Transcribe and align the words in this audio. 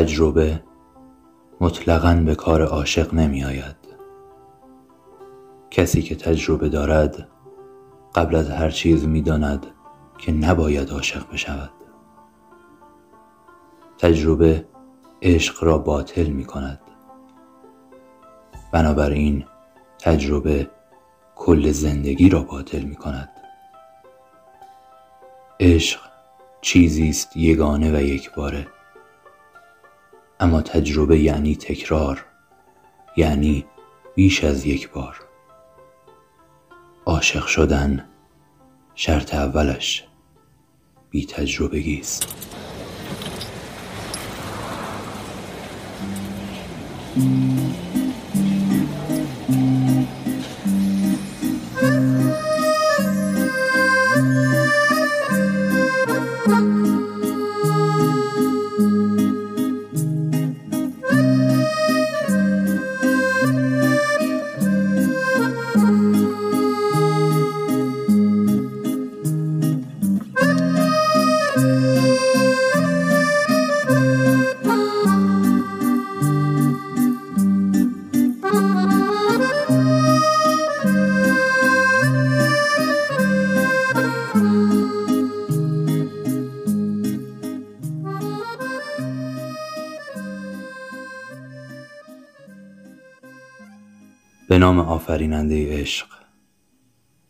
تجربه 0.00 0.62
مطلقا 1.60 2.14
به 2.26 2.34
کار 2.34 2.62
عاشق 2.62 3.14
نمی 3.14 3.44
آید 3.44 3.76
کسی 5.70 6.02
که 6.02 6.14
تجربه 6.14 6.68
دارد 6.68 7.28
قبل 8.14 8.34
از 8.36 8.50
هر 8.50 8.70
چیز 8.70 9.04
می 9.06 9.22
داند 9.22 9.66
که 10.18 10.32
نباید 10.32 10.90
عاشق 10.90 11.32
بشود. 11.32 11.70
تجربه 13.98 14.66
عشق 15.22 15.64
را 15.64 15.78
باطل 15.78 16.26
می 16.26 16.44
کند 16.44 16.80
بنابراین 18.72 19.44
تجربه 19.98 20.70
کل 21.36 21.70
زندگی 21.70 22.28
را 22.28 22.42
باطل 22.42 22.82
می 22.82 22.96
کند 22.96 23.28
عشق 25.60 26.00
چیزی 26.60 27.08
است 27.08 27.36
یگانه 27.36 27.98
و 27.98 28.02
یکباره 28.02 28.66
اما 30.40 30.62
تجربه 30.62 31.18
یعنی 31.18 31.56
تکرار 31.56 32.24
یعنی 33.16 33.66
بیش 34.14 34.44
از 34.44 34.66
یک 34.66 34.90
بار. 34.90 35.29
عاشق 37.06 37.46
شدن 37.46 38.04
شرط 38.94 39.34
اولش. 39.34 40.04
بی 41.10 41.26
تجربگی 41.26 42.00
است 42.00 42.26
آفریننده 95.20 95.80
عشق. 95.80 96.06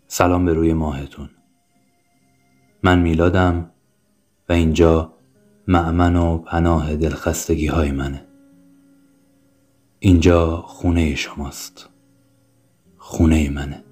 سلام 0.06 0.44
به 0.44 0.54
روی 0.54 0.72
ماهتون. 0.72 1.30
من 2.82 2.98
میلادم 2.98 3.70
و 4.48 4.52
اینجا 4.52 5.14
معمن 5.68 6.16
و 6.16 6.38
پناه 6.38 6.96
دلخستگی 6.96 7.66
های 7.66 7.90
منه. 7.90 8.26
اینجا 9.98 10.56
خونه 10.56 11.14
شماست. 11.14 11.88
خونه 12.98 13.50
منه. 13.50 13.84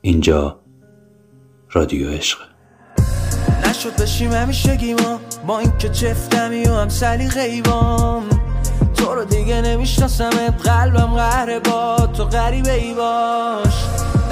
اینجا 0.00 0.60
رادیو 1.70 2.10
عشق. 2.10 2.38
نشد 3.68 4.02
بشیم 4.02 4.32
همیشه 4.32 4.94
ما 4.94 5.20
با 5.46 5.58
اینکه 5.58 5.88
چفتمی 5.88 6.64
و 6.64 6.74
هم 6.74 6.88
سلی 6.88 7.28
غیبام 7.28 8.49
تو 9.00 9.14
رو 9.14 9.24
دیگه 9.24 9.60
نمیشناسمت 9.60 10.68
قلبم 10.68 11.14
قهره 11.14 11.60
با 11.60 11.96
تو 12.16 12.24
غریبه 12.24 12.72
ای 12.72 12.94
باش. 12.94 13.74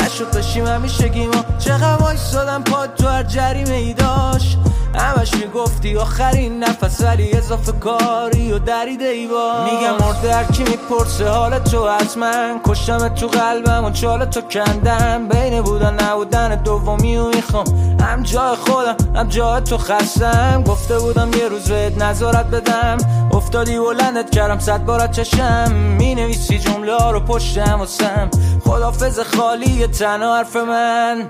نشد 0.03 0.37
بشیم 0.37 0.67
همیشه 0.67 1.09
گیما 1.09 1.45
چقدر 1.59 2.03
وایستادم 2.03 2.63
پاد 2.63 2.95
تو 2.95 3.07
هر 3.07 3.23
جریمه 3.23 3.75
ای 3.75 3.95
داشت. 3.95 4.59
همش 4.95 5.35
می‌گفتی 5.35 5.97
آخرین 5.97 6.65
نفس 6.65 7.01
ولی 7.01 7.33
اضافه 7.33 7.73
کاری 7.73 8.53
و 8.53 8.59
دریده 8.59 9.05
ای 9.05 9.27
با 9.27 9.65
میگم 9.65 10.31
هر 10.33 10.45
کی 10.45 10.63
می‌پرسه 10.63 11.29
حال 11.29 11.59
تو 11.59 11.83
از 11.83 12.19
من. 12.19 12.61
کشتم 12.65 13.09
تو 13.09 13.27
قلبم 13.27 13.85
و 13.85 13.91
چال 13.91 14.25
تو 14.25 14.41
کندم 14.41 15.29
بین 15.29 15.63
بودن 15.63 15.95
نبودن 16.05 16.63
دومی 16.63 17.17
و 17.17 17.29
می‌خوام. 17.29 17.67
هم 18.01 18.23
جای 18.23 18.57
خودم 18.57 18.97
هم 19.15 19.29
جای 19.29 19.61
تو 19.61 19.79
خستم. 19.79 20.65
گفته 20.67 20.99
بودم 20.99 21.31
یه 21.33 21.49
روز 21.49 21.69
بهت 21.69 22.03
نظارت 22.03 22.47
بدم. 22.47 22.99
افتادی 23.33 23.79
بلندت 23.79 24.31
کردم 24.31 24.59
صد 24.59 24.85
بارت 24.85 25.13
چشم. 25.13 25.73
می 25.73 26.15
نویسی 26.15 26.59
جمله 26.59 26.95
ها 26.95 27.11
رو 27.11 27.21
پشتم 27.21 27.79
واسم. 27.79 28.31
خدافز 28.65 29.21
خالی 29.21 29.87
تنها 29.87 30.37
حرف 30.37 30.57
من. 30.57 31.27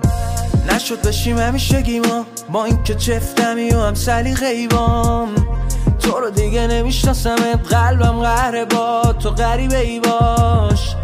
نشد 0.67 1.07
بشیم 1.07 1.37
همیشه 1.37 1.81
گیما 1.81 2.25
با 2.51 2.65
اینکه 2.65 2.95
چفتمی 2.95 3.69
و 3.69 3.79
هم 3.79 3.93
سلی 3.93 4.35
غیبام 4.35 5.35
تو 5.99 6.19
رو 6.19 6.29
دیگه 6.29 6.67
نمیشناسمت 6.67 7.73
قلبم 7.73 8.19
قهره 8.19 8.65
با 8.65 9.13
تو 9.19 9.29
غریبه 9.29 9.79
ای 9.79 9.99
باش. 9.99 10.95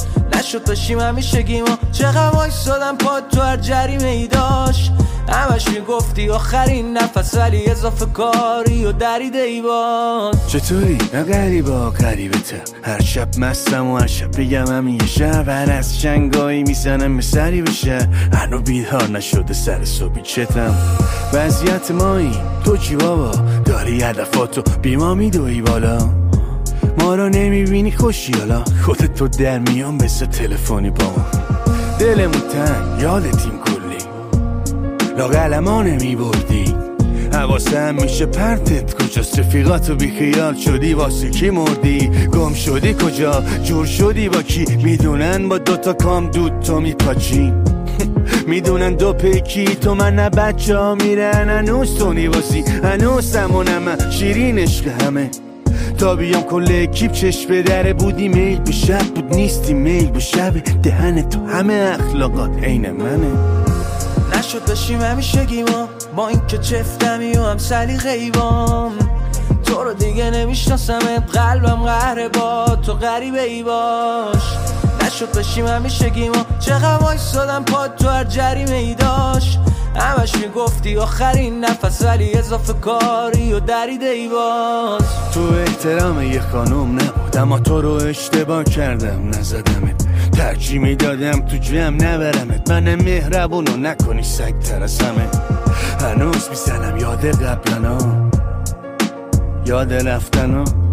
نشد 0.45 0.69
بشیم 0.69 0.99
همیشه 0.99 1.41
گیما 1.41 1.77
چقدر 1.91 2.35
وایستادم 2.35 2.97
پاد 2.97 3.27
تو 3.27 3.41
هر 3.41 3.57
جریمه 3.57 4.07
ای 4.07 4.27
داشت. 4.27 4.91
همش 5.29 5.67
می‌گفتی 5.67 6.29
آخرین 6.29 6.97
نفس 6.97 7.37
ولی 7.37 7.65
اضافه 7.65 8.05
کاری 8.05 8.85
و 8.85 8.91
دریده 8.91 9.39
ای 9.39 9.61
باد 9.61 10.37
چطوری؟ 10.47 10.97
نه 11.13 11.23
غریبا 11.23 11.89
غریبته. 11.89 12.61
هر 12.83 13.01
شب 13.01 13.39
مستم 13.39 13.87
و 13.87 13.97
هر 13.97 14.07
شب 14.07 14.39
بگم 14.39 14.67
هم 14.67 14.87
یه 14.87 15.05
شب. 15.05 15.49
هر 15.49 15.71
از 15.71 15.99
شنگایی 16.01 16.63
می‌زنم 16.63 17.15
به 17.15 17.23
سری 17.23 17.61
بشه. 17.61 18.09
هنو 18.33 18.61
بیدار 18.61 19.09
نشده 19.09 19.53
سر 19.53 19.85
صبحی 19.85 20.21
چتم. 20.21 20.75
وضعیت 21.33 21.91
ما 21.91 22.17
این 22.17 22.35
تو 22.65 22.77
چی 22.77 22.95
بابا؟ 22.95 23.31
داری 23.65 24.03
هدفاتو 24.03 24.61
بیما 24.81 25.13
میدوی 25.13 25.61
بالا. 25.61 26.24
ما 26.99 27.15
رو 27.15 27.29
نمی‌بینی 27.29 27.91
خوشی 27.91 28.33
حالا؟ 28.33 28.63
خودت 28.81 29.13
تو 29.13 29.27
در 29.27 29.59
میان 29.59 29.97
بسه 29.97 30.25
تلفنی 30.25 30.89
با 30.89 31.05
ما. 31.05 31.25
دلمون 31.99 32.31
تنگ 32.31 33.01
یادتیم 33.01 33.55
لاغل 35.17 35.59
ما 35.59 35.83
نمی 35.83 36.15
بردی 36.15 36.75
حواسم 37.33 37.95
میشه 37.95 38.25
پرتت 38.25 38.93
کجاست؟ 38.93 39.39
رفیقاتو 39.39 39.95
بیخیال 39.95 40.55
شدی 40.55 40.93
واسه 40.93 41.29
کی 41.29 41.49
مردی؟ 41.49 42.11
گم 42.33 42.53
شدی 42.53 42.93
کجا؟ 42.93 43.43
جور 43.63 43.85
شدی 43.85 44.29
با 44.29 44.41
کی؟ 44.41 44.65
می‌دونن 44.83 45.49
با 45.49 45.57
دوتا 45.57 45.93
کام 45.93 46.31
دود 46.31 46.59
تو 46.59 46.79
میپاچی. 46.79 47.53
می‌دونن 48.47 48.95
دو 48.95 49.13
پیکی 49.13 49.65
تو 49.65 49.95
من 49.95 50.15
نه 50.15 50.29
بچه 50.29 50.77
ها 50.77 50.95
میرن 50.95 51.49
هنوز 51.49 51.97
تو 51.97 52.13
نیواسی 52.13 52.63
هنوز 52.83 53.31
سمونم 53.31 54.09
شیرین 54.11 54.59
عشق 54.59 54.87
همه. 55.01 55.29
تا 55.97 56.15
بیام 56.15 56.43
کل 56.43 56.67
اکیپ 56.71 57.11
چشم 57.11 57.49
به 57.49 57.61
دره 57.61 57.93
بودی 57.93 58.27
میل 58.27 58.59
به 58.59 58.71
شب 58.71 59.03
بود 59.03 59.35
نیستی 59.35 59.73
میل 59.73 60.11
به 60.11 60.19
شب. 60.19 60.53
دهن 60.83 61.29
تو 61.29 61.45
همه 61.47 61.97
اخلاقات 61.99 62.63
عین 62.63 62.91
منه. 62.91 63.31
نشد 64.37 64.71
بشیم 64.71 65.01
همیشه 65.01 65.45
گیما 65.45 65.89
با 66.15 66.27
اینکه 66.27 66.57
چفتمی 66.57 67.37
و 67.37 67.43
هم 67.43 67.57
سلی 67.57 67.97
غیبام 67.97 68.91
تو 69.65 69.83
رو 69.83 69.93
دیگه 69.93 70.29
نمیشناسمت 70.29 71.37
قلبم 71.37 71.83
قهره 71.83 72.29
با 72.29 72.77
تو 72.85 72.93
غریبه 72.93 73.41
ای 73.41 73.63
باش. 73.63 74.43
نشد 75.15 75.37
بشیم 75.37 75.67
همیشه 75.67 76.09
گیما. 76.09 76.45
چقدر 76.59 77.03
وایستادم 77.03 77.63
پاد 77.63 77.95
تو 77.95 78.09
هر 78.09 78.23
جریمه 78.23 78.75
ای 78.75 78.95
داشت. 78.95 79.59
همش 79.95 80.35
می‌گفتی 80.35 80.97
آخرین 80.97 81.65
نفس 81.65 82.01
ولی 82.01 82.33
اضافه 82.33 82.73
کاری 82.73 83.53
و 83.53 83.59
دریده 83.59 84.05
ای 84.05 84.29
باز. 84.29 85.01
تو 85.33 85.41
احترام 85.41 86.21
یه 86.21 86.41
خانوم 86.41 86.95
نبود 86.95 87.37
اما 87.37 87.59
تو 87.59 87.81
رو 87.81 87.91
اشتباه 87.91 88.63
کردم 88.63 89.29
نزدمت. 89.29 90.05
ترجیح 90.37 90.81
می‌دادم 90.81 91.41
تو 91.41 91.57
جمع 91.57 91.89
نبرمت. 91.89 92.71
من 92.71 92.95
مهربونو 92.95 93.77
نکنی 93.77 94.23
سگ 94.23 94.59
ترسمه 94.59 95.29
هنوز 96.01 96.49
می‌زنم 96.49 96.97
یاد 96.97 97.25
قبلنا. 97.25 97.97
یاد 99.65 99.93
رفتنا. 99.93 100.84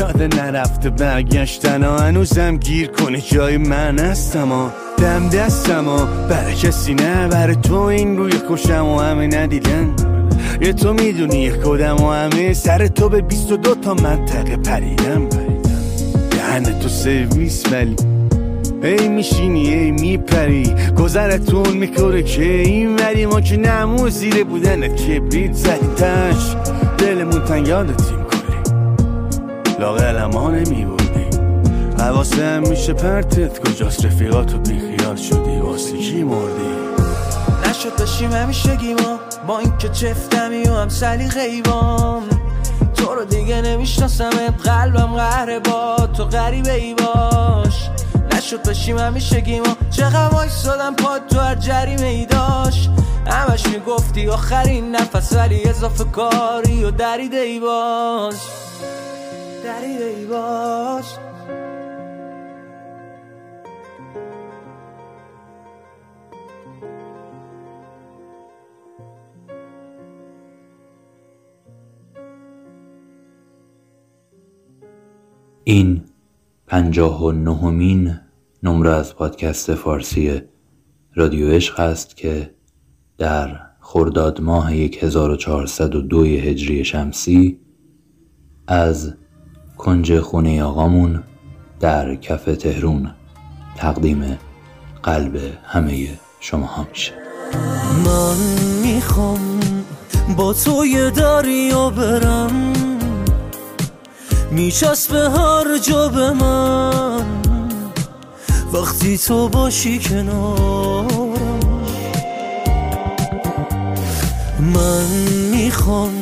یاد 0.00 0.22
نرفته 0.22 0.90
برگشتنا 0.90 1.98
هنوزم 1.98 2.56
گیر 2.56 2.86
کنی 2.86 3.20
جای 3.20 3.56
من 3.56 3.98
هستم 3.98 4.72
دم 4.98 5.28
دستم 5.28 5.88
و 5.88 5.98
برای 6.28 6.54
کسی 6.54 6.94
نه 6.94 7.28
برای 7.28 7.56
تو 7.56 7.74
این 7.74 8.16
روی 8.16 8.32
خوشم 8.32 8.86
و 8.86 8.98
همه 8.98 9.26
ندیدن. 9.26 9.94
یه 10.60 10.72
تو 10.72 10.92
می‌دونی 10.92 11.50
کدم 11.50 11.96
و 11.96 12.10
همه 12.10 12.52
سر 12.52 12.86
تو 12.86 13.08
به 13.08 13.20
بیست 13.20 13.52
و 13.52 13.56
دو 13.56 13.74
تا 13.74 13.94
منطقه 13.94 14.56
پریدم. 14.56 15.28
دهن 16.30 16.62
تو 16.62 16.88
سرویس 16.88 17.64
ولی 17.72 17.96
ای 18.82 19.08
میشینی 19.08 19.68
ای 19.68 19.90
میپری. 19.90 20.74
گذرتون 20.98 21.76
می‌کنه 21.76 22.22
که 22.22 22.42
این 22.42 22.96
وری 22.96 23.26
ما 23.26 23.40
که 23.40 23.56
نمو 23.56 24.08
زیر 24.08 24.44
بودن 24.44 24.88
کبریت. 24.88 25.52
زدیدش 25.52 26.56
دلمون 26.98 27.44
تنگ 27.44 27.68
یادتیم. 27.68 28.19
کلی 28.19 28.19
لاغل 29.80 30.24
ما 30.24 30.50
نمیبردی. 30.50 31.38
حواسه 31.98 32.58
میشه 32.58 32.92
پرتت 32.92 33.58
کجاست؟ 33.58 34.04
رفیقاتو 34.04 34.58
بیخیال 34.58 35.16
شدی 35.16 35.58
واسه 35.58 35.98
کی 35.98 36.22
مردی؟ 36.22 36.70
نشد 37.70 37.96
داشتیم 37.96 38.32
همیشه 38.32 38.76
گیما 38.76 39.18
با 39.46 39.58
اینکه 39.58 39.88
چفتمی 39.88 40.62
و 40.62 40.74
هم 40.74 40.88
سلی 40.88 41.28
غیبام 41.28 42.22
تو 42.96 43.14
رو 43.14 43.24
دیگه 43.24 43.62
نمیشناسمت 43.62 44.68
قلبم 44.68 45.14
قهره 45.14 45.58
با 45.58 46.08
تو 46.16 46.24
غریبه 46.24 46.72
ای 46.72 46.94
باش. 46.94 47.90
نشد 48.32 48.66
باشیم 48.66 48.98
همیشه 48.98 49.40
گیما 49.40 49.76
چقدر 49.90 50.34
وایستادم 50.34 50.94
پاد 50.94 51.26
تو 51.26 51.38
هر 51.38 51.54
جریمه 51.54 52.06
ای 52.06 52.26
داشت. 52.26 52.90
همش 53.26 53.66
می‌گفتی 53.66 54.28
آخرین 54.28 54.96
نفس 54.96 55.32
ولی 55.32 55.64
اضافه 55.64 56.04
کاری 56.04 56.84
و 56.84 56.90
دریده 56.90 57.36
ای 57.36 57.60
باش. 57.60 58.59
دریده 59.64 60.26
باش. 60.26 61.16
این 75.64 76.02
پنجاه 76.66 77.24
و 77.24 77.32
نهمین 77.32 78.14
نمره 78.62 78.90
از 78.90 79.16
پادکست 79.16 79.74
فارسی 79.74 80.42
رادیو 81.14 81.48
عشق 81.48 81.80
است 81.80 82.16
که 82.16 82.54
در 83.18 83.60
خرداد 83.80 84.40
ماه 84.40 84.72
1402 84.72 86.24
هجری 86.24 86.84
شمسی 86.84 87.60
از 88.66 89.14
کنج 89.80 90.20
خونه 90.20 90.62
آقامون 90.62 91.22
در 91.80 92.14
کف 92.14 92.44
تهرون. 92.44 93.10
تقدیم 93.76 94.38
قلب 95.02 95.36
همه 95.66 96.08
شما 96.40 96.66
ها 96.66 96.86
میشه. 96.90 97.12
من 98.04 98.36
می‌خوام 98.82 99.60
با 100.36 100.52
تو 100.52 100.86
یه 100.86 101.10
دریا 101.10 101.90
برم. 101.90 102.72
به 105.10 105.30
هر 105.30 105.78
جا 105.78 106.08
به 106.08 106.30
من. 106.30 107.24
وقتی 108.72 109.18
تو 109.18 109.48
باشی 109.48 109.98
کنارم 109.98 111.30
من 114.74 115.06
می‌خوام 115.52 116.19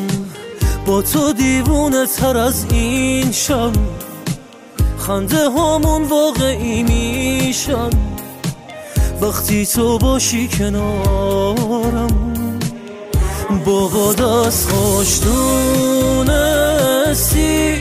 با 0.88 1.02
تو 1.02 1.32
دیوونه 1.32 2.06
تر 2.06 2.37
از 2.37 2.67
این 2.70 3.32
شم 3.32 3.73
خنده 4.99 5.50
همون 5.50 6.02
واقعی 6.02 6.82
میشن. 6.82 7.90
وقتی 9.20 9.67
تو 9.67 9.99
باشی 9.99 10.49
کنارم 10.49 12.08
بابا 13.64 14.12
دست 14.12 14.70
خوش 14.70 15.20
دونستی 16.25 17.75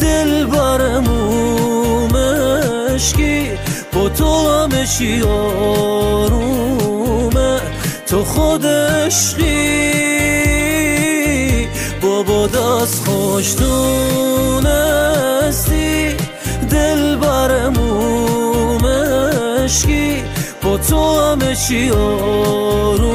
دل 0.00 0.44
برمو 0.44 2.08
مشکی 2.08 3.50
با 3.92 4.08
تو 4.08 4.48
همشی 4.48 5.22
آرومه. 5.22 6.40
تو 8.06 8.24
خود 8.24 8.66
عشقی. 8.66 10.43
بابا 12.14 12.46
دست 12.46 13.08
خوش 13.08 13.54
دونستی 13.54 14.74
دل 16.70 17.16
برمو 17.16 18.78
مشکی 18.78 20.22
با 20.62 20.78
تو 20.78 21.20
همشی 21.20 21.90
آرومه. 21.90 23.12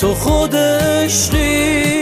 تو 0.00 0.14
خود 0.14 0.56
عشقی. 0.56 1.95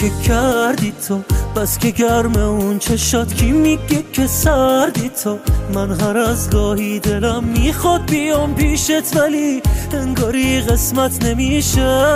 تیکه 0.00 0.22
کردی 0.28 0.92
تو 1.08 1.20
بس 1.56 1.78
که 1.78 1.90
گرم 1.90 2.36
اون 2.36 2.78
چشات. 2.78 3.34
کی 3.34 3.52
میگه 3.52 4.04
که 4.12 4.26
سردی 4.26 5.10
تو؟ 5.24 5.38
من 5.74 6.00
هر 6.00 6.18
از 6.18 6.50
گاهی 6.50 7.00
دلم 7.00 7.44
می‌خواد 7.44 8.10
بیام 8.10 8.54
پیشت 8.54 9.16
ولی 9.16 9.62
انگاری 9.92 10.60
قسمت 10.60 11.24
نمیشه. 11.24 12.14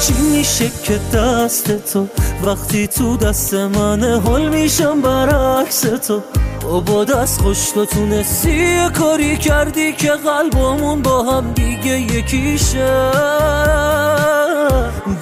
چی 0.00 0.12
میشه 0.32 0.70
که 0.82 1.00
دست 1.14 1.92
تو؟ 1.92 2.06
وقتی 2.44 2.86
تو 2.86 3.16
دست 3.16 3.54
منه 3.54 4.20
حل 4.20 4.48
میشم 4.48 5.00
برعکس 5.00 5.80
تو. 5.80 6.22
با 6.68 7.04
دست 7.04 7.40
خوش 7.40 7.70
تو 7.70 7.86
تونستی 7.86 8.88
کاری 8.88 9.36
کردی 9.36 9.92
که 9.92 10.10
قلبمون 10.10 11.02
با 11.02 11.22
هم 11.22 11.52
دیگه 11.52 12.00
یکیشه. 12.00 13.10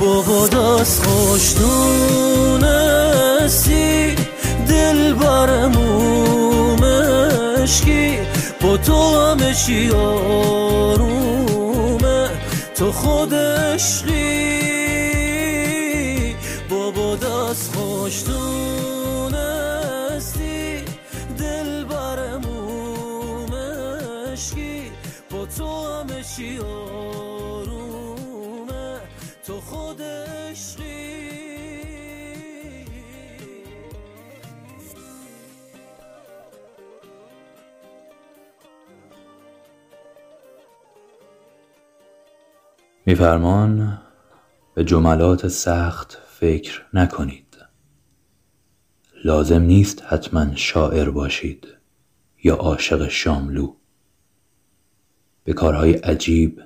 بابا 0.01 0.47
دست 0.47 1.07
خوش 1.07 1.53
تونستی 1.53 2.95
دل 4.69 5.15
برمو 5.15 6.77
مشکی. 6.77 8.19
با 8.61 8.77
تو 8.77 9.21
همه 9.21 9.55
چی 9.55 9.91
آرومه 9.91 11.11
تو 12.75 12.93
خود 12.93 13.35
عشقی. 13.35 14.37
بابا 16.71 17.17
دست 17.17 17.77
خوش 17.77 18.23
چی 18.23 18.76
میفرمان 43.09 43.99
به 44.75 44.85
جملات 44.85 45.49
سخت 45.49 46.19
فکر 46.27 46.83
نکنید. 46.95 47.57
لازم 49.25 49.63
نیست 49.63 50.03
حتما 50.03 50.55
شاعر 50.55 51.11
باشید 51.11 51.67
یا 52.45 52.55
عاشق 52.55 53.09
شاملو. 53.09 53.75
به 55.45 55.53
کارهای 55.53 55.93
عجیب 55.93 56.63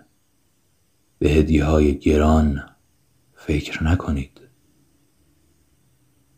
به 1.18 1.28
هدیه 1.28 1.64
های 1.64 1.98
گران 1.98 2.62
فکر 3.34 3.84
نکنید. 3.84 4.40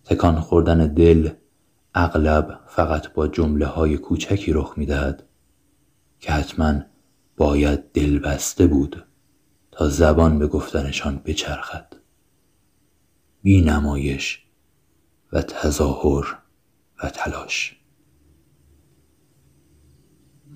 تکان 0.04 0.40
خوردن 0.40 0.86
دل 0.94 1.30
اغلب 1.94 2.60
فقط 2.66 3.12
با 3.12 3.28
جمله 3.28 3.66
های 3.66 3.98
کوچکی 3.98 4.52
رخ 4.52 4.74
می‌دهد 4.76 5.28
که 6.20 6.32
حتما 6.32 6.80
باید 7.36 7.92
دل 7.92 8.18
بسته 8.18 8.66
بود. 8.66 9.04
تا 9.72 9.88
زبان 9.88 10.38
به 10.38 10.46
گفتنشان 10.46 11.18
بچرخد. 11.18 11.96
بی 13.42 13.60
نمایش 13.60 14.46
و 15.32 15.42
تظاهر 15.42 16.38
و 17.02 17.10
تلاش. 17.10 17.80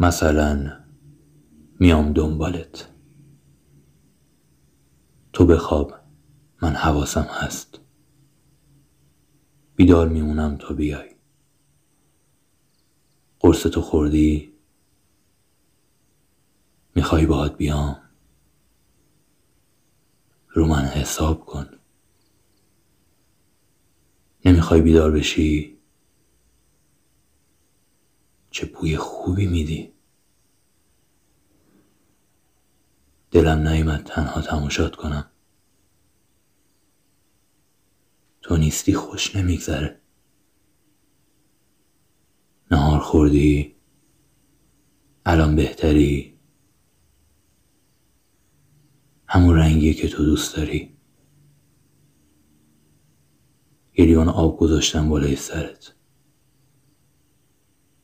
مثلا 0.00 0.73
میام 1.80 2.12
دنبالت. 2.12 2.88
تو 5.32 5.46
بخواب 5.46 5.94
من 6.62 6.73
حواسم 6.73 7.26
هست. 7.30 7.80
بیدار 9.76 10.08
میمونم 10.08 10.56
تا 10.56 10.75
بیای. 10.75 11.11
قرص 13.40 13.62
تو 13.62 13.80
خوردی؟ 13.80 14.52
می‌خوای 16.94 17.26
باهات 17.26 17.56
بیام؟ 17.56 18.05
رو 20.56 20.66
من 20.66 20.84
حساب 20.84 21.46
کن. 21.46 21.66
نمی‌خوای 24.44 24.80
بیدار 24.80 25.10
بشی؟ 25.10 25.78
چه 28.50 28.66
بوی 28.66 28.96
خوبی 28.96 29.46
میدی. 29.46 29.92
دلم 33.30 33.68
نیمد 33.68 34.04
تنها 34.04 34.40
تماشات 34.40 34.96
کنم. 34.96 35.30
تو 38.42 38.56
نیستی 38.56 38.94
خوش 38.94 39.36
نمیگذره. 39.36 40.00
نهار 42.70 43.00
خوردی 43.00 43.76
الان 45.26 45.56
بهتری. 45.56 46.36
همون 49.28 49.56
رنگیه 49.56 49.95
که 49.95 50.09
تو 50.09 50.25
دوست 50.25 50.56
داری. 50.56 50.97
یه 53.99 54.04
لیوان 54.04 54.28
آب 54.28 54.59
گذاشتم 54.59 55.09
بالای 55.09 55.37
سرت. 55.37 55.95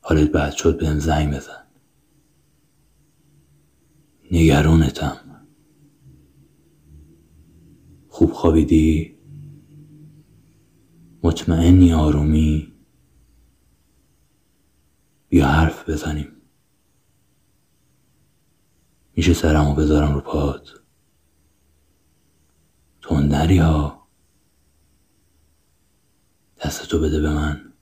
حالت 0.01 0.29
بعد 0.31 0.53
شد 0.53 0.79
بهم 0.79 0.99
زنگ 0.99 1.35
بزن. 1.35 1.63
نگرانتم 4.31 5.17
خوب 8.13 8.31
خوابیدی؟ 8.31 9.17
مطمئنی 11.23 11.93
آرومی؟ 11.93 12.73
بیا 15.29 15.47
حرف 15.47 15.89
بزنیم. 15.89 16.31
میشه 19.15 19.33
سرمو 19.33 19.75
بذارم 19.75 20.13
رو 20.13 20.21
پات؟ 20.21 20.82
تندری 23.03 23.57
ها 23.57 24.07
دستتو 26.65 26.99
بده 26.99 27.21
به 27.21 27.29
من. 27.29 27.73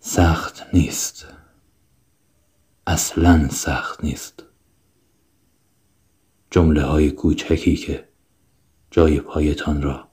سخت 0.00 0.74
نیست. 0.74 1.26
اصلا 2.86 3.48
سخت 3.48 4.04
نیست. 4.04 4.42
جمله 6.50 6.82
های 6.82 7.10
کوچکی 7.10 7.76
که 7.76 8.08
جای 8.90 9.20
پایتان 9.20 9.82
را 9.82 10.08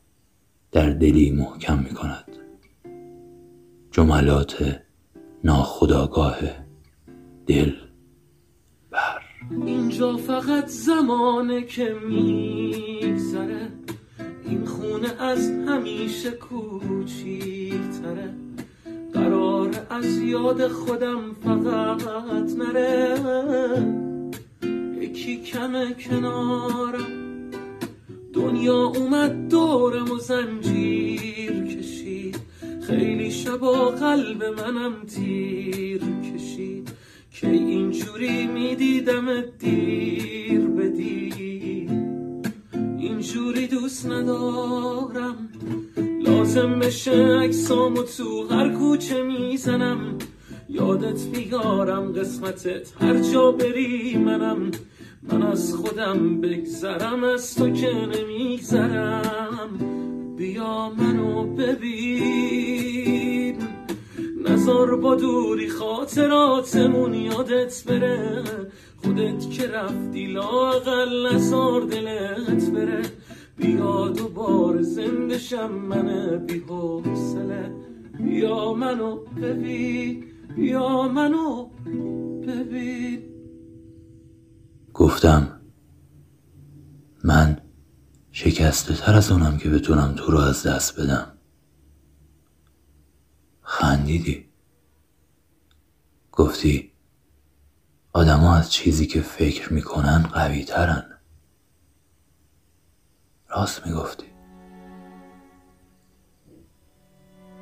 در 0.72 0.90
دلی 0.90 1.32
محکم 1.32 1.80
می 1.80 1.94
کند 1.94 2.26
جملات 3.92 4.82
ناخداگاه 5.44 6.38
دل 7.48 7.76
بر. 8.92 9.25
اینجا 9.52 10.18
فقط 10.18 10.68
زمانه 10.68 11.62
که 11.62 11.96
میگذره. 12.10 13.68
این 14.46 14.66
خونه 14.66 15.22
از 15.22 15.52
همیشه 15.68 16.32
کوچیکتره. 16.32 18.34
قرار 19.14 19.70
از 19.90 20.18
یاد 20.18 20.68
خودم 20.68 21.34
فقط 21.44 22.52
نره. 22.58 23.16
یکی 25.02 25.42
کمه 25.42 25.94
کنارم. 25.94 27.26
دنیا 28.34 28.84
اومد 28.84 29.48
دورم 29.48 30.12
و 30.12 30.18
زنجیر 30.18 31.64
کشید. 31.64 32.40
خیلی 32.88 33.32
شبا 33.32 33.90
قلب 33.90 34.44
منم 34.44 35.06
تیر 35.06 36.02
کشید. 36.34 36.92
که 37.42 37.50
اینجوری 37.50 38.48
می‌دیدم 38.48 39.42
دیر 39.60 40.62
به 40.62 40.90
دیر. 40.90 41.90
اینجوری 42.98 43.68
دوست 43.68 44.06
ندارم. 44.06 45.50
لازم 46.22 46.80
بشه 46.80 47.40
اکسامو 47.42 48.04
تو 48.04 48.48
هر 48.48 48.70
کوچه 48.70 49.24
می‌زنم. 49.24 50.18
یادت 50.70 51.28
بیارم 51.28 52.14
قسمتت 52.14 52.94
هر 53.02 53.22
جا 53.22 53.52
بری 53.52 54.18
منم. 54.18 54.72
من 55.24 55.44
از 55.44 55.74
خودم 55.74 56.42
بگذرم 56.42 57.24
از 57.24 57.56
تو 57.56 57.70
که 57.70 57.92
نمیگذرم. 57.94 59.70
بیا 60.38 60.90
منو 60.90 61.44
ببین. 61.44 62.95
نزار 64.50 64.96
با 64.96 65.16
دوری 65.16 65.70
خاطراتمون 65.70 67.14
یادت 67.14 67.84
بره. 67.88 68.44
خودت 68.98 69.50
که 69.50 69.68
رفتی 69.68 70.26
لاقل 70.26 71.36
نزار 71.36 71.82
دلت 71.82 72.70
بره. 72.70 73.02
بیا 73.58 74.08
دوباره 74.08 74.82
زندشم 74.82 75.72
من 75.72 76.38
بی 76.48 76.60
حوصله. 76.60 77.72
بیا 78.20 78.74
منو 78.74 79.16
ببین 79.16 80.24
بیا 80.56 81.08
منو 81.08 81.70
ببین. 82.48 83.24
گفتم 84.94 85.62
من 87.24 87.58
شکسته 88.32 88.94
تر 88.94 89.14
از 89.14 89.32
اونم 89.32 89.58
که 89.58 89.70
بتونم 89.70 90.14
تو 90.18 90.32
رو 90.32 90.38
از 90.38 90.68
دست 90.68 91.00
بدم. 91.00 91.35
خندیدی. 93.66 94.50
گفتی 96.32 96.92
آدما 98.14 98.56
از 98.56 98.72
چیزی 98.72 99.08
که 99.08 99.22
فکر 99.22 99.74
می‌کنن 99.74 100.24
قوی 100.24 100.64
ترن 100.64 101.20
راست 103.48 103.88
می‌گفتی. 103.88 104.26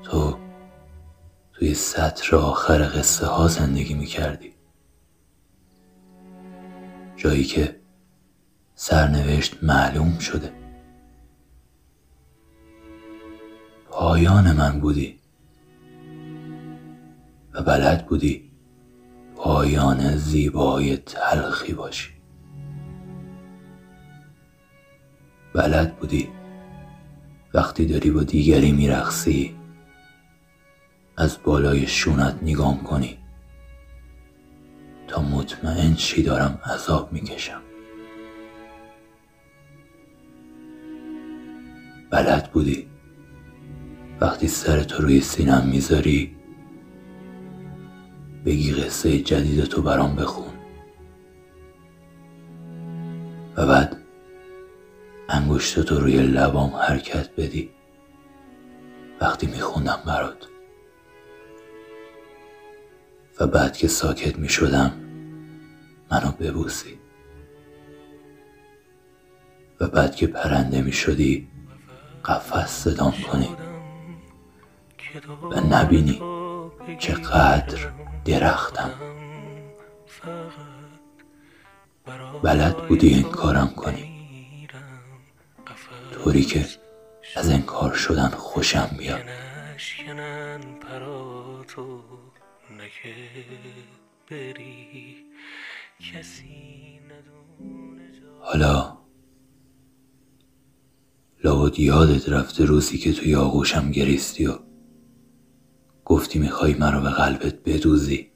تو 0.04 0.38
توی 1.54 1.74
سطر 1.74 2.36
آخر 2.36 3.00
قصه 3.00 3.26
ها 3.26 3.48
زندگی 3.48 3.94
می‌کردی. 3.94 4.54
جایی 7.16 7.44
که 7.44 7.82
سرنوشت 8.76 9.64
معلوم 9.64 10.18
شده. 10.18 10.54
پایان 13.90 14.52
من 14.52 14.80
بودی. 14.80 15.23
و 17.54 17.62
بلد 17.62 18.06
بودی 18.06 18.52
پایان 19.36 20.16
زیبای 20.16 20.98
تلخی 20.98 21.74
باشی. 21.74 22.10
بلد 25.54 25.96
بودی 25.96 26.30
وقتی 27.54 27.86
داری 27.86 28.12
با 28.12 28.24
دیگری 28.24 28.72
میرخصی 28.72 29.56
از 31.18 31.38
بالای 31.44 31.88
شونت 31.88 32.40
نگام 32.42 32.84
کنی. 32.84 33.18
تا 35.08 35.22
مطمئن 35.22 35.96
شی 35.96 36.24
دارم 36.24 36.60
عذاب 36.66 37.14
می‌کشم. 37.14 37.62
بلد 42.10 42.52
بودی 42.52 42.88
وقتی 44.22 44.48
سر 44.48 44.88
روی 45.00 45.22
سینم 45.22 45.68
می‌ذاری 45.68 46.36
بگی 48.46 48.74
قصه 48.74 49.20
جدید 49.20 49.64
تو 49.64 49.82
برام 49.82 50.16
بخون. 50.16 50.54
و 53.58 53.68
بعد 53.68 53.98
انگشت 55.30 55.80
تو 55.80 56.00
روی 56.00 56.22
لبام 56.22 56.70
حرکت 56.70 57.30
بدی. 57.38 57.70
وقتی 59.22 59.48
میخوندم 59.48 60.00
برات. 60.06 60.48
و 63.40 63.48
بعد 63.48 63.78
که 63.78 63.88
ساکت 63.88 64.40
می‌شدم 64.40 64.92
منو 66.12 66.32
ببوسی. 66.32 67.00
و 69.80 69.88
بعد 69.88 70.16
که 70.16 70.28
پرنده 70.28 70.82
می‌شدی 70.82 71.48
قفس 72.26 72.70
صدام 72.70 73.14
کنی. 73.32 73.50
و 75.52 75.60
نبینی 75.76 76.22
چقدر 77.00 77.92
درختم. 78.26 78.92
بلد 82.44 82.88
بودی 82.88 83.08
این 83.08 83.24
کارم 83.24 83.68
کنی. 83.68 84.14
طوری 86.14 86.44
که 86.44 86.66
از 87.36 87.50
این 87.50 87.62
کار 87.62 87.94
شدن 87.94 88.28
خوشم 88.28 88.90
بیاد. 88.98 89.22
حالا 98.40 98.98
لابد 101.44 101.80
یادت 101.80 102.30
رفته 102.30 102.66
روزی 102.66 102.98
که 102.98 103.14
توی 103.14 103.36
آغوشم 103.36 103.92
گریستی 103.92 104.46
و 104.46 104.60
گفتی 106.06 106.40
می‌خوای 106.40 106.74
مرا 106.74 107.02
به 107.02 107.10
قلبت 107.10 107.64
بدوزی. 107.66 108.32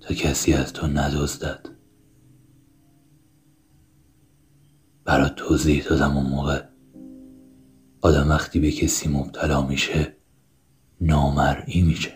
تا 0.00 0.14
کسی 0.14 0.52
از 0.52 0.72
تو 0.72 0.86
ندزدد. 0.86 1.68
برات 5.04 5.34
توضیح 5.34 5.84
دادم 5.84 6.16
اون 6.16 6.26
موقع. 6.26 6.62
آدم 8.00 8.28
وقتی 8.28 8.60
به 8.60 8.70
کسی 8.70 9.08
مبتلا 9.08 9.66
میشه 9.66 10.16
نامرئی 11.00 11.82
میشه. 11.82 12.12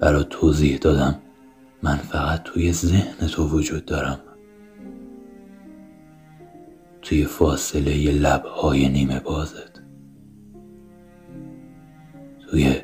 برات 0.00 0.28
توضیح 0.28 0.78
دادم 0.78 1.20
من 1.82 1.96
فقط 1.96 2.42
توی 2.42 2.72
ذهن 2.72 3.26
تو 3.26 3.48
وجود 3.48 3.84
دارم. 3.84 4.20
توی 7.02 7.24
فاصله 7.24 8.12
لبهای 8.12 8.88
نیمه 8.88 9.20
بازت 9.20 9.73
توی 12.54 12.82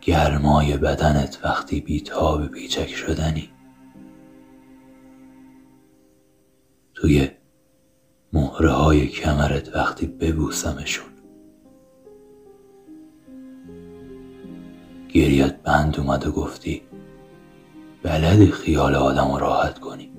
گرمای 0.00 0.76
بدنت 0.76 1.44
وقتی 1.44 1.80
بیتاب 1.80 2.52
بیچک 2.52 2.88
شدنی. 2.88 3.50
توی 6.94 7.30
مهره 8.32 8.70
های 8.70 9.06
کمرت 9.06 9.76
وقتی 9.76 10.06
ببوسمشون. 10.06 11.06
گریت 15.08 15.62
بند 15.62 16.00
اومد 16.00 16.26
و 16.26 16.32
گفتی 16.32 16.82
بلدی 18.02 18.46
خیال 18.46 18.94
آدم 18.94 19.34
راحت 19.36 19.78
کنی. 19.78 20.12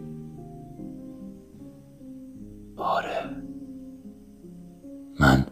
آره. 2.77 3.29
من 5.19 5.45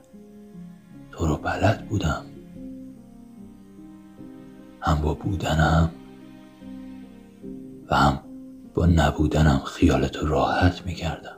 تو 1.11 1.27
رو 1.27 1.37
بلد 1.37 1.87
بودم. 1.89 2.36
هم 4.87 5.01
با 5.01 5.13
بودنم 5.13 5.91
و 7.89 7.95
هم 7.95 8.19
با 8.73 8.85
نبودنم 8.85 9.59
خیالتو 9.59 10.27
راحت 10.27 10.85
می‌کردم. 10.85 11.37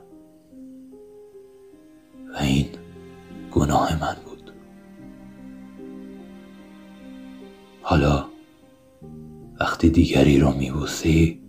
و 2.34 2.36
این 2.36 2.66
گناه 3.52 4.00
من 4.00 4.16
بود. 4.24 4.52
حالا 7.82 8.24
وقتی 9.60 9.90
دیگری 9.90 10.38
رو 10.38 10.52
میبوسی 10.52 11.40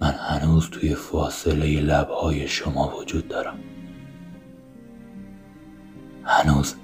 من 0.00 0.10
هنوز 0.10 0.70
توی 0.70 0.94
فاصله 0.94 1.80
لبهای 1.80 2.48
شما 2.48 2.96
وجود 3.00 3.28
دارم. 3.28 3.58
هنوز 6.24 6.74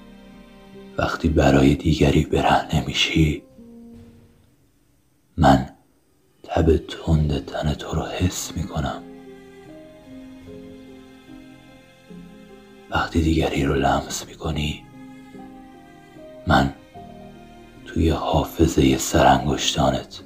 وقتی 0.98 1.28
برای 1.28 1.74
دیگری 1.74 2.24
برهنه 2.24 2.86
میشی 2.86 3.45
من 5.38 5.68
تب 6.42 6.76
تند 6.76 7.44
تن 7.44 7.74
تو 7.74 7.96
رو 7.96 8.02
حس 8.02 8.56
می‌کنم. 8.56 9.02
وقتی 12.90 13.22
دیگری 13.22 13.64
رو 13.64 13.74
لمس 13.74 14.26
می‌کنی 14.26 14.84
من 16.46 16.74
توی 17.84 18.10
حافظه 18.10 18.98
سرانگشتانت 18.98 20.22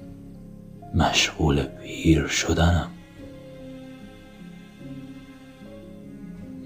مشغول 0.95 1.63
پیر 1.63 2.27
شدنم. 2.27 2.91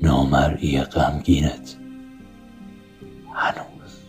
نامرئی 0.03 0.81
غمگینت 0.81 1.77
هنوز 3.35 4.01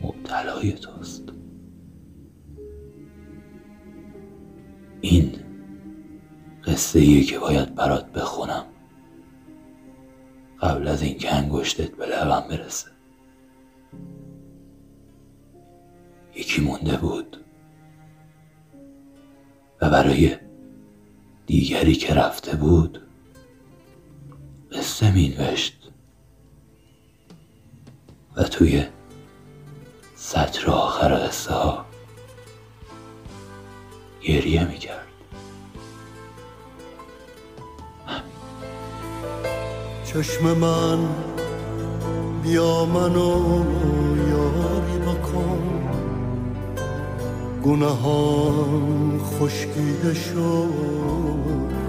مبتلای 0.00 0.72
توست. 0.72 1.23
این 5.04 5.32
قصه 6.64 6.98
ایه 6.98 7.24
که 7.24 7.38
باید 7.38 7.74
برات 7.74 8.12
بخونم. 8.12 8.64
قبل 10.60 10.88
از 10.88 11.02
اینکه 11.02 11.34
انگشتت 11.34 11.90
به 11.96 12.06
لبم 12.06 12.48
برسه. 12.48 12.90
یکی 16.34 16.60
مونده 16.60 16.96
بود. 16.96 17.44
و 19.80 19.90
برای 19.90 20.36
دیگری 21.46 21.94
که 21.94 22.14
رفته 22.14 22.56
بود 22.56 23.00
قصه 24.72 25.10
می 25.10 25.28
نوشت 25.28 25.92
و 28.36 28.42
توی 28.42 28.84
سطر 30.14 30.70
آخر 30.70 31.26
قصه 31.26 31.52
ها 31.52 31.83
گریه 34.24 34.64
می 34.64 34.78
کرد 34.78 35.06
چشم 40.04 40.52
من 40.52 40.98
بیا 42.42 42.84
منو 42.84 43.64
یاری 44.30 44.98
بکن 44.98 45.90
گناهان 47.64 49.20
خشکیده 49.24 50.14
شد 50.14 50.68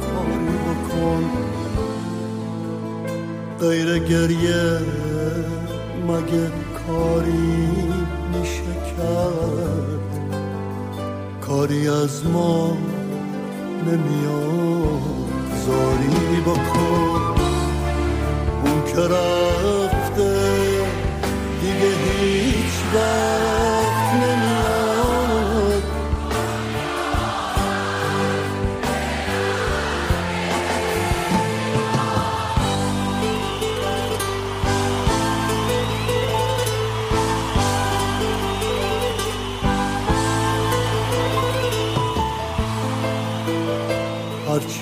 کاری 0.01 0.57
بکن 0.65 1.29
غیر 3.59 3.99
گریه 3.99 4.79
مگه 6.07 6.51
کاری 6.87 7.67
میشه 8.33 8.73
کرد 8.97 10.14
کاری 11.47 11.87
از 11.87 12.25
ما 12.25 12.77
نمیاد. 13.87 15.01
زاری 15.65 16.41
بکن. 16.45 17.35
اون 18.65 18.83
که 18.85 19.01
رفته 19.01 20.31
دیگه 21.61 21.91
هیچ 22.21 22.73
وقت 22.95 23.34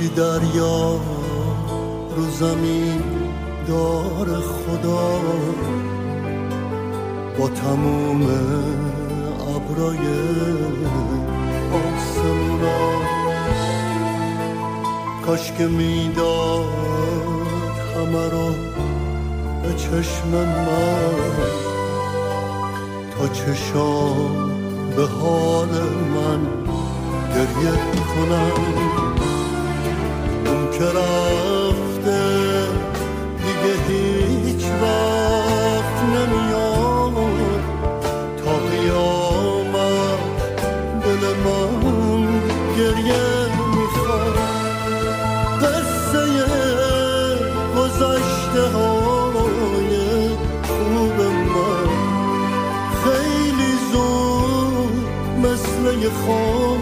هرچی 0.03 0.15
دریا 0.15 0.99
رو 2.15 2.29
زمین 2.39 3.03
دار 3.67 4.39
خدا. 4.41 5.19
با 7.39 7.47
تموم 7.47 8.21
ابرای 9.55 9.97
آسمونا 11.71 13.03
کاش 15.25 15.51
که 15.51 15.67
می‌داد 15.67 16.65
همه 17.95 18.29
رو 18.29 18.53
به 19.63 19.73
چشم 19.77 20.27
من. 20.27 21.13
تا 23.17 23.27
چشام 23.27 24.49
به 24.95 25.05
حال 25.05 25.69
من 26.15 26.41
گریه 27.35 27.71
کنم. 28.15 29.22
که 30.83 30.89
رفته 30.89 32.21
دیگه 33.37 33.73
هیچ 33.87 34.65
وقت 34.81 35.97
نمیاد 36.03 37.13
تا 38.37 38.51
قیامت 38.71 40.19
دل 41.03 41.23
من 41.45 42.27
گریه 42.77 43.47
می‌خواد 43.75 44.37
قصه 45.61 46.25
گذشته 47.77 48.63
های 48.75 49.93
خوب 50.67 51.17
من 51.55 51.89
خیلی 53.03 53.73
زود 53.91 55.05
مثل 55.43 56.09
خواب 56.09 56.81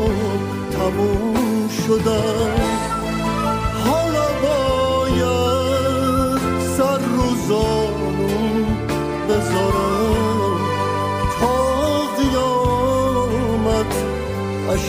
تموم 0.71 1.69
شدن 1.69 2.90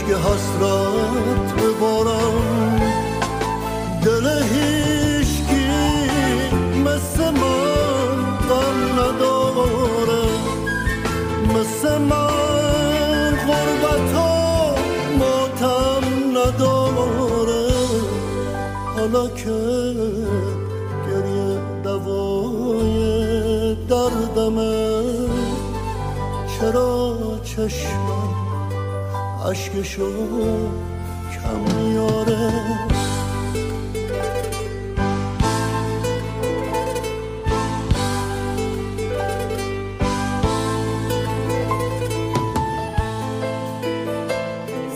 عشق 0.03 0.19
حسرت 0.19 1.62
ببارم 1.62 2.81
دل 4.05 4.43
هیشگی 4.43 5.69
مثل 6.85 7.31
من 7.31 8.38
غم 8.49 8.79
نداره. 8.99 10.25
مثل 11.55 11.99
من 11.99 13.31
غربت 13.49 14.12
ها 14.15 14.75
ماتم 15.19 16.05
نداره. 16.31 17.67
حالا 18.97 19.29
که 19.29 19.61
گریه 21.07 21.59
دوای 21.85 22.97
دردمه 23.88 25.03
چرا 26.59 27.17
چشمم 27.45 28.02
عشقشو 29.53 30.11
کم 31.33 31.61
میاره 31.77 32.53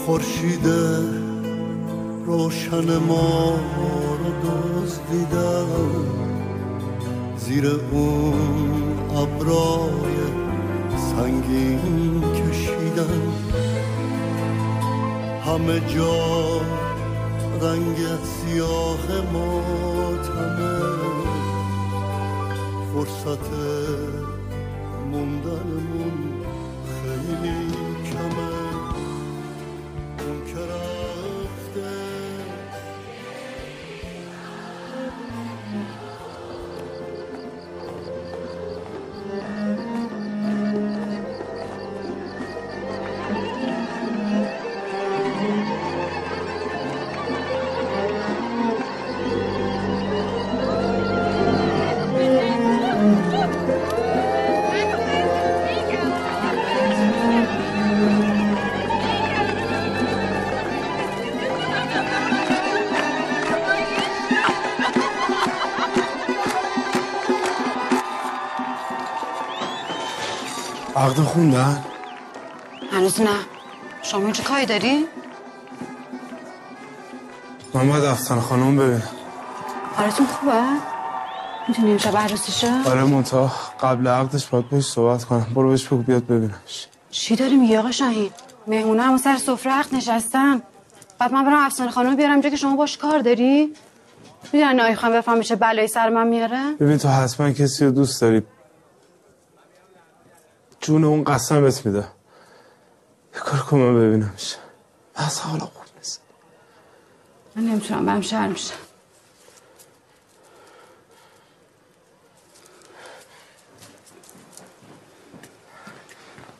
خورشید 0.07 0.66
روشن 2.27 2.97
ما 2.97 3.59
رو 4.19 4.31
دزدیدم. 4.42 5.66
زیر 7.37 7.66
اون 7.66 8.99
ابرای 9.16 10.16
سنگین 10.97 12.21
کشیدم. 12.21 13.46
همه 15.47 15.81
جا 15.81 16.61
رنگ 17.63 17.97
سیاه 18.25 19.07
ماتمه 19.33 20.81
فرصت 22.95 23.51
موندنمون 25.13 26.45
خیلی 27.03 27.67
کمه. 28.05 28.56
خوندن 71.37 71.85
هنوز 72.92 73.20
نه 73.20 73.29
شما 74.03 74.31
چه 74.31 74.42
کاری 74.42 74.66
داری؟ 74.66 75.07
من 77.75 77.88
باید 77.88 78.05
افسانه 78.05 78.40
خانم 78.40 78.77
ببینم 78.77 79.03
حالتون 79.96 80.27
خوبه؟ 80.27 80.62
می‌تونی 81.68 81.92
امشب 81.92 82.16
عروسی 82.16 82.53
شه؟ 82.53 82.72
آره 82.87 83.05
منتها 83.05 83.53
قبل 83.81 84.09
عقدش 84.09 84.46
باید 84.46 84.68
بهش 84.70 84.85
صحبت 84.85 85.25
کنم 85.25 85.46
برو 85.55 85.68
بهش 85.68 85.87
بگو 85.87 85.96
بیاد 85.96 86.27
ببینمش 86.27 86.87
چی 87.11 87.37
داری 87.37 87.57
میگی 87.57 87.77
آقا 87.77 87.90
شاهین؟ 87.90 88.31
مهمونه 88.66 89.03
هم 89.03 89.16
سر 89.16 89.37
سفره 89.37 89.72
عقد 89.72 89.94
نشستن 89.94 90.62
بعد 91.18 91.33
من 91.33 91.44
برم 91.44 91.66
افسانه 91.66 91.90
خانم 91.90 92.16
بیارم 92.16 92.40
جا 92.40 92.51
که 92.51 92.57
شما 92.57 92.77
باش 92.77 92.99
کار 92.99 93.18
داری؟ 93.18 93.75
می‌دونی 94.53 94.75
نایی 94.75 94.94
خانم 94.94 95.14
بفهمه 95.14 95.42
چه 95.42 95.57
بلایی 95.57 95.88
سر 95.88 96.09
من 96.09 96.27
میاره؟ 96.27 96.72
ببین 96.81 96.99
تو 96.99 97.09
حتما 97.09 97.51
کسی 97.51 97.85
رو 97.85 97.90
دوست 97.90 98.20
داری 98.20 98.42
جون 100.87 101.05
اون 101.05 101.25
قسم 101.25 101.62
بهت 101.62 101.87
میده. 101.87 102.09
یه 103.35 103.40
کار 103.40 103.61
کن 103.61 103.79
من 103.79 104.01
ببینمش 104.01 104.57
اصلا 105.16 105.44
حالا 105.44 105.64
خوب 105.64 105.85
نیست. 105.99 106.20
من 107.57 107.62
نمی‌تونم 107.62 108.07
برم 108.07 108.20
شهر 108.20 108.49
میشم. 108.49 108.75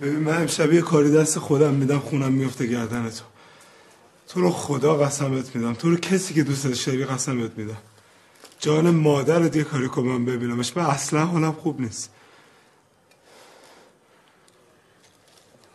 ببین 0.00 0.18
من 0.18 0.40
امشب 0.40 0.72
یه 0.72 0.80
کاری 0.80 1.12
دست 1.12 1.38
خودم 1.38 1.74
میدم 1.74 1.98
خونم 1.98 2.32
میفته 2.32 2.66
گردن 2.66 3.10
تو 3.10 3.24
تو 4.28 4.40
رو 4.40 4.50
خدا 4.50 4.96
قسمت 4.96 5.56
میدم. 5.56 5.74
تو 5.74 5.90
رو 5.90 5.96
کسی 5.96 6.34
که 6.34 6.42
دوست 6.42 6.86
داری 6.86 7.04
قسمت 7.04 7.58
میدم. 7.58 7.78
جان 8.58 8.90
مادرت 8.90 9.56
یه 9.56 9.64
کاری 9.64 9.88
کن 9.88 10.02
من 10.02 10.24
ببینمش. 10.24 10.76
من 10.76 10.84
اصلا 10.84 11.26
حالم 11.26 11.52
خوب 11.52 11.80
نیست. 11.80 12.10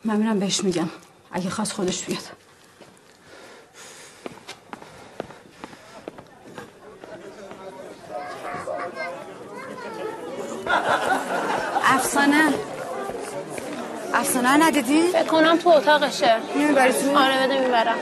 من 0.05 0.15
میرم 0.15 0.39
بهش 0.39 0.63
میگم. 0.63 0.89
اگه 1.31 1.49
خواست 1.49 1.71
خودش 1.73 2.05
بیاد. 2.05 2.21
افسانه. 11.83 12.53
افسانه 14.13 14.57
ندیدی؟ 14.67 15.01
فکر 15.01 15.23
کنم 15.23 15.57
تو 15.57 15.69
اتاقشه. 15.69 16.35
می‌بری 16.55 16.93
تو؟ 16.93 17.17
آره 17.17 17.47
بده 17.47 17.61
می‌برم. 17.61 17.97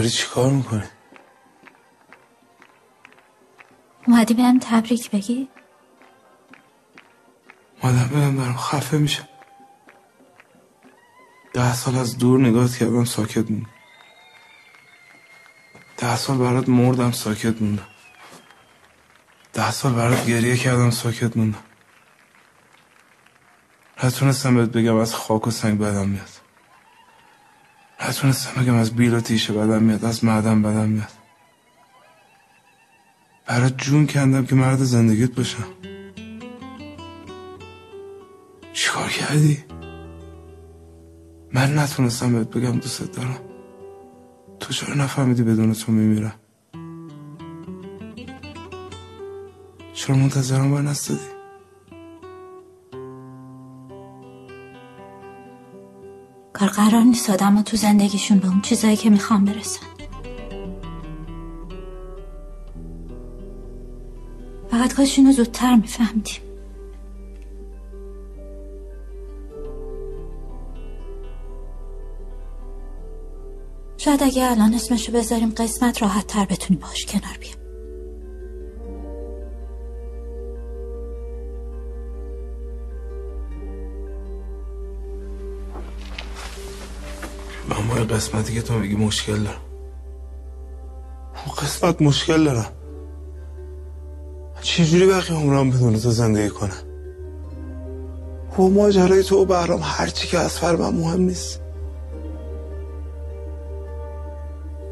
داری 0.00 0.10
چی 0.10 0.26
کار 0.26 0.50
می‌کنی؟ 0.50 0.82
اومدی 4.06 4.34
بهم 4.34 4.58
تبریک 4.58 5.10
بگی؟ 5.10 5.48
مادم 7.84 8.08
بهم 8.08 8.36
دارم 8.36 8.56
خفه 8.56 8.98
میشم 8.98 9.28
ده 11.54 11.74
سال 11.74 11.96
از 11.96 12.18
دور 12.18 12.40
نگاه 12.40 12.78
کردم 12.78 13.04
ساکت 13.04 13.50
موندم. 13.50 13.70
ده 15.96 16.16
سال 16.16 16.38
برات 16.38 16.68
مردم 16.68 17.12
ساکت 17.12 17.62
موندم. 17.62 17.88
ده 19.52 19.70
سال 19.70 19.92
برات 19.92 20.26
گریه 20.26 20.56
کردم 20.56 20.90
ساکت 20.90 21.36
موندم. 21.36 21.64
نتونستم 24.04 24.56
بهت 24.56 24.68
بگم 24.68 24.96
از 24.96 25.14
خاک 25.14 25.46
و 25.46 25.50
سنگ 25.50 25.78
بدم 25.78 26.08
میاد. 26.08 26.39
نتونستم 28.10 28.62
بگم 28.62 28.74
از 28.74 28.96
بیل 28.96 29.14
و 29.14 29.20
تیشه 29.20 29.52
بدم 29.52 29.82
میاد 29.82 30.04
از 30.04 30.24
معدن 30.24 30.62
بدم 30.62 30.88
میاد. 30.88 31.12
برات 33.46 33.76
جون 33.76 34.06
کندم 34.06 34.46
که 34.46 34.54
مرد 34.54 34.78
زندگیت 34.78 35.34
باشم. 35.34 35.64
چیکار 38.72 39.08
کردی؟ 39.08 39.64
من 41.52 41.78
نتونستم 41.78 42.32
بهت 42.32 42.50
بگم 42.50 42.78
دوست 42.78 43.12
دارم. 43.12 43.40
تو 44.60 44.72
چرا 44.72 44.94
نفهمیدی 44.94 45.42
بدون 45.42 45.72
تو 45.72 45.92
میمیرم؟ 45.92 46.34
چرا 49.92 50.16
منتظرم 50.16 50.70
باید 50.70 50.86
نستدی 50.86 51.39
قرار 56.80 57.02
نیست 57.02 57.30
آدم 57.30 57.62
تو 57.62 57.76
زندگیشون 57.76 58.38
به 58.38 58.48
اون 58.48 58.60
چیزایی 58.60 58.96
که 58.96 59.10
می‌خوام 59.10 59.44
برسن. 59.44 59.86
فقط 64.70 64.94
کاش 64.94 65.18
اینو 65.18 65.32
زودتر 65.32 65.76
میفهمیدیم. 65.76 66.40
شاید 73.96 74.22
اگه 74.22 74.50
الان 74.50 74.74
اسمشو 74.74 75.12
بذاریم 75.12 75.54
قسمت 75.56 76.02
راحت 76.02 76.26
تر 76.26 76.44
بتونیم 76.44 76.80
باش 76.80 77.06
کنار 77.06 77.38
بیام 77.40 77.59
قسمتی 88.20 88.54
که 88.54 88.62
تو 88.62 88.74
میگی 88.74 88.96
مشکل 88.96 89.36
دارم. 89.36 89.60
اون 91.46 91.54
قسمت 91.58 92.02
مشکل 92.02 92.44
دارم. 92.44 92.66
چجوری 94.60 95.06
بقیه 95.06 95.36
عمرم 95.36 95.70
بدون 95.70 95.98
تو 95.98 96.10
زندگی 96.10 96.48
کنم؟ 96.48 96.82
و 98.58 98.62
ماجرای 98.62 99.22
تو 99.22 99.36
و 99.36 99.44
بهرام 99.44 99.80
هرچی 99.82 100.28
که 100.28 100.38
از 100.38 100.58
فر 100.58 100.76
من 100.76 100.94
مهم 100.94 101.20
نیست. 101.20 101.60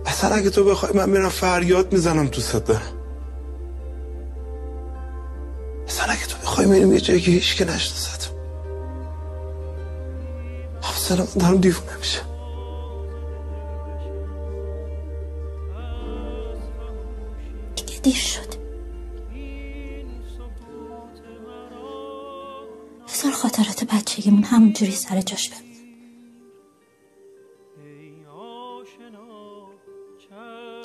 اصلا 0.07 0.35
اگه 0.35 0.51
تو 0.51 0.65
بخوای 0.65 0.93
من 0.93 1.11
میرم 1.11 1.29
فریاد 1.29 1.93
می‌زنم 1.93 2.27
تو 2.27 2.59
دارم 2.59 2.83
اصلا 5.87 6.13
اگه 6.13 6.27
تو 6.27 6.39
بخوای 6.43 6.67
میریم 6.67 6.93
یه 6.93 7.01
جایی 7.01 7.21
که 7.21 7.31
هیچ 7.31 7.57
که 7.57 7.65
نشناست 7.65 8.31
حافظه 10.81 11.17
دارم 11.17 11.57
دیوونه 11.57 11.97
میشه. 11.99 12.38
دیر 18.09 18.17
شد. 18.17 18.59
بذار 23.09 23.33
خاطرات 23.33 23.85
بچگیمون 23.85 24.43
همونجوری 24.43 24.93
سر 24.93 25.21
جاش 25.21 25.51
بمونه 25.51 25.69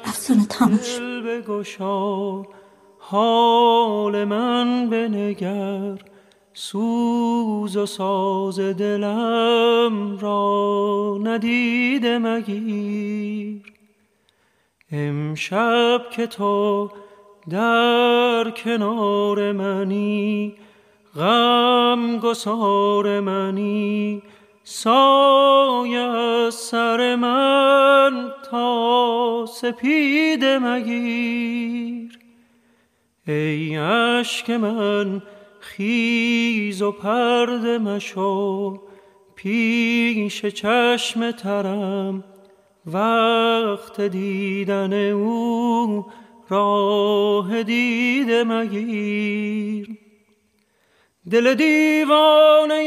افسانه 0.04 0.48
بگشا 1.22 2.44
حال 2.98 4.26
من 4.26 4.90
بنگر 4.90 5.98
سوز 6.54 7.78
و 7.78 7.86
ساز 7.86 8.60
دلم 8.60 10.18
را 10.18 11.18
ندیده 11.24 12.18
مگیر. 12.18 13.74
امشب 14.92 16.02
که 16.12 16.28
تو 16.28 16.90
در 17.50 18.52
کنار 18.52 19.52
منی 19.52 20.56
غم 21.16 22.18
گسار 22.18 23.20
منی. 23.20 24.22
سایه 24.64 26.50
سر 26.50 27.16
من 27.16 28.32
تا 28.52 29.46
سپید 29.54 30.46
مگیر. 30.46 32.20
ای 33.28 33.76
عشق 33.78 34.52
من 34.52 35.22
خیز 35.60 36.82
و 36.82 36.92
پرد 36.92 37.66
مشو. 37.66 38.80
پیش 39.36 40.46
چشم 40.46 41.32
ترم 41.32 42.24
وقت 42.86 44.02
دیدن 44.02 45.12
او 45.12 46.06
راه 46.54 47.64
دیده 47.64 48.44
مگیر. 48.44 49.88
دل 51.32 51.54
دیوانه 51.54 52.84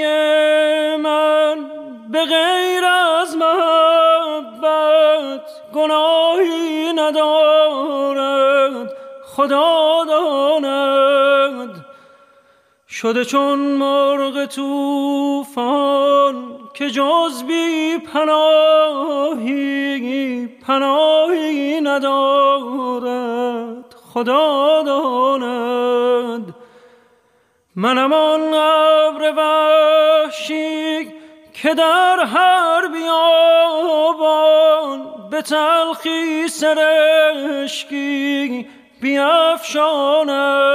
من 0.96 1.70
به 2.12 2.24
غیر 2.24 2.84
از 2.84 3.36
محبت 3.36 5.50
گناهی 5.74 6.92
ندارد 6.92 8.92
خدا 9.24 10.04
داند. 10.04 11.85
شده 13.00 13.24
چون 13.24 13.58
مرغ 13.58 14.44
توفان 14.44 15.88
که 16.74 16.90
جز 16.90 17.42
بی 17.44 17.98
پناهی 17.98 19.66
پناهی 20.46 21.80
ندارد 21.80 23.04
خدا 24.12 24.82
داند. 24.82 26.54
منم 27.76 28.12
آن 28.12 28.54
ابر 28.54 29.32
وحشی 29.36 31.12
که 31.52 31.74
در 31.74 32.24
هر 32.24 32.88
بیابان 32.88 33.92
به 35.30 35.42
تلخی 35.42 36.48
سرشکی 36.48 37.86
بیافشاند. 39.00 40.66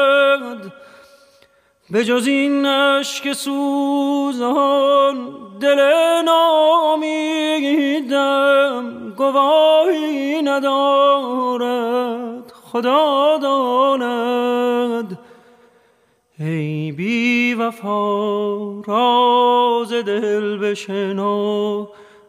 به 1.91 2.06
جز 2.06 2.27
این 2.27 2.65
اشک 2.65 3.34
سوزان 3.34 5.17
دل 5.60 5.80
نامیدم 6.25 7.13
گواهی 9.17 10.41
ندارد 10.41 11.82
خدا 12.51 13.38
داند. 13.41 15.19
ای 16.39 16.91
بی 16.91 17.54
وفا 17.54 18.82
راز 18.82 19.93
دل 19.93 20.58
بشنو 20.58 21.88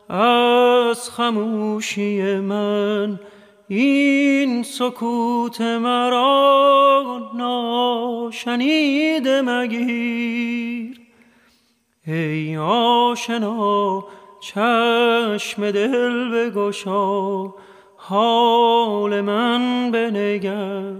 از 0.08 1.10
خموشی 1.10 2.22
من 2.22 3.20
این 3.68 4.62
سکوت 4.62 5.60
مرا 5.60 7.30
ناشنیده 7.34 9.42
مگیر. 9.42 11.00
ای 12.06 12.56
آشنا 12.56 14.04
چشم 14.40 15.70
دل 15.70 16.28
بگشا 16.28 17.54
حال 17.96 19.20
من 19.20 19.90
بنگر. 19.90 20.92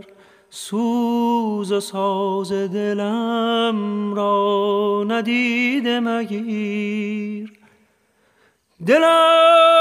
سوز 0.51 1.73
و 1.73 1.81
ساز 1.81 2.53
دلم 2.53 4.15
را 4.15 5.05
ندیده 5.09 6.01
مگیر. 6.01 7.53
دلم 8.87 9.72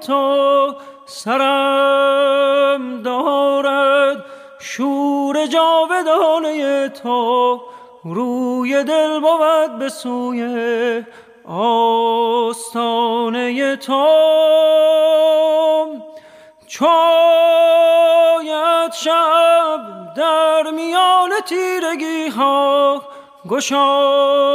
تو 0.00 0.74
سرم 1.06 3.02
دارد 3.02 4.24
شور 4.58 5.46
جاودانه 5.46 6.88
تو 6.88 7.60
روی 8.04 8.84
دل 8.84 9.20
بود 9.20 9.78
به 9.78 9.88
سوی 9.88 11.04
آستانه 11.48 12.96
تو. 13.76 14.06
چاید 16.66 16.98
شب 18.92 19.80
در 20.16 20.70
میان 20.70 21.30
تیرگی 21.46 22.28
ها 22.28 23.02
گشاید 23.48 24.48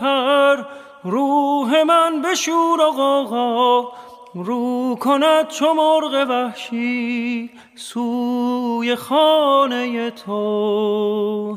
پر 0.00 0.56
روح 1.04 1.82
من 1.82 2.22
به 2.22 2.34
شور 2.34 2.80
و 2.80 2.90
غاغا. 2.90 3.92
رو 4.34 4.96
کند 5.00 5.48
چو 5.48 5.74
مرغ 5.74 6.26
وحشی 6.30 7.50
سوی 7.74 8.94
خانه 8.94 10.10
تو. 10.10 11.56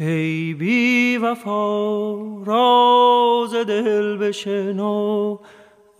ای 0.00 0.54
بی 0.54 1.16
وفا 1.16 2.14
راز 2.44 3.54
دل 3.54 4.16
بشنو 4.16 5.38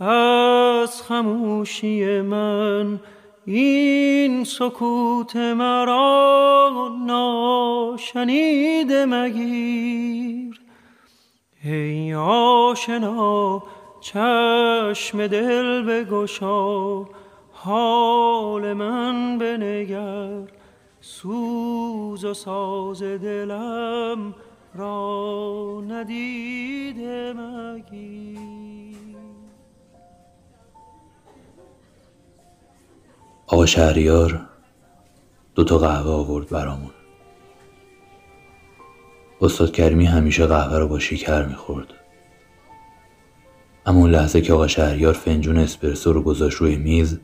از 0.00 1.02
خموشی 1.02 2.20
من 2.20 3.00
این 3.46 4.44
سکوت 4.44 5.36
مرا 5.36 6.96
ناشنیده 7.06 9.04
مگیر. 9.06 10.60
ای 11.64 12.14
آشنا 12.14 13.62
چشم 14.08 15.26
دل 15.26 15.82
بگشا 15.82 17.04
حال 17.52 18.72
من 18.72 19.38
بنگر 19.38 20.52
سوز 21.00 22.24
و 22.24 22.34
ساز 22.34 23.02
دلم 23.02 24.34
را 24.74 25.82
ندیده 25.88 27.32
مگیر. 27.32 28.38
آقا 33.46 33.66
شهریار 33.66 34.40
دوتا 35.54 35.78
قهوه 35.78 36.10
آورد 36.10 36.48
برامون. 36.48 36.90
استاد 39.40 39.72
کریمی 39.72 40.06
همیشه 40.06 40.46
قهوه 40.46 40.78
رو 40.78 40.88
با 40.88 40.98
شکر 40.98 41.46
می‌خورد. 41.46 41.97
اما 43.88 44.00
اون 44.00 44.10
لحظه 44.10 44.40
که 44.40 44.52
آقا 44.52 44.66
شهریار 44.66 45.12
فنجون 45.12 45.58
اسپرسو 45.58 46.12
رو 46.12 46.22
گذاشت 46.22 46.56
روی 46.56 46.76
میز 46.76 47.18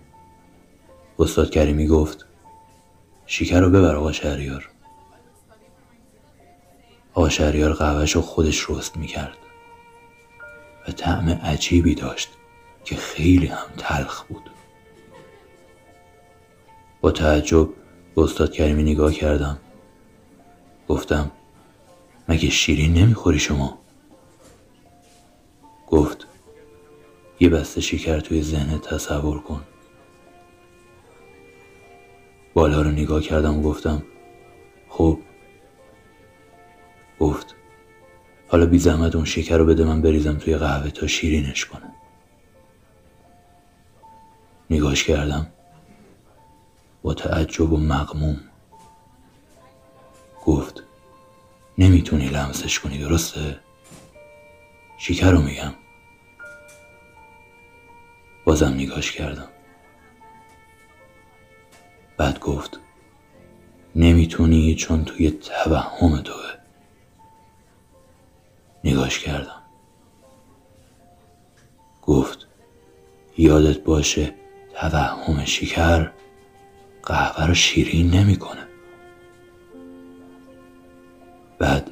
استاد 1.19 1.51
کریمی 1.51 1.87
گفت 1.87 2.27
شکر 3.27 3.61
رو 3.61 3.71
ببر 3.71 3.95
آقا 3.95 4.13
شهریار. 4.13 4.71
آقا 7.15 7.29
شهریار 7.29 7.73
قهوهش 7.73 8.13
رو 8.13 8.23
خودش 8.23 8.71
رست 8.71 8.97
می‌کرد 8.97 9.37
و 10.89 10.93
طعم 10.93 11.29
عجیبی 11.29 11.95
داشت 11.95 12.29
که 12.85 12.97
خیلی 12.97 13.47
هم 13.47 13.67
تلخ 13.79 14.23
بود. 14.23 14.51
با 17.01 17.11
تعجب 17.11 17.69
به 18.15 18.23
استاد 18.23 18.53
کریمی 18.53 18.83
نگاه 18.83 19.13
کردم. 19.13 19.59
گفتم 20.89 21.31
مگه 22.29 22.51
شیرین 22.51 22.95
نمی‌خوری 22.95 23.39
شما؟ 23.39 23.79
گفت 25.87 26.27
یه 27.41 27.49
بسته 27.49 27.81
شکر 27.81 28.21
توی 28.21 28.43
ذهنت 28.43 28.83
تصور 28.83 29.39
کن. 29.43 29.65
بالا 32.55 32.83
رو 32.83 32.91
نگاه 32.91 33.21
کردم 33.23 33.59
و 33.59 33.63
گفتم 33.63 34.03
خب. 34.89 35.19
گفت 37.21 37.55
حالا 38.49 38.67
بی 38.67 38.79
زحمت 38.79 39.17
اون 39.17 39.25
شکر 39.25 39.59
رو 39.59 39.65
بده 39.65 39.85
من 39.85 40.03
بریزم 40.03 40.39
توی 40.39 40.57
قهوه 40.57 40.91
تا 40.91 41.07
شیرینش 41.07 41.65
کنه. 41.65 41.95
نگاش 44.71 45.05
کردم. 45.05 45.47
با 47.03 47.15
تعجب 47.15 47.73
و 47.73 47.77
مقموم 47.77 48.41
گفت 50.47 50.83
نمی‌تونی 51.79 52.29
لمسش 52.29 52.81
کنی 52.81 52.99
درسته؟ 52.99 53.61
شکر 54.99 55.31
رو 55.31 55.43
میگم. 55.43 55.75
بازم 58.45 58.75
نگاش 58.75 59.13
کردم. 59.13 59.49
بعد 62.17 62.41
گفت 62.41 62.81
نمی‌تونی 63.97 64.75
چون 64.75 65.05
توی 65.05 65.31
توهم 65.31 66.21
توه. 66.21 66.55
نگاش 68.85 69.19
کردم. 69.19 69.63
گفت 72.03 72.47
یادت 73.39 73.79
باشه 73.79 74.35
توهم 74.75 75.45
شکر 75.45 76.11
قهوه 77.03 77.47
رو 77.47 77.55
شیرین 77.55 78.11
نمی‌کنه. 78.11 78.67
بعد 81.59 81.91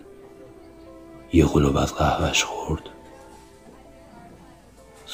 یه 1.33 1.47
قلوب 1.47 1.77
از 1.77 1.95
قهوهش 1.95 2.43
خورد. 2.43 2.92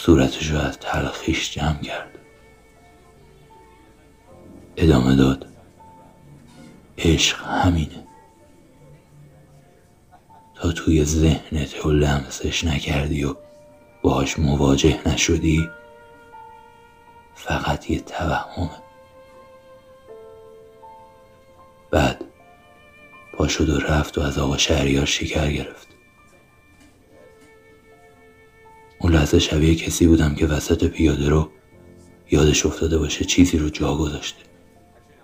صورتش 0.00 0.50
رو 0.50 0.58
از 0.58 0.78
تلخیش 0.78 1.50
جمع 1.50 1.80
کرد. 1.82 2.18
ادامه 4.76 5.16
داد 5.16 5.46
عشق 6.98 7.44
همینه. 7.44 8.06
تا 10.54 10.72
توی 10.72 11.04
ذهنت 11.04 11.86
و 11.86 11.90
لمسش 11.90 12.64
نکردی 12.64 13.24
و 13.24 13.34
باش 14.02 14.38
مواجه 14.38 15.08
نشدی 15.08 15.70
فقط 17.34 17.90
یه 17.90 18.00
توهمه. 18.00 18.82
بعد 21.90 22.24
پا 23.32 23.48
شد 23.48 23.68
و 23.68 23.78
رفت 23.78 24.18
و 24.18 24.20
از 24.20 24.38
آقا 24.38 24.56
شهریار 24.56 25.06
شکر 25.06 25.50
گرفت. 25.50 25.87
اون 29.00 29.12
لحظه 29.12 29.38
شبیه 29.38 29.74
کسی 29.74 30.06
بودم 30.06 30.34
که 30.34 30.46
وسط 30.46 30.84
پیاده 30.84 31.28
رو 31.28 31.50
یادش 32.30 32.66
افتاده 32.66 32.98
باشه 32.98 33.24
چیزی 33.24 33.58
رو 33.58 33.68
جا 33.68 33.96
گذاشته 33.96 34.42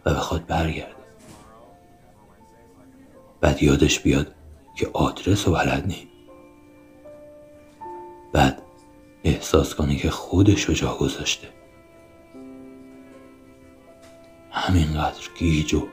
و 0.06 0.14
بخواد 0.14 0.46
برگرده. 0.46 0.94
بعد 3.40 3.62
یادش 3.62 4.00
بیاد 4.00 4.34
که 4.76 4.90
آدرس 4.92 5.48
و 5.48 5.52
بلد 5.52 5.86
نی 5.86 6.08
بعد 8.32 8.62
احساس 9.24 9.74
کنه 9.74 9.96
که 9.96 10.10
خودش 10.10 10.64
رو 10.64 10.74
جا 10.74 10.94
گذاشته. 10.94 11.48
همینقدر 14.50 15.28
گیج 15.38 15.74
و 15.74 15.88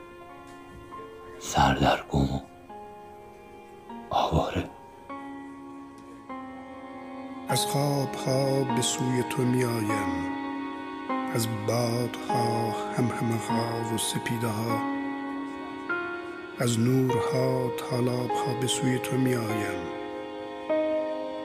سردرگم 1.40 2.34
و 2.34 2.40
آواره. 4.10 4.71
از 7.52 7.66
خواب 7.66 8.14
ها 8.14 8.64
به 8.64 8.82
سوی 8.82 9.22
تو 9.30 9.42
می 9.42 9.64
آیم 9.64 10.32
از 11.34 11.48
بادها 11.66 12.70
هم 12.96 13.04
همه 13.04 13.36
ها 13.36 13.94
و 13.94 13.98
سپیده 13.98 14.46
ها 14.46 14.82
از 16.58 16.80
نورها 16.80 17.70
تالاب 17.76 18.30
ها 18.30 18.54
به 18.60 18.66
سوی 18.66 18.98
تو 18.98 19.16
می 19.16 19.34
آیم 19.34 19.82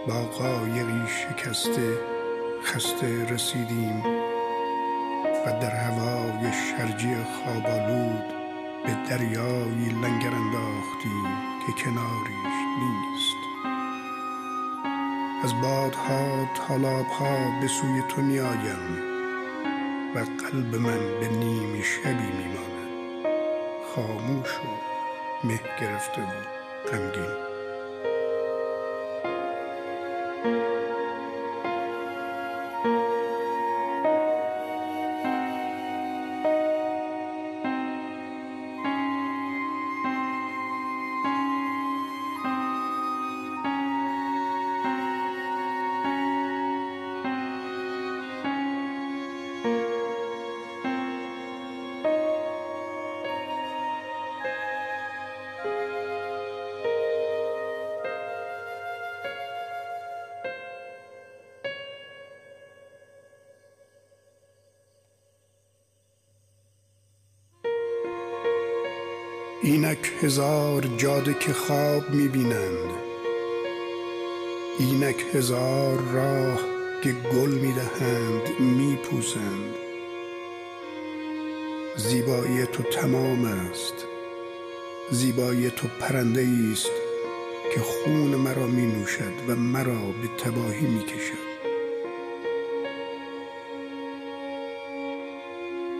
با 0.07 0.23
قایقی 0.23 1.07
شکسته 1.07 1.97
خسته 2.63 3.33
رسیدیم. 3.33 4.03
و 5.45 5.51
در 5.61 5.75
هوای 5.75 6.51
شرجی 6.53 7.15
خوابالود 7.15 8.23
به 8.85 9.09
دریایی 9.09 9.89
لنگر 9.89 10.33
انداختیم 10.35 11.23
که 11.65 11.83
کناریش 11.83 12.57
نیست. 12.79 13.36
از 15.43 15.61
بادها 15.61 16.49
تالابها 16.55 17.59
به 17.61 17.67
سوی 17.67 18.01
تو 18.09 18.21
می 18.21 18.39
آیم 18.39 19.01
و 20.15 20.19
قلب 20.19 20.75
من 20.75 21.19
به 21.19 21.27
نیم 21.27 21.81
شبی 21.81 22.31
میماند. 22.37 23.25
خاموش 23.95 24.49
و 24.49 25.47
مه 25.47 25.59
گرفته 25.81 26.21
و 26.21 26.25
غمگین. 26.91 27.46
اینک 69.67 70.11
هزار 70.21 70.81
جاده 70.97 71.33
که 71.33 71.53
خواب 71.53 72.09
می‌بینند. 72.09 72.89
اینک 74.79 75.25
هزار 75.33 75.99
راه 76.13 76.59
که 77.03 77.11
گل 77.11 77.49
می‌دهند 77.49 78.59
میپوسند. 78.59 79.73
زیبایی 81.97 82.65
تو 82.65 82.83
تمام 82.83 83.45
است. 83.45 83.93
زیبایی 85.11 85.69
تو 85.69 85.87
پرنده 85.99 86.47
است 86.71 86.91
که 87.75 87.81
خون 87.81 88.35
مرا 88.35 88.67
می 88.67 88.85
نوشد 88.85 89.33
و 89.47 89.55
مرا 89.55 90.01
به 90.21 90.27
تباهی 90.43 90.87
می 90.87 91.03
کشد 91.03 91.47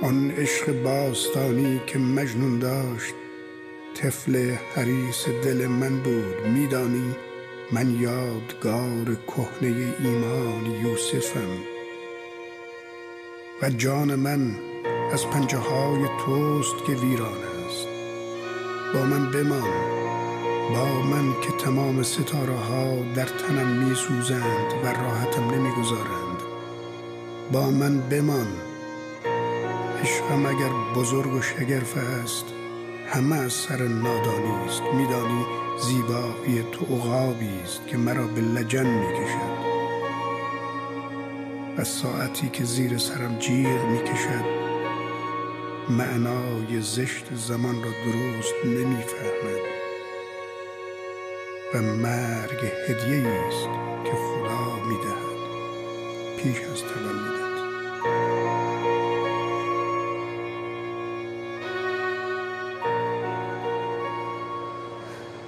آن 0.02 0.32
عشق 0.32 0.84
باستانی 0.84 1.82
که 1.88 2.00
مجنون 2.00 2.60
داشت 2.60 3.14
طفل 3.98 4.56
حریس 4.76 5.26
دل 5.44 5.68
من 5.68 6.00
بود 6.00 6.48
میدانی؟ 6.54 7.16
من 7.72 8.00
یادگار 8.00 9.18
کهنه 9.28 9.94
ایمان 10.00 10.66
یوسفم. 10.66 11.58
و 13.62 13.70
جان 13.70 14.16
من 14.16 14.56
از 15.14 15.28
پنجه 15.28 15.58
های 15.58 16.06
توست 16.26 16.86
که 16.88 16.94
ویران 16.94 17.38
است. 17.68 17.88
با 18.94 19.06
من 19.06 19.32
بمان 19.32 19.98
با 20.74 21.02
من 21.02 21.42
که 21.42 21.66
تمام 21.66 22.04
ستاره 22.04 22.56
ها 22.56 22.96
در 23.16 23.26
تنم 23.26 23.68
می 23.68 23.96
سوزند 23.96 24.74
و 24.84 24.88
راحتم 24.88 25.50
نمی 25.50 25.72
گذارند 25.72 26.42
با 27.52 27.70
من 27.70 28.00
بمان 28.00 28.48
عشقم 30.02 30.46
اگر 30.46 30.70
بزرگ 30.96 31.34
و 31.34 31.42
شگرف 31.42 31.98
است 31.98 32.57
همه 33.08 33.36
از 33.36 33.54
سر 33.54 33.82
نادانی 33.88 34.66
است. 34.68 34.82
میدانی 34.82 35.46
زیبایی 35.80 36.64
تو 36.72 36.86
عقابی 36.86 37.60
است 37.64 37.88
که 37.88 37.98
مرا 37.98 38.28
به 38.28 38.42
لجن 38.42 38.88
می‌کشد. 38.88 39.68
و 41.78 41.84
ساعتی 41.84 42.50
که 42.50 42.64
زیر 42.64 42.98
سرم 42.98 43.40
جیغ 43.40 43.86
می‌کشد 43.86 44.46
معنای 45.90 46.82
زشت 46.82 47.26
زمان 47.36 47.84
را 47.84 47.90
درست 47.90 48.66
نمی‌فهمد. 48.66 49.64
و 51.74 51.82
مرگ 51.82 52.66
هدیه 52.88 53.28
است 53.28 53.70
که 54.04 54.12
خدا 54.12 54.86
می‌دهد. 54.88 55.38
پیش 56.38 56.62
از 56.62 56.82
تولدت 56.82 57.47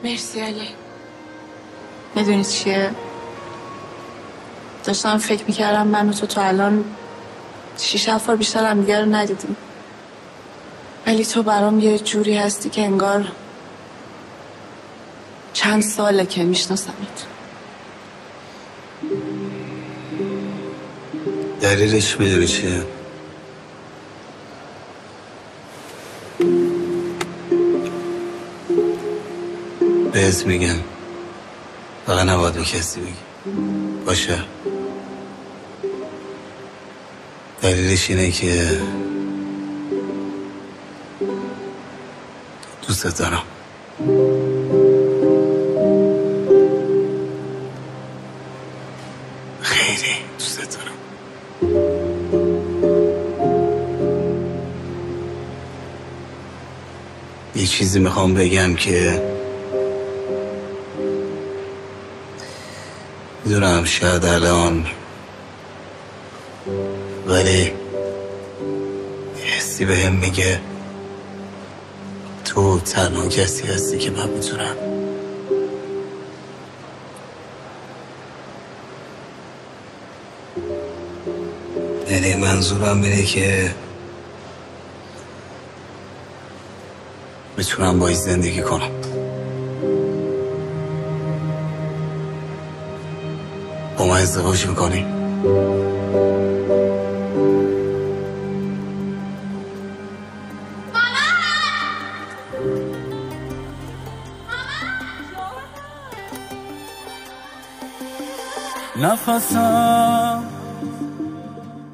مرسی 0.10 0.39
علی. 0.39 0.70
می‌دونی 2.16 2.43
چیه؟ 2.43 2.91
داشتم 4.86 5.18
فکر 5.18 5.43
می‌کردم 5.47 5.88
من 5.88 6.10
و 6.10 6.14
تو 6.14 6.26
تا 6.26 6.41
الان 6.41 6.86
شیش 7.78 8.10
هفت 8.10 8.30
بیشتر 8.30 8.66
هم 8.66 8.82
دیگر 8.82 9.01
رو 9.01 9.16
ندیدیم. 9.16 9.55
ولی 11.07 11.26
تو 11.26 11.43
برام 11.43 11.80
یه 11.80 11.99
جوری 11.99 12.38
هستی 12.38 12.70
که 12.70 12.82
انگار 12.82 13.32
چند 15.53 15.82
ساله 15.82 16.26
که 16.26 16.43
میشناسمت. 16.43 17.26
دلیلش 21.62 22.20
می‌دونی 22.20 22.47
چیه؟ 22.47 22.98
بهت 30.30 30.45
میگم. 30.45 30.75
فقط 32.07 32.25
نباید 32.25 32.53
به 32.53 32.63
کسی 32.63 32.99
بگی. 33.01 33.13
باشه. 34.05 34.39
دلیلش 37.61 38.09
اینه 38.09 38.32
که 38.32 38.82
دوست 42.88 43.19
دارم. 43.19 43.43
دوست 50.39 50.59
دارم. 50.59 50.97
یه 57.55 57.65
چیزی 57.65 57.99
می‌خوام 57.99 58.34
بگم 58.34 58.75
که 58.75 59.21
می‌دونم 63.60 63.84
شاید 63.84 64.26
الان. 64.26 64.86
ولی 67.28 67.72
حسی 69.45 69.86
به 69.86 69.97
هم 69.97 70.14
میگه 70.14 70.62
تو 72.45 72.80
تنها 72.80 73.28
کسی 73.28 73.68
هستی 73.68 73.97
که 73.97 74.12
من 74.12 74.30
می‌تونم. 74.30 74.76
یعنی 82.10 82.36
منظورم 82.36 83.01
اینه 83.01 83.24
که 83.24 83.76
می‌تونم 87.57 87.99
با 87.99 88.14
زندگی 88.14 88.62
کنم. 88.62 88.98
با 93.99 94.05
من 94.05 94.17
ازدواج 94.21 94.67
می‌کنی؟ 94.67 95.05
نفسم 109.01 110.43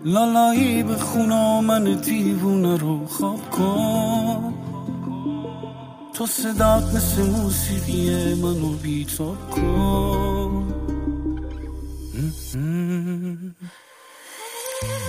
لالایی 0.05 0.83
به 0.83 0.95
خونا 0.95 1.61
من 1.61 1.83
دیوونه 1.83 2.77
رو 2.77 3.05
خواب 3.05 3.49
کن. 3.49 4.53
تو 6.13 6.25
صدات 6.25 6.83
مثل 6.95 7.21
موسیقی 7.21 8.33
منو 8.41 8.69
بیتاب 8.69 9.49
کن. 9.51 10.44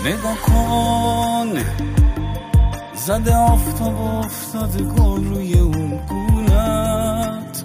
نگاه 0.07 0.37
کن. 0.43 1.49
زده 2.95 3.37
آفتاب 3.37 4.01
افتاده 4.01 4.85
گل 4.85 5.25
روی 5.25 5.59
اون 5.59 6.01
گونت. 6.09 7.65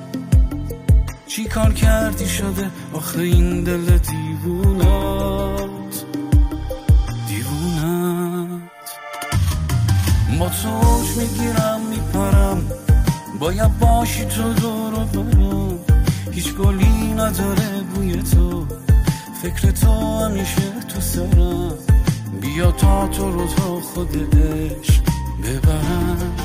چی 1.27 1.45
کار 1.45 1.73
کردی 1.73 2.27
شده 2.27 2.71
آخه 2.93 3.19
این 3.19 3.63
دل 3.63 3.97
دیوونت 3.97 4.85
دیوونت. 7.27 8.61
با 10.39 10.49
تو 10.49 10.69
می‌گیرم 11.17 11.81
میپرم. 11.89 12.67
باید 13.39 13.79
باشی 13.79 14.25
تو 14.25 14.53
دور 14.53 14.93
و 14.93 15.05
برم 15.05 15.79
هیچ 16.31 16.53
گلی 16.53 17.13
نداره 17.13 17.81
بوی 17.95 18.23
تو. 18.23 18.65
فکر 19.41 19.71
تو 19.71 20.19
همیشه 20.19 20.71
تو 20.87 21.01
سرم. 21.01 21.90
بیا 22.53 22.71
تا 22.71 23.07
تو 23.07 23.31
رو 23.31 23.47
تا 23.47 23.79
خود 23.79 24.35
عشق 24.35 25.03
ببرم؟ 25.43 26.35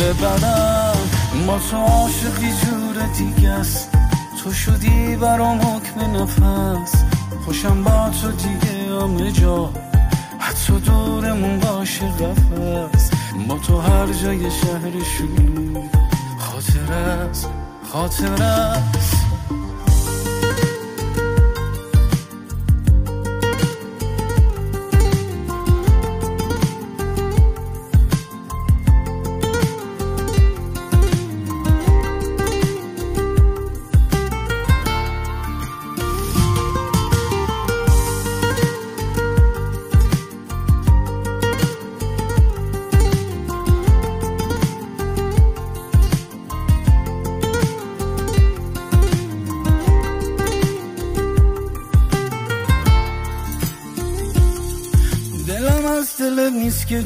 ببرم. 0.00 0.96
ما 1.46 1.58
تو 1.70 1.76
عاشقی 1.76 2.52
جور 2.64 3.06
دیگه 3.18 3.50
است. 3.50 3.90
تو 4.42 4.52
شدی 4.52 5.16
برام 5.16 5.60
حکم 5.60 6.00
نفس. 6.00 6.94
خوشم 7.44 7.82
با 7.82 8.10
تو 8.22 8.30
دیگه 8.30 9.00
همه 9.00 9.32
جا. 9.32 9.70
حتی 10.38 10.72
دورمون 10.72 11.60
باشه 11.60 12.06
قفص 12.06 13.10
با 13.48 13.58
تو 13.58 13.80
هر 13.80 14.06
جای 14.12 14.50
شهر 14.50 14.92
شروع 15.04 15.84
خاطر 16.38 16.92
است. 16.92 17.48
خاطر 17.92 18.42
است. 18.42 18.95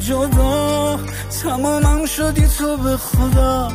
جدا 0.07 0.99
تمامم 1.43 2.05
شدی 2.05 2.47
تو 2.47 2.77
به 2.77 2.97
خدا. 2.97 3.71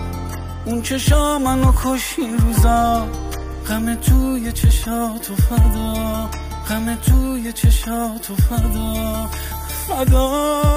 اون 0.64 0.82
چشا 0.82 1.38
منو 1.38 1.72
کشی 1.84 2.22
روزا. 2.38 3.06
غم 3.68 3.94
توی 3.94 4.52
چشاتو 4.52 5.34
فدا 5.36 6.30
غم 6.68 6.94
توی 6.94 7.52
چشاتو 7.52 8.36
فدا 8.36 9.28
فدا 9.88 10.72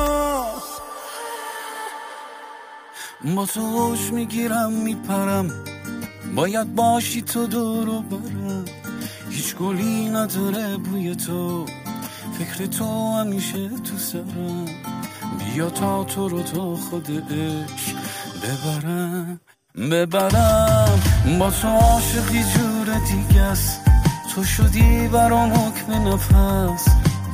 با 3.35 3.45
تو 3.45 3.61
هوش 3.61 4.11
می‌گیرم 4.11 4.71
میپرم. 4.71 5.51
باید 6.35 6.75
باشی 6.75 7.21
تو 7.21 7.47
دور 7.47 7.89
و 7.89 8.01
برم. 8.01 8.65
هیچ 9.29 9.55
گلی 9.55 10.09
نداره 10.09 10.77
بوی 10.77 11.15
تو. 11.15 11.65
فکر 12.39 12.65
تو 12.65 13.17
همیشه 13.17 13.69
تو 13.69 13.97
سرم. 13.97 14.88
تا 15.67 16.03
تو 16.03 16.29
رو 16.29 16.43
تو 16.43 16.75
خودش 16.75 17.93
ببرم 18.43 19.39
ببرم. 19.91 20.99
با 21.39 21.51
تو 21.51 21.67
عاشقی 21.67 22.43
جور 22.43 22.97
دیگه 23.07 23.41
است. 23.41 23.81
تو 24.35 24.43
شدی 24.43 25.07
برام 25.07 25.53
حکم 25.53 26.07
نفس. 26.07 26.87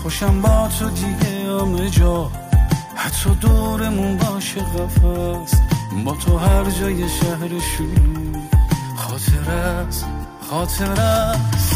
خوشم 0.04 0.42
با 0.42 0.70
تو 0.80 0.90
دیگه 0.90 1.62
همه 1.62 1.90
جا. 1.90 2.32
حتی 2.96 3.36
دورمون 3.36 4.18
باشه 4.18 4.62
قفص 4.62 5.54
با 6.06 6.16
تو 6.16 6.38
هر 6.38 6.64
جای 6.64 7.10
شهر 7.10 7.60
شروع 7.60 8.42
خاطر 8.96 9.52
است 9.52 10.06
خاطر 10.50 11.02
است. 11.02 11.75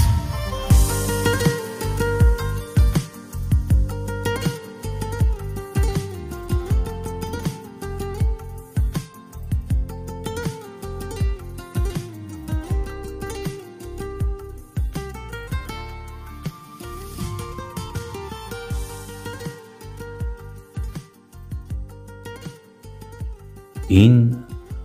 این 23.92 24.38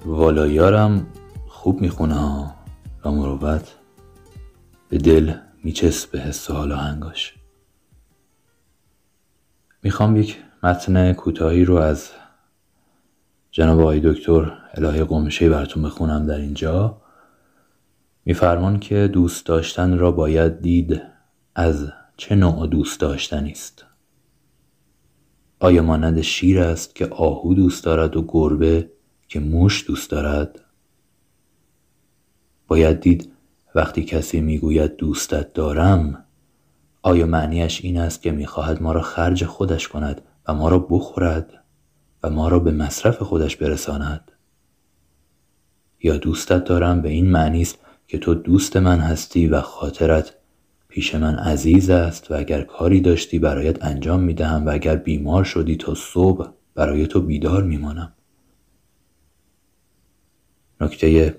والایارم 0.05 1.07
خوب 1.49 1.81
می‌خونه 1.81 2.55
و 3.05 3.11
مروت 3.11 3.75
به 4.89 4.99
دل 4.99 5.35
میچسبه 5.65 6.19
حس 6.21 6.51
و 6.51 6.55
حال 6.55 6.73
آهنگاش 6.73 7.35
می‌خوام 9.83 10.17
یک 10.17 10.39
متن 10.63 11.13
کوتاهی 11.13 11.65
رو 11.65 11.75
از 11.75 12.11
جناب 13.51 13.81
آقای 13.81 14.01
دکتر 14.05 14.53
الهی 14.75 15.05
قمشه 15.05 15.49
براتون 15.49 15.83
بخونم 15.83 16.27
در 16.27 16.39
اینجا. 16.39 17.03
میفرمان 18.25 18.81
که 18.81 19.09
دوست 19.13 19.47
داشتن 19.47 19.99
را 19.99 20.13
باید 20.13 20.61
دید 20.61 21.03
از 21.55 21.93
چه 22.17 22.35
نوع 22.35 22.67
دوست 22.67 23.01
داشتنی 23.01 23.51
است. 23.51 23.84
آیا 25.61 25.83
مانند 25.83 26.21
شیر 26.21 26.61
است 26.61 26.95
که 26.95 27.07
آهو 27.07 27.55
دوست 27.55 27.85
دارد 27.85 28.17
و 28.17 28.25
گربه 28.29 28.91
که 29.29 29.41
موش 29.41 29.87
دوست 29.87 30.11
دارد؟ 30.11 30.61
باید 32.69 33.01
دید 33.01 33.33
وقتی 33.75 34.05
کسی 34.05 34.41
می‌گوید 34.41 34.97
دوستت 34.97 35.53
دارم 35.53 36.25
آیا 37.03 37.27
معنیش 37.27 37.85
این 37.85 37.99
است 37.99 38.23
که 38.23 38.31
می‌خواهد 38.31 38.83
ما 38.83 38.93
را 38.93 39.03
خرج 39.03 39.45
خودش 39.45 39.89
کند 39.89 40.21
و 40.49 40.55
ما 40.55 40.69
را 40.69 40.79
بخورد 40.79 41.65
و 42.23 42.31
ما 42.31 42.49
را 42.49 42.59
به 42.59 42.71
مصرف 42.71 43.23
خودش 43.23 43.57
برساند؟ 43.57 44.33
یا 46.03 46.17
دوستت 46.17 46.65
دارم 46.65 47.03
به 47.03 47.09
این 47.09 47.31
معنی 47.31 47.63
است 47.63 47.79
که 48.09 48.19
تو 48.19 48.35
دوست 48.35 48.77
من 48.77 48.99
هستی 48.99 49.47
و 49.47 49.61
خاطرت 49.61 50.35
پیش 50.95 51.15
من 51.15 51.35
عزیز 51.35 51.91
است 51.91 52.31
و 52.31 52.35
اگر 52.35 52.63
کاری 52.63 53.01
داشتی 53.01 53.39
برایت 53.39 53.85
انجام 53.85 54.21
می‌دهم 54.21 54.67
و 54.67 54.71
اگر 54.71 54.97
بیمار 54.97 55.45
شدی 55.45 55.77
تا 55.77 55.95
صبح 55.95 56.49
برای 56.75 57.07
تو 57.07 57.21
بیدار 57.21 57.63
میمانم. 57.63 58.13
نکته 60.81 61.37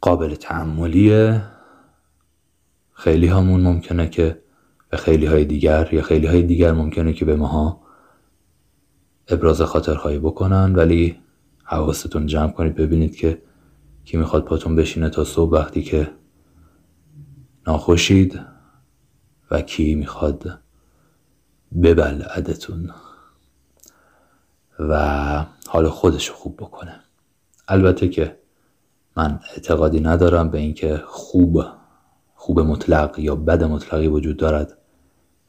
قابل 0.00 0.34
تعملیه 0.34 1.42
خیلی 2.92 3.26
همون 3.26 3.60
ممکنه 3.60 4.08
که 4.08 4.42
به 4.90 4.96
خیلی 4.96 5.26
های 5.26 5.44
دیگر 5.44 5.88
یا 5.92 6.02
خیلی 6.02 6.26
های 6.26 6.42
دیگر 6.42 6.72
ممکنه 6.72 7.12
که 7.12 7.24
به 7.24 7.36
ماها 7.36 7.80
ابراز 9.28 9.62
خاطرخواهی 9.62 10.18
بکنن 10.18 10.74
ولی 10.74 11.16
حواستون 11.64 12.26
جمع 12.26 12.50
کنید 12.52 12.74
ببینید 12.74 13.16
که 13.16 13.42
کی 14.04 14.16
می‌خواد 14.16 14.44
پاتون 14.44 14.76
بشینه 14.76 15.10
تا 15.10 15.24
صبح 15.24 15.52
وقتی 15.52 15.82
که 15.82 16.10
ناخوشید 17.66 18.40
و 19.50 19.60
کی 19.60 19.94
می‌خواد 19.94 20.58
ببلعدتون 21.82 22.90
و 24.78 25.44
حال 25.66 25.88
خودش 25.88 26.30
خوب 26.30 26.56
بکنه. 26.56 27.00
البته 27.68 28.08
که 28.08 28.38
من 29.16 29.40
اعتقادی 29.54 30.00
ندارم 30.00 30.50
به 30.50 30.58
اینکه 30.58 31.02
خوب 31.06 31.64
خوب 32.34 32.60
مطلق 32.60 33.18
یا 33.18 33.34
بد 33.34 33.64
مطلقی 33.64 34.06
وجود 34.06 34.36
دارد 34.36 34.78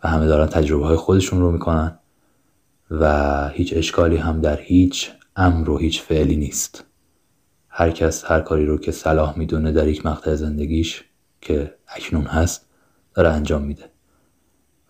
و 0.04 0.08
همه 0.08 0.28
دارن 0.28 0.48
تجربه 0.48 0.86
های 0.86 0.98
خودشون 0.98 1.40
رو 1.42 1.52
می‌کنن 1.52 2.00
و 2.92 3.48
هیچ 3.50 3.74
اشکالی 3.78 4.18
هم 4.18 4.42
در 4.42 4.60
هیچ 4.62 5.12
امر 5.36 5.70
و 5.70 5.78
هیچ 5.78 6.02
فعلی 6.02 6.36
نیست. 6.36 6.84
هر 7.70 7.92
کس 7.92 8.26
هر 8.26 8.42
کاری 8.42 8.66
رو 8.66 8.78
که 8.78 8.92
صلاح 8.92 9.40
می‌دونه 9.40 9.72
در 9.72 9.88
یک 9.88 10.06
مقطع 10.06 10.36
زندگیش 10.36 11.04
که 11.42 11.76
اکنون 11.88 12.26
هست 12.26 12.66
داره 13.14 13.30
انجام 13.30 13.62
میده. 13.62 13.90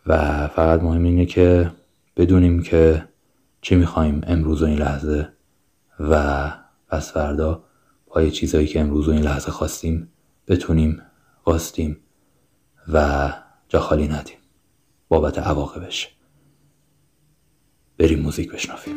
و 0.06 0.48
فقط 0.48 0.84
مهم 0.84 1.04
اینه 1.04 1.26
که 1.26 1.72
بدونیم 2.18 2.64
که 2.64 3.08
چی 3.62 3.76
می‌خوایم 3.76 4.22
امروز 4.28 4.62
و 4.62 4.66
این 4.66 4.78
لحظه 4.78 5.30
و 6.00 6.54
پس 6.88 7.12
فردا 7.12 7.64
پای 8.08 8.32
چیزایی 8.32 8.68
که 8.68 8.80
امروز 8.80 9.08
و 9.08 9.12
این 9.12 9.22
لحظه 9.22 9.52
خواستیم 9.52 10.12
بتونیم 10.48 11.02
خواستیم 11.44 11.98
و 12.94 13.34
جا 13.70 13.80
خالی 13.80 14.08
ندیم. 14.08 14.38
بابت 15.08 15.40
عواقبش. 15.40 16.16
بریم 17.98 18.20
موزیک 18.20 18.52
بشنافیم 18.52 18.96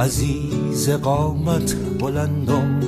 عزیز 0.00 0.90
قامت 0.90 1.74
بلندم 2.00 2.80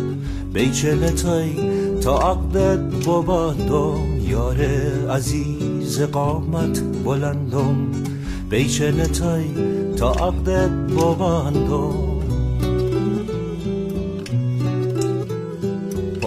بیچل 0.53 1.11
تای 1.11 1.53
تا 2.01 2.19
عقدت 2.19 2.79
ببندم. 2.79 4.29
یار 4.29 4.61
عزیز 5.11 6.01
قامت 6.01 6.81
بلندم 7.05 7.77
بیچل 8.51 9.05
تای 9.05 9.45
تا 9.97 10.13
عقدت 10.13 10.71
ببندم. 10.71 12.12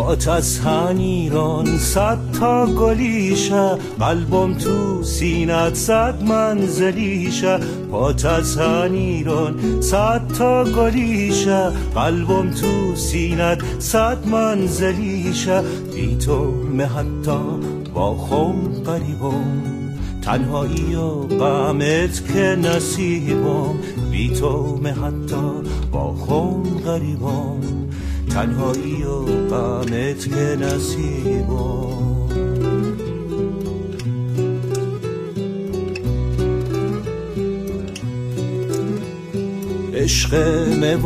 با 0.06 0.16
تسهن 0.16 0.98
ایران 0.98 1.78
صد 1.78 2.18
تا 2.40 2.66
گلیشه 2.66 3.78
قلبم 4.00 4.54
تو 4.54 5.04
سینت 5.04 5.74
صد 5.74 6.24
منزلیشه 6.24 7.60
با 7.92 8.14
تسهن 8.14 8.94
ایران 8.94 9.82
صد 9.82 10.22
تا 10.38 10.64
گلیشه 10.64 11.70
قلبم 11.96 12.52
تو 12.52 12.96
سینت 12.96 13.62
صد 13.80 14.28
منزلیشه 14.28 15.62
بی 15.96 16.16
تو 16.16 16.54
حتی 16.84 17.40
با 17.94 18.18
خم 18.18 18.84
قریبم. 18.86 19.62
تنهایی 20.22 20.96
و 20.96 21.10
غمت 21.10 22.34
که 22.34 22.40
نصیبم. 22.40 23.74
بی 24.12 24.30
تو 24.30 24.78
حتی 24.88 25.70
با 25.92 26.14
خم 26.14 26.64
قریبم. 26.86 27.85
تنهایی 28.36 29.04
و 29.04 29.26
غمت 29.50 30.30
که 30.30 30.58
نصیبم 30.62 31.96
عشق 39.94 40.34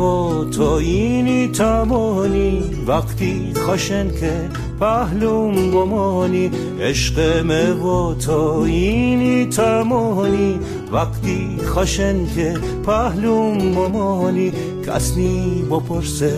و 0.00 0.44
تو 0.44 0.62
اینی 0.62 1.48
تمانی 1.48 2.62
وقتی 2.86 3.52
خشن 3.56 4.10
که 4.10 4.48
پهلوم 4.80 5.70
بمانی 5.70 6.50
عشق 6.80 7.46
و 7.84 8.14
تو 8.14 8.62
اینی 8.66 9.46
تمانی 9.46 10.58
وقتی 10.92 11.58
خشن 11.64 12.26
که 12.34 12.54
پهلوم 12.86 13.58
بمانی 13.74 14.52
کسنی 14.86 15.64
بپرسه 15.70 16.32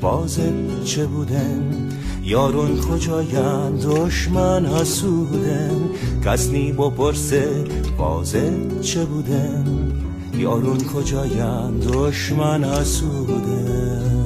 بازت 0.00 0.84
چه 0.84 1.06
بودن 1.06 1.88
یارون 2.22 2.80
کجاین 2.80 3.76
دشمن 3.76 4.66
حسودن 4.66 5.76
کسنی 6.24 6.72
بپرسه 6.72 7.64
بازت 7.98 8.80
چه 8.80 9.04
بودن 9.04 9.92
یارون 10.38 10.78
کجاین 10.78 11.78
دشمن 11.78 12.64
حسودن 12.64 14.20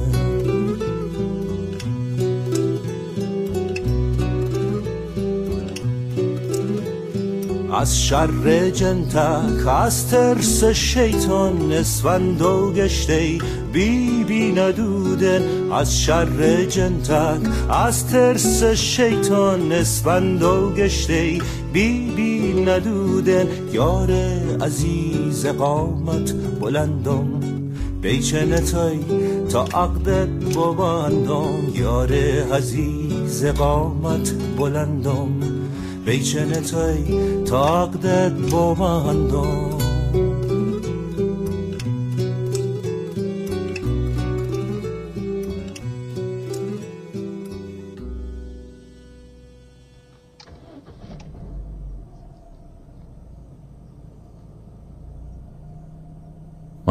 از 7.73 8.01
شر 8.01 8.69
جنتک 8.69 9.67
از 9.67 10.07
ترس 10.07 10.63
شیطان 10.63 11.71
اسفند 11.71 12.41
و 12.41 12.73
گشته 12.73 13.37
بی 13.75 14.23
بی 14.23 14.51
ندودن 14.51 15.71
از 15.71 15.99
شر 16.01 16.65
جنتک 16.65 17.69
از 17.69 18.07
ترس 18.07 18.63
شیطان 18.63 19.71
اسفند 19.71 20.43
و 20.43 20.71
گشته 20.77 21.37
بی 21.73 22.11
بی 22.15 22.63
ندودن 22.63 23.47
یار 23.71 24.11
عزیز 24.61 25.45
قامت 25.45 26.33
بلندم. 26.61 27.27
بیچنتای 28.01 28.99
تا 29.49 29.63
عقدت 29.63 30.27
ببندم 30.27 31.69
یار 31.73 32.13
عزیز 32.53 33.45
قامت 33.45 34.33
بلندم. 34.57 35.29
بیچنتای 36.05 37.03
تا 37.45 37.83
عقدت 37.83 38.31
ببندم. 38.31 39.74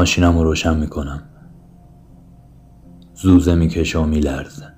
ماشینم 0.04 0.38
رو 0.38 0.44
روشن 0.44 0.78
می‌کنم. 0.78 1.22
زوزه 3.14 3.54
می‌کشه 3.54 3.98
و 3.98 4.06
میلرزه. 4.06 4.72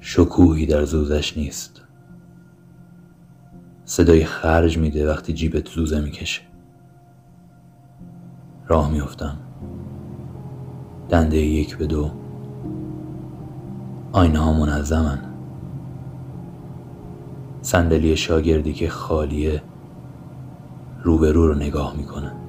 شکوهی 0.00 0.66
در 0.66 0.84
زوزش 0.84 1.36
نیست. 1.36 1.82
صدای 3.84 4.24
خرج 4.24 4.78
میده 4.78 5.10
وقتی 5.10 5.32
جیبت 5.32 5.68
زوزه 5.68 6.00
می‌کشه. 6.00 6.42
راه 8.66 8.90
میفتم 8.90 9.36
دنده 11.08 11.36
یک 11.36 11.76
به 11.76 11.86
دو. 11.86 12.10
آینه 14.12 14.38
ها 14.38 14.52
منظمن. 14.52 15.18
صندلی 17.62 18.16
شاگردی 18.16 18.72
که 18.72 18.88
خالیه 18.88 19.62
روبرو 21.02 21.46
رو 21.46 21.54
نگاه 21.54 21.96
می‌کنه. 21.96 22.45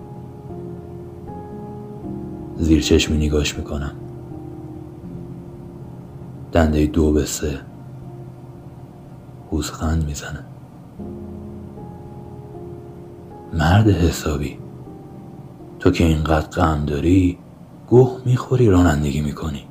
زیر 2.57 2.81
چشمی 2.81 3.17
نگاش 3.17 3.57
می‌کنم. 3.57 3.91
دنده 6.51 6.85
دو 6.85 7.11
به 7.11 7.25
سه. 7.25 7.59
پوزخند 9.49 10.05
می‌زنه. 10.05 10.43
مرد 13.53 13.87
حسابی. 13.87 14.57
تو 15.79 15.91
که 15.91 16.03
اینقدر 16.03 16.47
غم 16.47 16.85
داری 16.85 17.37
گوه 17.87 18.21
می‌خوری 18.25 18.69
رانندگی 18.69 19.21
می‌کنی. 19.21 19.63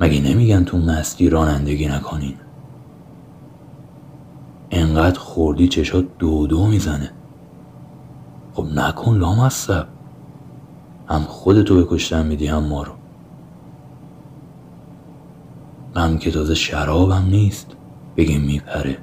مگه 0.00 0.20
نمیگن 0.20 0.64
تو 0.64 0.78
مستی 0.78 1.28
رانندگی 1.28 1.88
نکنین؟ 1.88 2.34
انقدر 4.70 5.18
خوردی 5.18 5.68
چشات 5.68 6.04
دو 6.18 6.46
دو 6.46 6.66
می‌زنه. 6.66 7.10
خب 8.54 8.66
نکن 8.74 9.16
لامصب. 9.16 9.93
هم 11.08 11.20
خودتو 11.20 11.74
به 11.74 11.86
کشتن 11.90 12.26
میدی 12.26 12.46
هم 12.46 12.64
ما 12.64 12.82
رو. 12.82 12.92
من 15.94 16.18
که 16.18 16.30
تازه 16.30 16.54
شرابم 16.54 17.26
نیست 17.30 17.66
بگیم 18.16 18.40
میپره. 18.40 18.98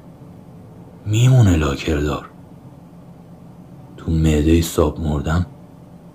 میمونه 1.06 1.56
لاکردار. 1.56 2.30
تو 3.98 4.12
معده 4.12 4.62
ساب 4.62 5.00
مردم 5.00 5.46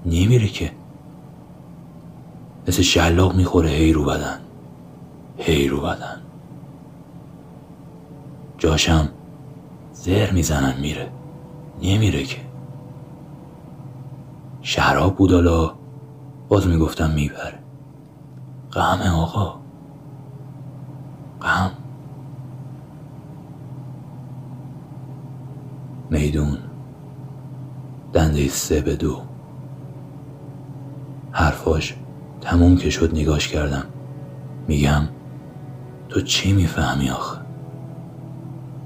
نمیره 0.07 0.49
که. 0.49 0.73
مثل 2.69 2.83
شلاق 2.83 3.35
می‌خوره 3.35 3.71
هی 3.71 3.93
رو 3.93 4.05
بدن. 4.05 4.39
هی 5.39 5.69
رو 5.69 5.81
بدن. 5.81 6.21
جاشم 8.59 9.09
زر 9.93 10.31
می‌زنن 10.31 10.81
میره. 10.81 11.11
نمیره 11.83 12.23
که. 12.25 12.46
شراب 14.67 15.17
بود 15.17 15.33
حالا. 15.33 15.73
باز 16.49 16.67
می‌گفتم 16.67 17.11
میپره 17.11 17.59
غم 18.73 19.01
آقا. 19.01 19.55
غم. 21.43 21.71
میدون. 26.11 26.59
دنده 28.13 28.49
سه 28.49 28.81
به 28.81 28.97
دو. 28.97 29.21
حرفاش 31.33 31.97
تموم 32.41 32.77
که 32.77 32.91
شد 32.91 33.15
نگاش 33.15 33.49
کردم. 33.49 33.85
میگم 34.69 35.03
تو 36.09 36.21
چی 36.21 36.53
می‌فهمی 36.53 37.11
آخه؟ 37.11 37.41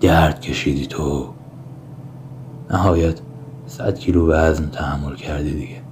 درد 0.00 0.40
کشیدی 0.40 0.86
تو. 0.86 1.34
نهایت 2.70 3.20
صد 3.70 3.98
کیلو 3.98 4.26
وزن 4.26 4.70
تحمل 4.70 5.14
کردی 5.14 5.50
دیگه. 5.50 5.82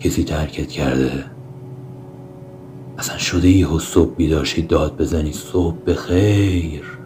کسی 0.00 0.24
ترکت 0.24 0.68
کرده؟ 0.68 1.24
اصلا 2.98 3.18
شده 3.18 3.48
یه 3.48 3.78
صبح 3.78 4.14
بیدارشی 4.14 4.62
داد 4.62 4.96
بزنی؟ 4.96 5.32
صبح 5.32 5.76
به 5.76 5.94
خیر 5.94 6.98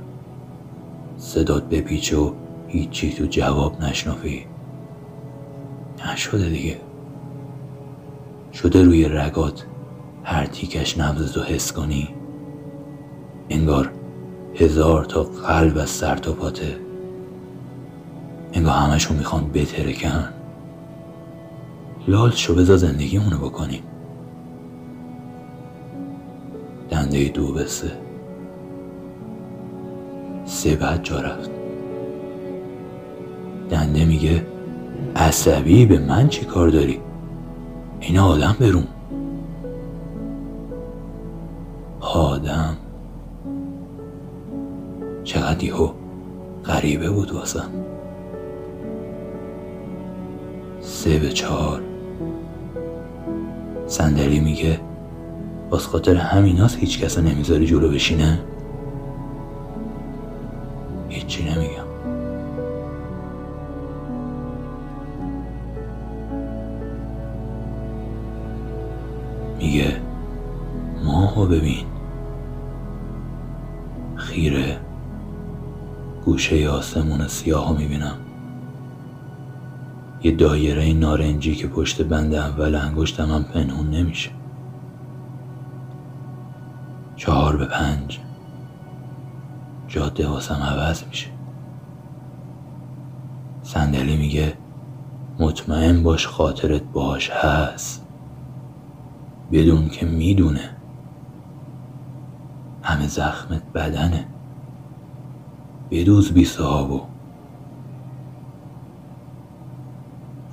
صدات 1.16 1.68
بپیچه 1.68 2.16
و 2.16 2.32
هیچی 2.68 3.12
تو 3.12 3.24
جواب 3.24 3.82
نشنفی 3.82 4.47
نشده 6.07 6.49
دیگه. 6.49 6.80
شده 8.53 8.82
روی 8.82 9.09
رگات 9.09 9.66
هر 10.24 10.47
تیکش 10.47 10.99
نبض 10.99 11.39
حس 11.39 11.72
کنی. 11.72 12.09
انگار 13.51 13.91
هزار 14.55 15.05
تا 15.05 15.22
قلب 15.22 15.78
از 15.78 15.91
سر 15.91 16.16
تا 16.16 16.32
پاته. 16.32 16.84
انگار 18.55 18.74
همشون 18.74 19.16
می‌خوان 19.16 19.50
بترکن 19.55 20.28
لال 22.09 22.30
شو 22.30 22.55
بذار 22.55 22.76
زندگیمونو 22.76 23.38
بکنیم. 23.38 23.82
دنده 26.90 27.28
دو 27.28 27.52
به 27.52 27.66
سه 27.66 27.92
سه 30.44 30.76
بعد 30.76 31.02
جا 31.02 31.20
رفت. 31.20 31.50
دنده 33.70 34.05
میگه 34.05 34.46
عصبی 35.16 35.86
به 35.86 35.98
من 35.98 36.28
چی 36.28 36.44
کار 36.44 36.68
داری؟ 36.68 37.00
این 38.00 38.18
آدم 38.18 38.57
برون. 38.61 38.86
آدم. 42.00 42.76
چقدر 45.24 45.64
یهو 45.64 45.90
غریبه 46.64 47.11
بود 47.11 47.32
واسم. 47.32 47.68
سه 51.05 51.18
به 51.18 51.28
چهار. 51.28 51.82
صندلی 53.86 54.40
میگه 54.40 54.80
باز 55.70 55.86
خاطر 55.86 56.16
همیناست 56.16 56.78
هیچ 56.78 57.00
کسا 57.00 57.20
نمی‌ذاری 57.20 57.66
جلو 57.66 57.88
بشینه؟ 57.88 58.38
هیچی 61.09 61.44
نمیگم. 61.44 61.84
میگه 69.59 69.96
ماهو 71.05 71.46
ببین. 71.46 71.86
خیره. 74.16 74.80
گوشه 76.24 76.68
آسمون 76.68 77.28
سیاه 77.28 77.78
می‌بینم. 77.78 78.16
یه 80.25 80.31
دایره 80.31 80.93
نارنجی 80.93 81.55
که 81.55 81.68
پشت 81.68 82.03
بند 82.03 82.35
اول 82.35 82.75
انگشتم 82.75 83.33
هم 83.33 83.45
پنهون 83.45 83.91
نمیشه. 83.91 84.31
چهار 87.16 87.57
به 87.57 87.66
پنج. 87.66 88.20
جاده 89.89 90.29
واسم 90.29 90.55
عوض 90.55 91.05
میشه. 91.05 91.27
صندلی 93.62 94.16
میگه 94.16 94.53
مطمئن 95.39 96.03
باش 96.03 96.27
خاطرت 96.27 96.83
باش 96.83 97.31
هست. 97.31 98.07
بدون 99.53 99.89
که 99.89 100.07
می‌دونه. 100.07 100.70
همه 102.83 103.07
زخمت 103.07 103.62
بدنه. 103.75 104.27
بدوز 105.91 106.33
بی 106.33 106.45
صحابو 106.45 107.01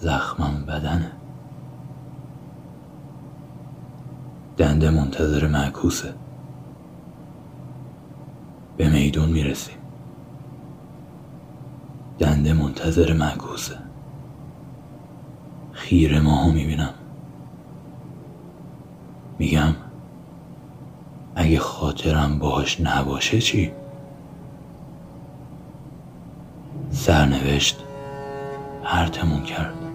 زخمم 0.02 0.66
بدنه. 0.68 1.12
دنده 4.58 4.90
منتظر 4.90 5.48
معکوسه. 5.48 6.14
به 8.78 8.90
میدون 8.90 9.30
می‌رسیم. 9.30 9.78
دنده 12.20 12.54
منتظر 12.54 13.14
معکوسه. 13.14 13.78
خیره 15.72 16.20
ماهو 16.20 16.52
می‌بینم. 16.52 16.94
میگم 19.40 19.76
اگه 21.36 21.60
خاطرم 21.60 22.40
باهاش 22.40 22.82
نباشه 22.82 23.40
چی؟ 23.42 23.72
سرنوشت 26.90 27.84
هرتمون 28.84 29.44
کرد. 29.44 29.91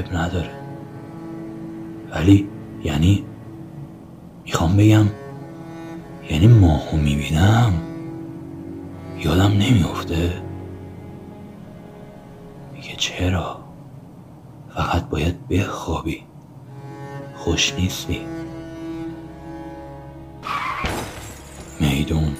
اب 0.00 0.16
نداره. 0.16 0.50
ولی 2.10 2.48
یعنی 2.84 3.24
می‌خوام 4.44 4.76
بگم 4.76 5.06
یعنی 6.30 6.46
ماهو 6.46 6.96
می‌بینم 6.96 7.72
یادم 9.18 9.52
نمیافته. 9.52 10.42
میگه 12.72 12.94
چرا؟ 12.96 13.60
فقط 14.74 15.08
باید 15.08 15.48
بخوابی. 15.48 16.22
خوش 17.36 17.74
نیستی. 17.74 18.20
میدون. 21.80 22.36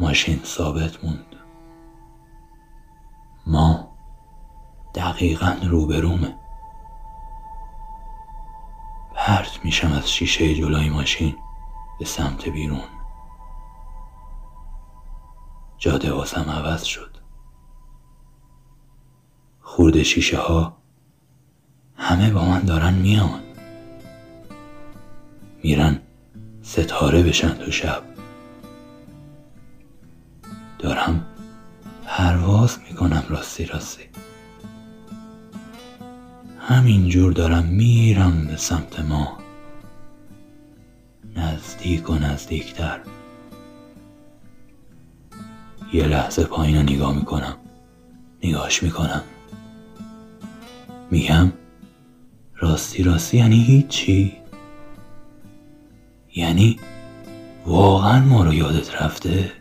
ماشین 0.00 0.40
ثابت 0.44 1.04
موند 1.04 1.27
دقیقا 5.18 5.56
روبرومه. 5.62 6.34
پرت 9.14 9.64
میشم 9.64 9.92
از 9.92 10.10
شیشه 10.10 10.54
جلوی 10.54 10.90
ماشین 10.90 11.36
به 11.98 12.04
سمت 12.04 12.48
بیرون. 12.48 12.88
جاده 15.78 16.12
واسم 16.12 16.50
عوض 16.50 16.82
شد. 16.84 17.16
خورده 19.60 20.02
شیشه 20.02 20.38
ها 20.38 20.76
همه 21.96 22.30
با 22.30 22.44
من 22.44 22.60
دارن 22.60 22.94
میان. 22.94 23.40
میرن 25.62 26.00
ستاره 26.62 27.22
بشن 27.22 27.54
تو 27.54 27.70
شب. 27.70 28.02
دارم 30.78 31.26
پرواز 32.06 32.78
می‌کنم 32.88 33.24
راستی 33.28 33.66
راستی. 33.66 34.08
همینجور 36.68 37.32
دارم 37.32 37.64
میرم 37.64 38.46
به 38.46 38.56
سمت 38.56 39.00
ما. 39.00 39.38
نزدیک 41.36 42.10
و 42.10 42.14
نزدیکتر. 42.14 43.00
یه 45.92 46.04
لحظه 46.06 46.44
پایین 46.44 46.76
رو 46.76 46.82
نگاه 46.82 47.14
می‌کنم. 47.16 47.56
نگاش 48.44 48.82
می‌کنم. 48.82 49.22
میگم 51.10 51.52
راستی 52.56 53.02
راستی 53.02 53.36
یعنی 53.36 53.62
هیچی؟ 53.62 54.36
یعنی 56.34 56.80
واقعا 57.66 58.20
ما 58.24 58.44
رو 58.44 58.54
یادت 58.54 59.02
رفته؟ 59.02 59.52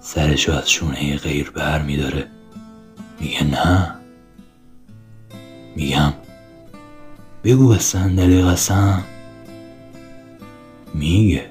سرشو 0.00 0.52
از 0.52 0.70
شونه 0.70 1.16
غیر 1.16 1.50
بر 1.50 1.82
میداره. 1.82 2.26
میگه 3.20 3.44
نه. 3.44 3.99
میگم. 5.76 6.12
بگو 7.44 7.68
به 7.68 7.78
صندلی 7.78 8.42
قسم 8.42 9.04
میگه. 10.94 11.50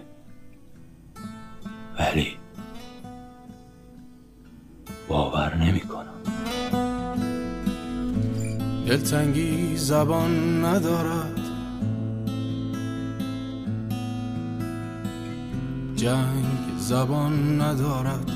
ولی 1.99 2.27
باور 5.07 5.55
نمی‌کنم. 5.55 6.13
دلتنگی 8.87 9.77
زبان 9.77 10.65
ندارد. 10.65 11.39
جنگ 15.95 16.45
زبان 16.77 17.61
ندارد. 17.61 18.31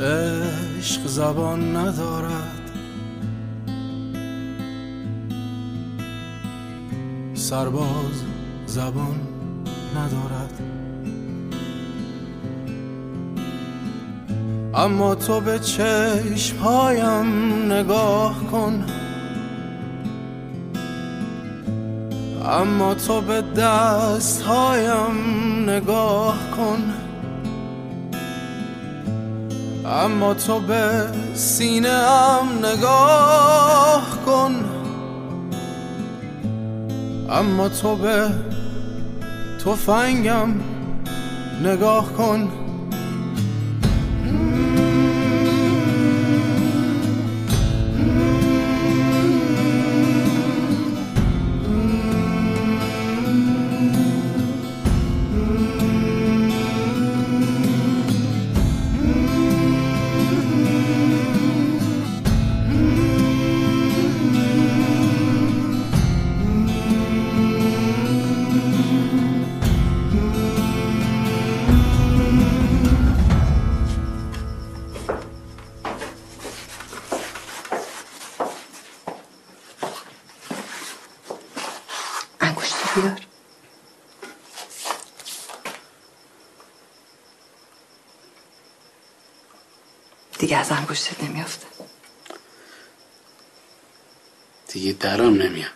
عشق 0.00 1.06
زبان 1.06 1.76
ندارد. 1.76 2.70
سرباز 7.34 8.24
زبان 8.66 9.20
ندارد. 9.96 10.60
اما 14.74 15.14
تو 15.14 15.40
به 15.40 15.58
چشمهایم 15.58 17.26
نگاه 17.72 18.44
کن. 18.52 18.84
اما 22.44 22.94
تو 22.94 23.20
به 23.20 23.42
دستهایم 23.42 25.14
نگاه 25.70 26.38
کن. 26.56 26.99
اما 29.90 30.34
تو 30.34 30.60
به 30.60 31.06
سینه 31.34 31.88
ام 31.88 32.66
نگاه 32.66 34.18
کن. 34.26 34.64
اما 37.30 37.68
تو 37.68 37.96
به 37.96 38.30
تفنگم 39.64 40.48
نگاه 41.64 42.12
کن. 42.12 42.48
درام 95.00 95.42
نمیاد. 95.42 95.70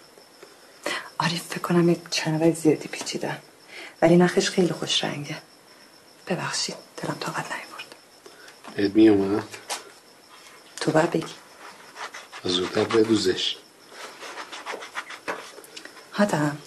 آره 1.18 1.41
فکر 1.51 1.59
کنم 1.59 1.89
یک 1.89 1.99
چنوای 2.11 2.53
زیادی 2.53 2.89
پیچیدن. 2.89 3.39
ولی 4.03 4.16
نخش 4.16 4.51
خیلی 4.51 4.72
خوش 4.72 5.05
رنگه. 5.05 5.37
ببخشید 6.27 6.75
دلم 6.97 7.16
طاقت 7.20 7.47
نیورد 7.53 7.95
بهت 8.77 8.95
میومد 8.95 9.45
تو 10.81 10.91
باید 10.91 11.11
بگی. 11.11 11.35
زودتر 12.45 12.85
بدوزش. 12.85 13.57
آدم 16.18 16.59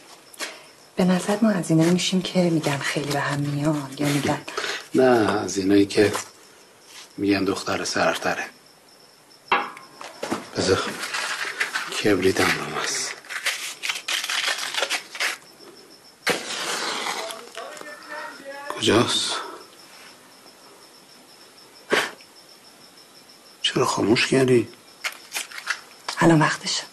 به 0.96 1.04
نظر 1.06 1.38
ما 1.42 1.50
از 1.50 1.70
اینا 1.70 1.84
میشیم 1.84 2.22
که 2.22 2.40
میگن 2.40 2.78
خیلی 2.78 3.12
به 3.12 3.20
هم 3.20 3.40
میان 3.40 3.94
یا 4.00 4.08
میگن 4.08 4.42
نه 4.96 5.42
از 5.42 5.58
اینایی 5.58 5.86
که 5.86 6.14
میگن 7.18 7.44
دختر 7.44 7.84
سرتره. 7.84 8.46
بذار. 10.58 10.84
کبریت 12.04 12.42
هم 12.42 12.74
هست. 12.74 13.14
کجاست؟ 18.70 19.36
چرا 23.62 23.86
خاموش 23.86 24.28
کردی؟ 24.28 24.68
الان 26.20 26.40
وقتشه. 26.42 26.84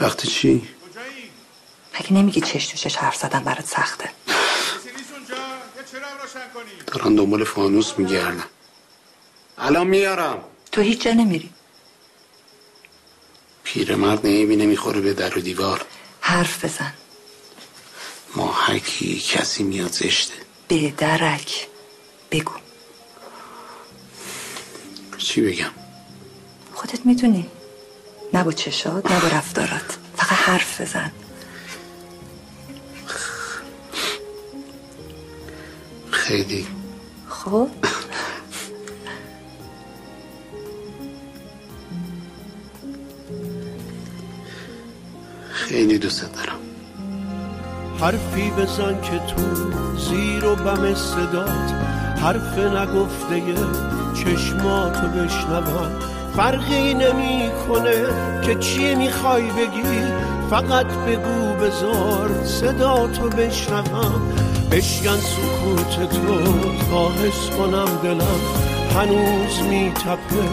وقتی 0.00 0.28
چی؟ 0.28 0.68
مگه 1.94 2.12
نمیگی 2.12 2.40
چش 2.40 2.66
تو 2.66 2.76
چش 2.76 2.96
حرف 2.96 3.16
زدن 3.16 3.44
برات 3.44 3.66
سخته؟ 3.66 4.10
دارن 6.86 7.14
دنبال 7.14 7.44
فانوس 7.44 7.98
میگردن. 7.98 8.44
الان 9.58 9.86
میارم. 9.86 10.44
تو 10.72 10.80
هیچ 10.80 11.02
جا 11.02 11.12
نمیری. 11.12 11.50
پیرمرد 13.64 14.26
نمی‌بینه 14.26 14.66
می‌خوره 14.66 15.00
به 15.00 15.14
در 15.14 15.38
و 15.38 15.40
دیوار. 15.40 15.84
حرف 16.20 16.64
بزن. 16.64 16.92
ما 18.36 18.52
هر 18.52 18.78
کی 18.78 19.20
کسی 19.20 19.62
میاد 19.62 19.92
زشته. 19.92 20.34
به 20.68 20.90
درک 20.90 21.68
بگو. 22.30 22.52
چی 25.18 25.40
بگم؟ 25.40 25.70
خودت 26.74 27.06
می‌دونی. 27.06 27.46
نه 28.32 28.44
با 28.44 28.52
چشات 28.52 29.10
نه 29.10 29.20
با 29.20 29.28
رفتارات. 29.28 29.98
فقط 30.16 30.38
حرف 30.38 30.80
بزن. 30.80 31.12
خیلی. 36.10 36.66
خب؟ 37.28 37.68
خیلی 45.74 45.98
دوست 45.98 46.34
دارم. 46.34 46.58
حرفی 48.00 48.50
بزن 48.50 49.00
که 49.02 49.18
تو 49.18 49.42
زیر 49.98 50.44
و 50.44 50.54
بم 50.54 50.94
صدات 50.94 51.74
حرف 52.22 52.58
نگفته 52.58 53.42
چشماتو 54.14 55.06
بشنوم 55.06 55.90
فرقی 56.36 56.94
نمی‌کنه 56.94 58.04
که 58.42 58.54
چی 58.54 58.94
می‌خوای 58.94 59.42
بگی 59.42 60.02
فقط 60.50 60.86
بگو 60.86 61.54
بزار 61.64 62.44
صداتو 62.44 63.28
بشنوم. 63.28 64.22
بشکن 64.70 65.16
سکوت 65.16 66.10
تو 66.10 66.38
تا 66.90 67.08
حس 67.12 67.56
کنم 67.58 67.88
دلم. 68.02 68.40
هنوز 68.96 69.68
میتپه 69.68 70.44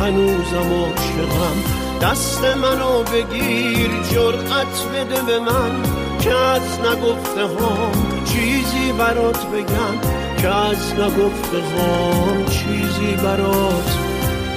هنوزم 0.00 0.72
عاشقم. 0.72 1.85
دست 2.02 2.44
منو 2.44 3.02
بگیر 3.02 3.90
جرأت 4.12 4.82
بده 4.94 5.22
به 5.22 5.38
من. 5.38 5.82
که 6.20 6.34
از 6.34 6.80
نگفته 6.80 7.40
هم 7.40 8.24
چیزی 8.24 8.92
برات 8.98 9.46
بگم. 9.46 10.00
که 10.42 10.48
از 10.48 10.92
نگفته 10.92 11.58
هم 11.58 12.44
چیزی 12.44 13.16
برات 13.22 13.98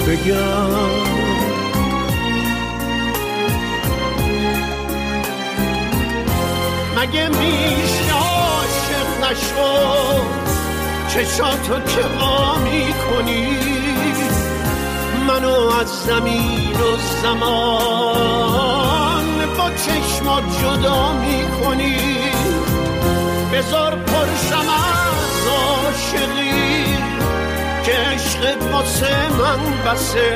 بگم. 0.08 1.20
مگه 6.98 7.30
میشه 7.30 8.14
عاشق 8.14 9.32
نشو؟ 9.32 10.24
چشاتو 11.08 11.74
که 11.74 12.02
وا 12.20 12.58
می‌کنی؟ 12.58 13.79
منو 15.30 15.58
از 15.82 15.90
زمین 16.08 16.74
و 16.74 16.98
زمان 17.24 18.46
با 19.58 19.70
چشمات 19.70 20.44
جدا 20.62 21.12
می‌کنی. 21.14 21.98
بذار 23.54 23.96
پرشم 23.96 24.70
از 24.70 25.48
عاشقی 25.48 26.98
که 27.86 27.92
عشقت 27.92 28.62
واسه 28.72 29.30
من 29.30 29.62
بسه. 29.86 30.34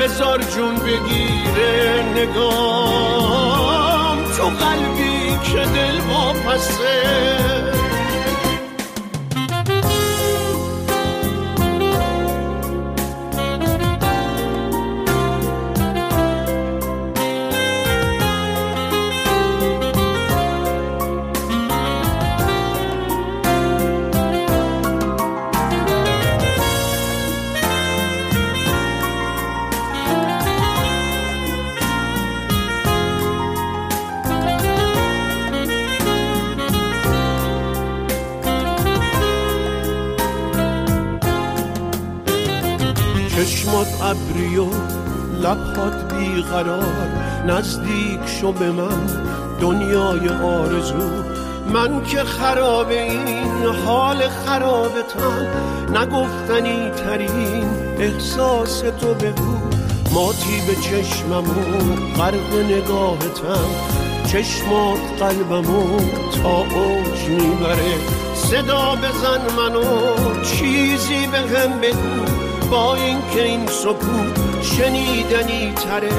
بذار 0.00 0.42
جون 0.42 0.74
بگیره 0.74 2.04
نگام 2.16 3.36
تو 4.36 4.44
قلبی 4.44 5.38
که 5.44 5.62
دل 5.74 6.00
واپسه. 6.00 7.65
ابری 44.36 44.58
و 44.58 44.66
لبهات 45.40 46.14
بیقرار 46.14 47.08
نزدیک 47.46 48.20
شو 48.40 48.52
به 48.52 48.70
من 48.70 49.06
دنیای 49.60 50.28
آرزو. 50.28 51.10
من 51.72 52.04
که 52.04 52.18
خراب 52.18 52.88
این 52.88 53.66
حال 53.86 54.28
خرابتم 54.28 55.46
نگفتنی 55.94 56.90
ترین 56.90 57.64
احساس 57.98 58.80
تو 58.80 59.14
بگو. 59.14 59.56
ماتی 60.14 60.60
به 60.66 60.74
چشمم 60.74 61.50
و 61.50 61.96
غرق 62.16 62.54
نگاهتم 62.70 63.68
چشمات 64.26 64.98
قلبمو 65.20 66.00
تا 66.42 66.58
اوج 66.58 67.28
می‌بره. 67.28 67.94
صدا 68.34 68.96
بزن 68.96 69.56
منو 69.56 69.84
چیزی 70.42 71.26
به 71.26 71.38
هم 71.38 71.80
بگو. 71.80 72.55
با 72.70 72.94
اینکه 72.94 73.42
این 73.42 73.66
سکوت 73.66 74.62
شنیدنی 74.62 75.72
تره 75.72 76.12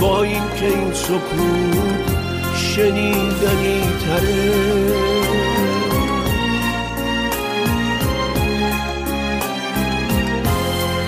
با 0.00 0.22
اینکه 0.22 0.66
این 0.66 0.92
سکوت 0.92 2.04
شنیدنی 2.56 3.82
تره. 4.06 4.52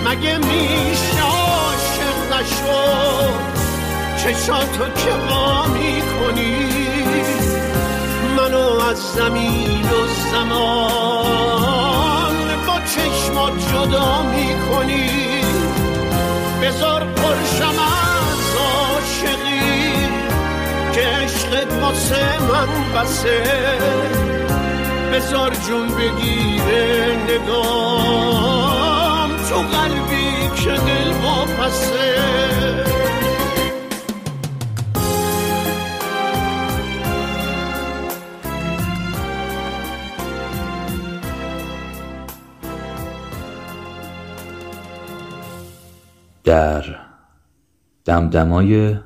مگه 0.05 0.39
میشه 0.39 1.23
عاشق 1.23 2.33
نشو؟ 2.33 2.77
چشاتو 4.17 4.85
که 4.85 5.13
وا 5.31 5.67
می‌کنی 5.67 6.57
منو 8.37 8.81
از 8.91 8.99
زمین 8.99 9.83
و 9.83 10.07
زمان 10.33 12.16
جدا 13.77 14.23
می‌کنی؟ 14.23 15.11
بذار 16.63 17.05
پرشم 17.05 17.79
از 17.79 18.57
عاشقی 18.57 19.93
که 20.93 21.01
عشقت 21.01 21.73
واسه 21.83 22.43
من 22.43 22.71
بسه. 22.95 23.43
بذار 25.13 25.53
جون 25.55 25.89
بگیره 25.89 27.17
نگام 27.29 28.57
تو 29.49 29.57
قلبی 29.57 30.51
که 30.65 30.71
دل 30.71 31.13
واپسه. 31.13 32.17
در 46.47 46.85
دمدمای 48.05 48.99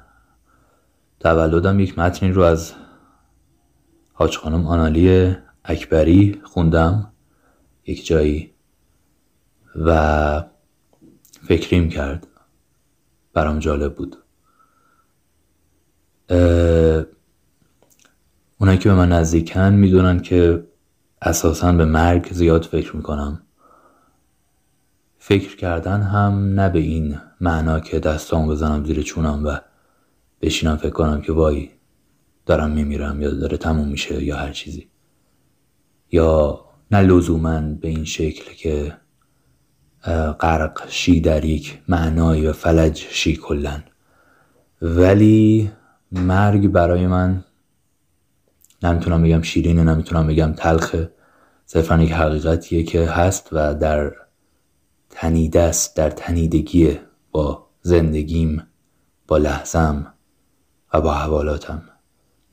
تولدم 1.20 1.80
یک 1.80 1.98
متنی 1.98 2.32
رو 2.32 2.42
از 2.42 2.72
حاج 4.12 4.38
خانم 4.38 4.66
آنالی 4.66 5.36
اکبری 5.64 6.40
خوندم 6.44 7.12
یک 7.86 8.06
جایی 8.06 8.54
و 9.76 10.44
فکریم 11.48 11.88
کرد. 11.88 12.26
برام 13.32 13.58
جالب 13.58 13.94
بود. 13.94 14.16
اونایی 18.58 18.78
که 18.78 18.88
به 18.88 18.94
من 18.94 19.12
نزدیکن 19.12 19.72
می‌دونن 19.72 20.20
که 20.20 20.66
اساسا 21.22 21.72
به 21.72 21.84
مرگ 21.84 22.32
زیاد 22.32 22.62
فکر 22.62 22.96
می‌کنم. 22.96 23.42
فکر 25.30 25.56
کردن 25.56 26.02
هم 26.02 26.60
نه 26.60 26.68
به 26.68 26.78
این 26.78 27.18
معنا 27.40 27.80
که 27.80 27.98
دستام 27.98 28.48
بزنم 28.48 28.84
زیر 28.84 29.02
چونم 29.02 29.44
و 29.44 29.56
بشینم 30.40 30.76
فکر 30.76 30.90
کنم 30.90 31.20
که 31.20 31.32
وای 31.32 31.70
دارم 32.46 32.70
میمیرم 32.70 33.22
یا 33.22 33.30
داره 33.30 33.56
تموم 33.56 33.88
میشه 33.88 34.24
یا 34.24 34.36
هر 34.36 34.52
چیزی. 34.52 34.88
یا 36.12 36.64
نه 36.90 37.00
لزوما 37.00 37.60
به 37.60 37.88
این 37.88 38.04
شکل 38.04 38.54
که 38.54 38.96
غرق 40.40 40.88
شی 40.88 41.20
در 41.20 41.44
یک 41.44 41.78
معنایی 41.88 42.46
و 42.46 42.52
فلج 42.52 42.96
شی 43.10 43.36
کلن 43.36 43.82
ولی 44.82 45.70
مرگ 46.12 46.68
برای 46.68 47.06
من 47.06 47.44
نمی‌تونم 48.82 49.22
بگم 49.22 49.42
شیرینه 49.42 49.84
نمی‌تونم 49.84 50.26
بگم 50.26 50.52
تلخه 50.52 51.10
صرفا 51.66 52.02
یک 52.02 52.12
حقیقتیه 52.12 52.82
که 52.82 53.10
هست 53.10 53.48
و 53.52 53.74
در 53.74 54.12
تنیده 55.20 55.60
است 55.60 55.96
در 55.96 56.10
تنیدگی 56.10 56.98
با 57.30 57.66
زندگیم 57.82 58.62
با 59.26 59.38
لحظم 59.38 60.14
و 60.94 61.00
با 61.00 61.14
حوالاتم. 61.14 61.82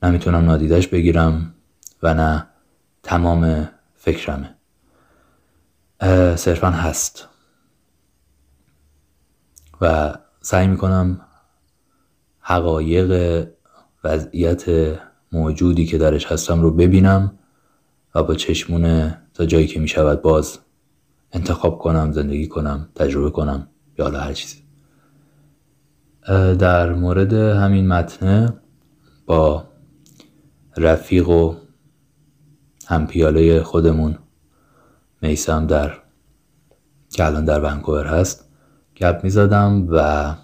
نمی‌تونم 0.02 0.44
نادیدش 0.44 0.88
بگیرم 0.88 1.54
و 2.02 2.14
نه 2.14 2.46
تمام 3.02 3.68
فکرمه. 3.94 4.54
صرفا 6.36 6.70
هست. 6.70 7.28
و 9.80 10.14
سعی 10.40 10.66
می‌کنم 10.66 11.20
حقایق 12.40 13.46
وضعیت 14.04 14.64
موجودی 15.32 15.86
که 15.86 15.98
درش 15.98 16.26
هستم 16.26 16.62
رو 16.62 16.70
ببینم 16.70 17.38
و 18.14 18.22
با 18.22 18.34
چشمونه 18.34 19.22
تا 19.34 19.46
جایی 19.46 19.66
که 19.66 19.80
می‌شود 19.80 20.22
باز 20.22 20.58
انتخاب 21.32 21.78
کنم 21.78 22.12
زندگی 22.12 22.48
کنم 22.48 22.88
تجربه 22.94 23.30
کنم 23.30 23.68
یا 23.98 24.04
حالا 24.04 24.20
هر 24.20 24.32
چیزی. 24.32 24.56
در 26.58 26.92
مورد 26.92 27.32
همین 27.32 27.88
متنه 27.88 28.52
با 29.26 29.64
رفیق 30.76 31.28
و 31.28 31.54
همپیاله 32.86 33.62
خودمون 33.62 34.18
میسم 35.22 35.66
در 35.66 35.92
که 37.10 37.26
الان 37.26 37.44
در 37.44 37.60
ونکوور 37.60 38.06
هست 38.06 38.48
گپ 38.96 39.20
می‌زدم 39.24 39.86
و 39.90 40.34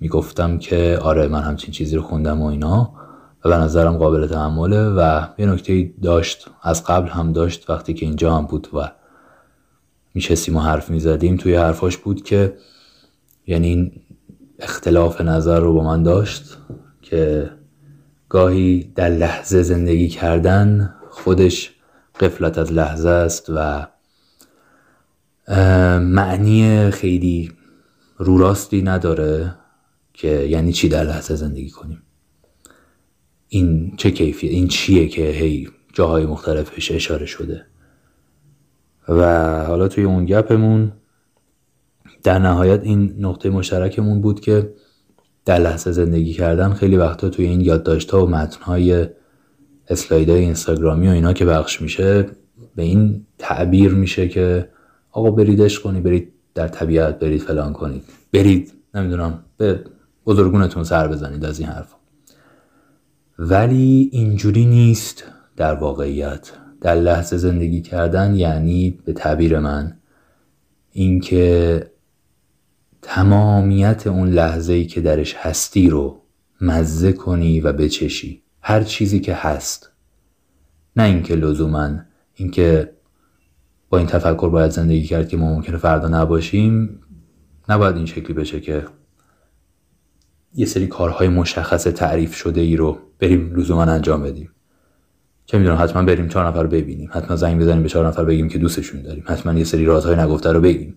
می‌گفتم 0.00 0.58
که 0.58 0.98
آره 1.02 1.28
من 1.28 1.42
همچین 1.42 1.72
چیزی 1.72 1.96
رو 1.96 2.02
خوندم 2.02 2.42
و 2.42 2.46
اینا 2.46 2.92
و 3.44 3.48
به 3.48 3.56
نظرم 3.56 3.96
قابل 3.96 4.26
تحمله 4.26 4.88
و 4.88 5.22
یه 5.38 5.46
نکته 5.46 5.94
داشت 6.02 6.50
از 6.62 6.84
قبل 6.84 7.08
هم 7.08 7.32
داشت 7.32 7.70
وقتی 7.70 7.94
که 7.94 8.06
اینجا 8.06 8.36
هم 8.36 8.46
بود 8.46 8.68
و 8.74 8.90
میشستیم 10.14 10.56
و 10.56 10.60
حرف 10.60 10.90
می‌زدیم. 10.90 11.36
توی 11.36 11.54
حرفاش 11.54 11.96
بود 11.96 12.22
که 12.24 12.56
یعنی 13.46 13.92
اختلاف 14.58 15.20
نظر 15.20 15.60
رو 15.60 15.72
با 15.72 15.84
من 15.84 16.02
داشت 16.02 16.58
که 17.02 17.50
گاهی 18.28 18.92
در 18.94 19.08
لحظه 19.08 19.62
زندگی 19.62 20.08
کردن 20.08 20.94
خودش 21.10 21.74
قفلت 22.20 22.58
از 22.58 22.72
لحظه 22.72 23.08
است 23.08 23.46
و 23.48 23.86
معنی 25.98 26.90
خیلی 26.90 27.52
رو 28.16 28.38
راستی 28.38 28.82
نداره 28.82 29.54
که 30.14 30.28
یعنی 30.28 30.72
چی 30.72 30.88
در 30.88 31.04
لحظه 31.04 31.34
زندگی 31.34 31.70
کنیم. 31.70 32.02
این 33.48 33.96
چه 33.96 34.10
کیفیه 34.10 34.50
این 34.50 34.68
چیه 34.68 35.08
که 35.08 35.22
هی 35.22 35.68
جاهای 35.92 36.26
مختلفش 36.26 36.92
اشاره 36.92 37.26
شده؟ 37.26 37.66
و 39.08 39.22
حالا 39.64 39.88
توی 39.88 40.04
اون 40.04 40.24
گپمون 40.24 40.92
در 42.22 42.38
نهایت 42.38 42.80
این 42.82 43.14
نقطه 43.18 43.50
مشترکمون 43.50 44.20
بود 44.20 44.40
که 44.40 44.74
در 45.44 45.58
لحظه 45.58 45.92
زندگی 45.92 46.32
کردن 46.32 46.72
خیلی 46.72 46.96
وقتا 46.96 47.28
توی 47.28 47.46
این 47.46 47.60
یادداشت 47.60 48.10
ها 48.10 48.26
و 48.26 48.30
متن 48.30 48.62
های 48.62 49.06
اسلاید 49.88 50.30
های 50.30 50.40
اینستاگرامی 50.40 51.08
و 51.08 51.10
اینا 51.10 51.32
که 51.32 51.44
بخش 51.44 51.82
میشه 51.82 52.26
به 52.76 52.82
این 52.82 53.26
تعبیر 53.38 53.94
میشه 53.94 54.28
که 54.28 54.68
آقا 55.12 55.30
بریدش 55.30 55.80
کنی 55.80 56.00
برید 56.00 56.32
در 56.54 56.68
طبیعت 56.68 57.18
برید 57.18 57.40
فلان 57.40 57.72
کنید. 57.72 58.02
برید 58.32 58.72
نمی‌دونم 58.94 59.44
به 59.56 59.84
بزرگونتون 60.26 60.84
سر 60.84 61.08
بزنید 61.08 61.44
از 61.44 61.60
این 61.60 61.68
حرف 61.68 61.94
ولی 63.38 64.08
اینجوری 64.12 64.66
نیست 64.66 65.24
در 65.56 65.74
واقعیت. 65.74 66.50
در 66.80 66.94
لحظه 66.94 67.36
زندگی 67.36 67.80
کردن 67.80 68.34
یعنی 68.34 68.90
به 69.04 69.12
تعبیر 69.12 69.58
من. 69.58 69.96
اینکه 70.92 71.90
تمامیت 73.02 74.06
اون 74.06 74.28
لحظه 74.28 74.72
ای 74.72 74.86
که 74.86 75.00
درش 75.00 75.34
هستی 75.34 75.90
رو 75.90 76.22
مزه 76.60 77.12
کنی 77.12 77.60
و 77.60 77.72
بچشی. 77.72 78.42
هر 78.60 78.82
چیزی 78.82 79.20
که 79.20 79.34
هست. 79.34 79.92
نه 80.96 81.02
اینکه 81.02 81.34
لزوما 81.34 81.90
اینکه 82.34 82.92
با 83.88 83.98
این 83.98 84.06
تفکر 84.06 84.48
باید 84.48 84.70
زندگی 84.70 85.06
کرد 85.06 85.28
که 85.28 85.36
ما 85.36 85.54
ممکنه 85.54 85.76
فردا 85.76 86.08
نباشیم. 86.08 87.00
نباید 87.68 87.96
این 87.96 88.06
شکلی 88.06 88.32
بشه 88.32 88.60
که 88.60 88.84
یه 90.54 90.66
سری 90.66 90.86
کارهای 90.86 91.28
مشخص 91.28 91.82
تعریف 91.84 92.34
شده 92.34 92.60
ای 92.60 92.76
رو 92.76 92.98
بریم 93.18 93.54
لزوما 93.56 93.82
انجام 93.82 94.22
بدیم. 94.22 94.50
چه 95.50 95.58
می‌دونم 95.58 95.78
حتما 95.80 96.02
بریم 96.02 96.28
چهار 96.28 96.46
نفر 96.46 96.66
ببینیم. 96.66 97.10
حتما 97.12 97.36
زنگ 97.36 97.60
بزنیم 97.60 97.82
به 97.82 97.88
چهار 97.88 98.06
نفر 98.06 98.24
بگیم 98.24 98.48
که 98.48 98.58
دوستشون 98.58 99.02
داریم. 99.02 99.24
حتما 99.26 99.54
یه 99.54 99.64
سری 99.64 99.84
رازهای 99.84 100.16
نگفته 100.16 100.52
رو 100.52 100.60
بگیم. 100.60 100.94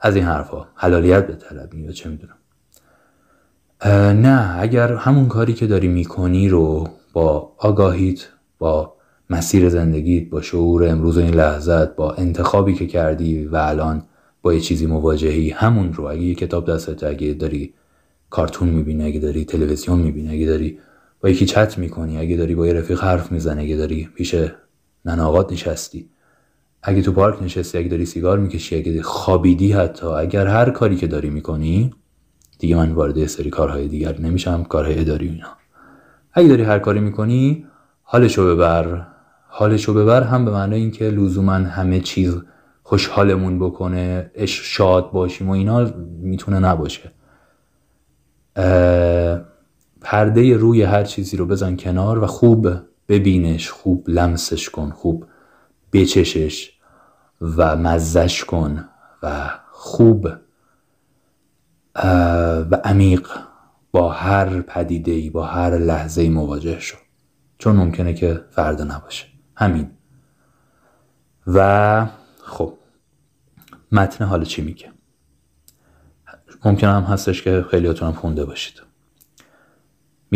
از 0.00 0.16
این 0.16 0.24
حرفها. 0.24 0.68
حلالیت 0.74 1.26
به 1.26 1.34
طلب 1.34 1.74
یا 1.74 1.92
چه 1.92 2.08
می‌دونم. 2.08 2.36
نه 4.22 4.56
اگر 4.60 4.94
همون 4.94 5.28
کاری 5.28 5.54
که 5.54 5.66
داری 5.66 5.88
می‌کنی 5.88 6.48
رو 6.48 6.88
با 7.12 7.52
آگاهیت 7.58 8.28
با 8.58 8.92
مسیر 9.30 9.68
زندگیت 9.68 10.30
با 10.30 10.42
شعور 10.42 10.88
امروز 10.88 11.18
این 11.18 11.34
لحظت 11.34 11.96
با 11.96 12.12
انتخابی 12.12 12.74
که 12.74 12.86
کردی 12.86 13.44
و 13.44 13.56
الان 13.56 14.02
با 14.42 14.54
یه 14.54 14.60
چیزی 14.60 14.86
مواجهی 14.86 15.50
همون 15.50 15.92
رو. 15.92 16.04
اگه 16.04 16.22
یه 16.22 16.34
کتاب 16.34 16.70
دستت 16.70 17.04
اگه 17.04 17.32
داری 17.32 17.74
کارتون 18.30 18.68
می‌بینی 18.68 19.04
اگه 19.04 19.20
داری 19.20 19.44
تلویزیون 19.44 19.98
می‌بینی 19.98 20.34
اگه 20.34 20.46
داری 20.46 20.78
با 21.20 21.28
یکی 21.28 21.46
چت 21.46 21.78
می‌کنی 21.78 22.18
اگه 22.18 22.36
داری 22.36 22.54
با 22.54 22.66
یه 22.66 22.72
رفیق 22.72 23.00
حرف 23.00 23.32
می‌زنی 23.32 23.64
اگه 23.64 23.76
داری 23.76 24.08
پیش 24.14 24.34
نناقات 25.04 25.52
نشستی. 25.52 26.08
اگه 26.82 27.02
تو 27.02 27.12
پارک 27.12 27.42
نشستی 27.42 27.78
اگه 27.78 27.88
داری 27.88 28.06
سیگار 28.06 28.38
می‌کشی 28.38 28.76
اگه 28.76 29.02
خوابیدی 29.02 29.72
حتی 29.72 30.06
اگر 30.06 30.46
هر 30.46 30.70
کاری 30.70 30.96
که 30.96 31.06
داری 31.06 31.30
می‌کنی 31.30 31.94
دیگه 32.58 32.76
من 32.76 32.92
وارد 32.92 33.26
سری 33.26 33.50
کارهای 33.50 33.88
دیگر 33.88 34.20
نمیشم 34.20 34.64
کارهای 34.64 35.00
اداری 35.00 35.28
اینا. 35.28 35.48
اگه 36.32 36.48
داری 36.48 36.62
هر 36.62 36.78
کاری 36.78 37.00
می‌کنی 37.00 37.66
حالشو 38.02 38.54
ببر. 38.54 39.06
حالشو 39.48 39.94
ببر 39.94 40.22
هم 40.22 40.44
به 40.44 40.50
معنی 40.50 40.74
اینکه 40.74 41.04
لزوما 41.04 41.52
همه 41.52 42.00
چیز 42.00 42.36
خوشحالمون 42.82 43.58
بکنه 43.58 44.30
اش 44.34 44.76
شاد 44.76 45.10
باشیم 45.10 45.48
و 45.48 45.52
اینا 45.52 45.90
می‌تونه 46.20 46.58
نباشه. 46.58 47.12
پرده 50.08 50.56
روی 50.56 50.82
هر 50.82 51.04
چیزی 51.04 51.36
رو 51.36 51.46
بزن 51.46 51.76
کنار 51.76 52.18
و 52.18 52.26
خوب 52.26 52.68
ببینش 53.08 53.70
خوب 53.70 54.04
لمسش 54.08 54.70
کن 54.70 54.90
خوب 54.90 55.26
بچشش 55.92 56.72
و 57.40 57.76
مزش 57.76 58.44
کن 58.44 58.88
و 59.22 59.50
خوب 59.70 60.28
و 62.70 62.76
عمیق 62.84 63.28
با 63.92 64.12
هر 64.12 64.60
پدیده 64.60 65.12
ای 65.12 65.30
با 65.30 65.46
هر 65.46 65.78
لحظه 65.78 66.22
ای 66.22 66.28
مواجه 66.28 66.80
شو. 66.80 66.96
چون 67.58 67.76
ممکنه 67.76 68.14
که 68.14 68.44
فردا 68.50 68.84
نباشه. 68.84 69.26
همین. 69.56 69.90
و 71.46 72.06
خب 72.42 72.74
متن 73.92 74.24
حالا 74.24 74.44
چی 74.44 74.62
میگه؟ 74.62 74.92
ممکن 76.64 76.86
هم 76.86 77.02
هستش 77.02 77.42
که 77.42 77.64
خیلیاتون 77.70 78.08
هم 78.08 78.14
خونده 78.14 78.44
باشید. 78.44 78.85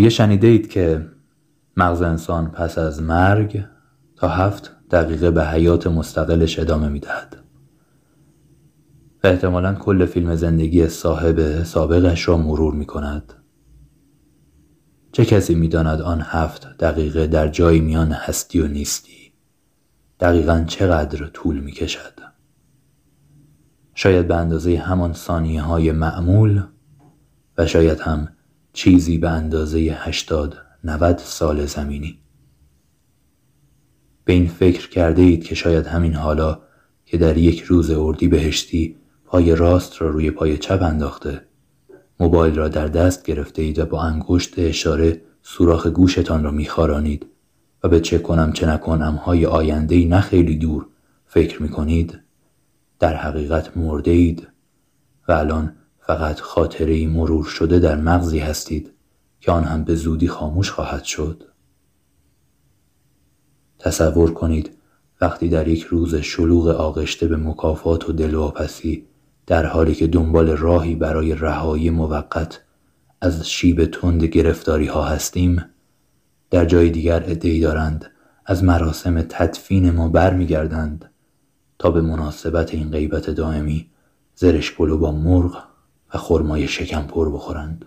میگه 0.00 0.10
شنیده 0.10 0.46
اید 0.46 0.68
که 0.68 1.06
مغز 1.76 2.02
انسان 2.02 2.50
پس 2.50 2.78
از 2.78 3.02
مرگ 3.02 3.64
تا 4.16 4.28
هفت 4.28 4.76
دقیقه 4.90 5.30
به 5.30 5.46
حیات 5.46 5.86
مستقلش 5.86 6.58
ادامه 6.58 6.88
می‌دهد 6.88 7.36
و 9.24 9.26
احتمالا 9.26 9.74
کل 9.74 10.06
فیلم 10.06 10.34
زندگی 10.34 10.88
صاحب 10.88 11.62
سابقش 11.62 12.28
را 12.28 12.36
مرور 12.36 12.74
می 12.74 12.86
کند. 12.86 13.32
چه 15.12 15.24
کسی 15.24 15.54
می 15.54 15.68
داند 15.68 16.00
آن 16.00 16.20
هفت 16.24 16.76
دقیقه 16.78 17.26
در 17.26 17.48
جای 17.48 17.80
میان 17.80 18.12
هستی 18.12 18.60
و 18.60 18.66
نیستی 18.66 19.32
دقیقا 20.20 20.64
چقدر 20.66 21.26
طول 21.26 21.60
می 21.60 21.72
کشد؟ 21.72 22.20
شاید 23.94 24.28
به 24.28 24.36
اندازه 24.36 24.76
همان 24.76 25.12
ثانیه 25.12 25.62
های 25.62 25.92
معمول 25.92 26.62
و 27.58 27.66
شاید 27.66 28.00
هم 28.00 28.28
چیزی 28.80 29.18
به 29.18 29.30
اندازه 29.30 29.78
هشتاد 29.78 30.56
نود 30.84 31.18
سال 31.18 31.66
زمینی. 31.66 32.18
به 34.24 34.32
این 34.32 34.48
فکر 34.48 34.88
کرده 34.88 35.22
اید 35.22 35.44
که 35.44 35.54
شاید 35.54 35.86
همین 35.86 36.14
حالا 36.14 36.62
که 37.06 37.18
در 37.18 37.36
یک 37.36 37.60
روز 37.60 37.90
اردی 37.90 38.28
بهشتی 38.28 38.96
پای 39.24 39.54
راست 39.54 40.02
را 40.02 40.10
روی 40.10 40.30
پای 40.30 40.58
چپ 40.58 40.82
انداخته 40.82 41.42
موبایل 42.20 42.54
را 42.54 42.68
در 42.68 42.86
دست 42.86 43.22
گرفته 43.22 43.62
اید 43.62 43.78
و 43.78 43.86
با 43.86 44.02
انگشت 44.02 44.58
اشاره 44.58 45.22
سوراخ 45.42 45.86
گوشتان 45.86 46.44
را 46.44 46.50
میخارانید 46.50 47.26
و 47.84 47.88
به 47.88 48.00
چه 48.00 48.18
کنم 48.18 48.52
چه 48.52 48.66
نکنم 48.66 49.14
های 49.14 49.46
آینده 49.46 50.06
نه 50.06 50.20
خیلی 50.20 50.56
دور 50.56 50.86
فکر 51.26 51.62
می 51.62 51.68
کنید 51.68 52.20
در 52.98 53.16
حقیقت 53.16 53.76
مرده 53.76 54.10
اید 54.10 54.48
و 55.28 55.32
الان 55.32 55.76
فقط 56.10 56.40
خاطره 56.40 57.06
مرور 57.06 57.44
شده 57.44 57.78
در 57.78 57.96
مغزی 57.96 58.38
هستید 58.38 58.92
که 59.40 59.52
آن 59.52 59.64
هم 59.64 59.84
به 59.84 59.94
زودی 59.94 60.28
خاموش 60.28 60.70
خواهد 60.70 61.04
شد. 61.04 61.44
تصور 63.78 64.32
کنید 64.32 64.70
وقتی 65.20 65.48
در 65.48 65.68
یک 65.68 65.82
روز 65.82 66.14
شلوغ 66.14 66.68
آغشته 66.68 67.26
به 67.26 67.36
مکافات 67.36 68.08
و 68.08 68.12
دلواپسی 68.12 69.06
در 69.46 69.66
حالی 69.66 69.94
که 69.94 70.06
دنبال 70.06 70.48
راهی 70.48 70.94
برای 70.94 71.34
رهایی 71.34 71.90
موقت 71.90 72.60
از 73.20 73.48
شیب 73.50 73.84
تند 73.84 74.24
گرفتاری 74.24 74.86
ها 74.86 75.04
هستیم 75.04 75.64
در 76.50 76.64
جای 76.64 76.90
دیگر 76.90 77.24
ادعی 77.26 77.60
دارند 77.60 78.10
از 78.46 78.64
مراسم 78.64 79.22
تدفین 79.22 79.90
ما 79.90 80.08
برمیگردند 80.08 81.10
تا 81.78 81.90
به 81.90 82.00
مناسبت 82.00 82.74
این 82.74 82.90
غیبت 82.90 83.30
دائمی 83.30 83.90
زرش 84.34 84.70
با 84.72 85.12
مرغ 85.12 85.69
و 86.14 86.18
خرمای 86.18 86.68
شکم 86.68 87.02
پر 87.02 87.32
بخورند 87.32 87.86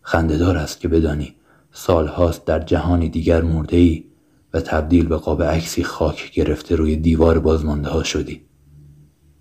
خندهدار 0.00 0.56
است 0.56 0.80
که 0.80 0.88
بدانی 0.88 1.34
سالهاست 1.72 2.44
در 2.44 2.58
جهانی 2.58 3.08
دیگر 3.08 3.42
مرده 3.42 3.76
ای 3.76 4.04
و 4.52 4.60
تبدیل 4.60 5.06
به 5.06 5.16
قاب 5.16 5.42
عکسی 5.42 5.84
خاک 5.84 6.32
گرفته 6.32 6.76
روی 6.76 6.96
دیوار 6.96 7.38
بازمانده 7.38 7.88
ها 7.88 8.02
شدی 8.02 8.44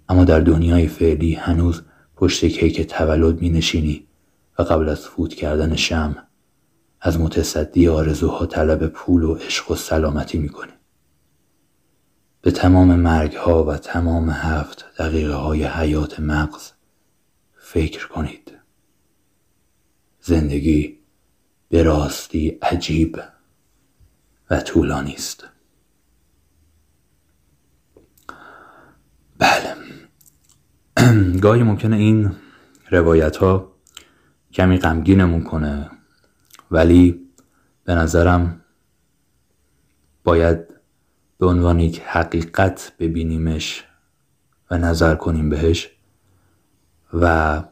اما 0.10 0.24
در 0.24 0.40
دنیای 0.40 0.88
فعلی 0.88 1.34
هنوز 1.34 1.82
پشت 2.16 2.46
کیک 2.46 2.82
تولد 2.82 3.42
می 3.42 3.50
نشینی 3.50 4.08
و 4.60 4.64
قبل 4.64 4.90
از 4.90 5.00
فوت 5.00 5.34
کردن 5.34 5.76
شم 5.76 6.16
از 7.02 7.20
متصدی 7.20 7.88
آرزوها 7.88 8.46
طلب 8.46 8.88
پول 8.88 9.24
و 9.24 9.34
عشق 9.34 9.72
و 9.72 9.76
سلامتی 9.76 10.38
می 10.38 10.50
کنی. 10.50 10.72
به 12.44 12.52
تمام 12.52 12.96
مرگ 12.96 13.34
ها 13.34 13.64
و 13.64 13.78
تمام 13.78 14.30
هفت 14.30 14.86
دقیقه 15.00 15.34
های 15.34 15.64
حیات 15.64 16.20
مغز 16.20 16.72
فکر 17.58 18.08
کنید. 18.08 18.52
زندگی 20.20 21.00
به 21.70 21.84
راستی 21.84 22.58
عجیب 22.62 23.20
و 24.50 24.60
طولانی 24.60 25.14
است. 25.14 25.48
بله. 29.38 29.76
گاهی 31.44 31.64
ممکنه 31.64 31.96
این 31.96 32.36
روایت 32.92 33.38
ها 33.38 33.74
کمی 34.54 34.78
غمگینمون 34.78 35.44
کنه 35.44 35.90
ولی 36.72 37.30
به 37.84 37.96
نظرم 37.96 38.62
باید 40.24 40.73
به 41.44 41.50
عنوان 41.50 41.80
یک 41.80 42.02
حقیقت 42.06 42.92
ببینیمش 43.00 43.84
و 44.72 44.78
نظر 44.78 45.16
کنیم 45.16 45.50
بهش 45.50 45.90
و 47.14 47.64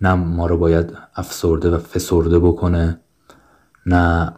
نه 0.00 0.14
ما 0.14 0.46
رو 0.46 0.56
باید 0.58 0.96
افسرده 1.16 1.70
و 1.70 1.78
فسرده 1.78 2.38
بکنه 2.38 3.00
نه 3.86 4.32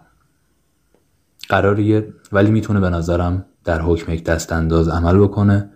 قراریه 1.48 2.14
ولی 2.32 2.50
می‌تونه 2.50 2.80
به 2.80 2.90
نظرم 2.90 3.44
در 3.64 3.80
حکم 3.80 4.12
یک 4.12 4.24
دست 4.24 4.52
انداز 4.52 4.88
عمل 4.88 5.18
بکنه 5.18 5.70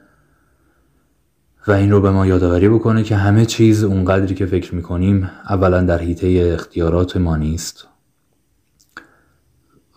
و 1.67 1.73
این 1.73 1.91
رو 1.91 2.01
به 2.01 2.11
ما 2.11 2.27
یادآوری 2.27 2.69
بکنه 2.69 3.03
که 3.03 3.17
همه 3.17 3.47
چیز 3.47 3.85
اونقدری 3.85 4.35
که 4.35 4.47
فکر 4.47 4.75
می‌کنیم 4.75 5.31
اولا 5.49 5.81
در 5.81 5.99
حیطه 5.99 6.51
اختیارات 6.55 7.17
ما 7.17 7.37
نیست. 7.37 7.89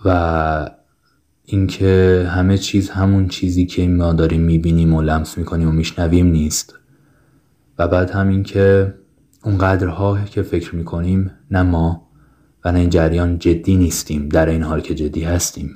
و 0.06 0.81
اینکه 1.54 2.26
همه 2.30 2.58
چیز 2.58 2.90
همون 2.90 3.28
چیزی 3.28 3.66
که 3.66 3.88
ما 3.88 4.14
داریم 4.14 4.42
می‌بینیم 4.42 4.94
و 4.94 5.02
لمس 5.02 5.38
می‌کنیم 5.38 5.70
و 5.70 5.72
میشنویم 5.72 6.28
نیست. 6.28 6.80
و 7.78 7.88
بعد 7.88 8.10
همین 8.10 8.44
که 8.44 8.96
اونقدرها 9.44 10.20
که 10.20 10.42
فکر 10.42 10.76
می‌کنیم 10.76 11.32
نه 11.52 11.62
ما 11.62 12.08
و 12.66 12.72
نه 12.72 12.80
این 12.80 12.90
جریان 12.90 13.40
جدی 13.40 13.78
نیستیم 13.78 14.30
در 14.30 14.50
این 14.50 14.64
حال 14.64 14.82
که 14.82 14.96
جدی 14.96 15.24
هستیم. 15.24 15.76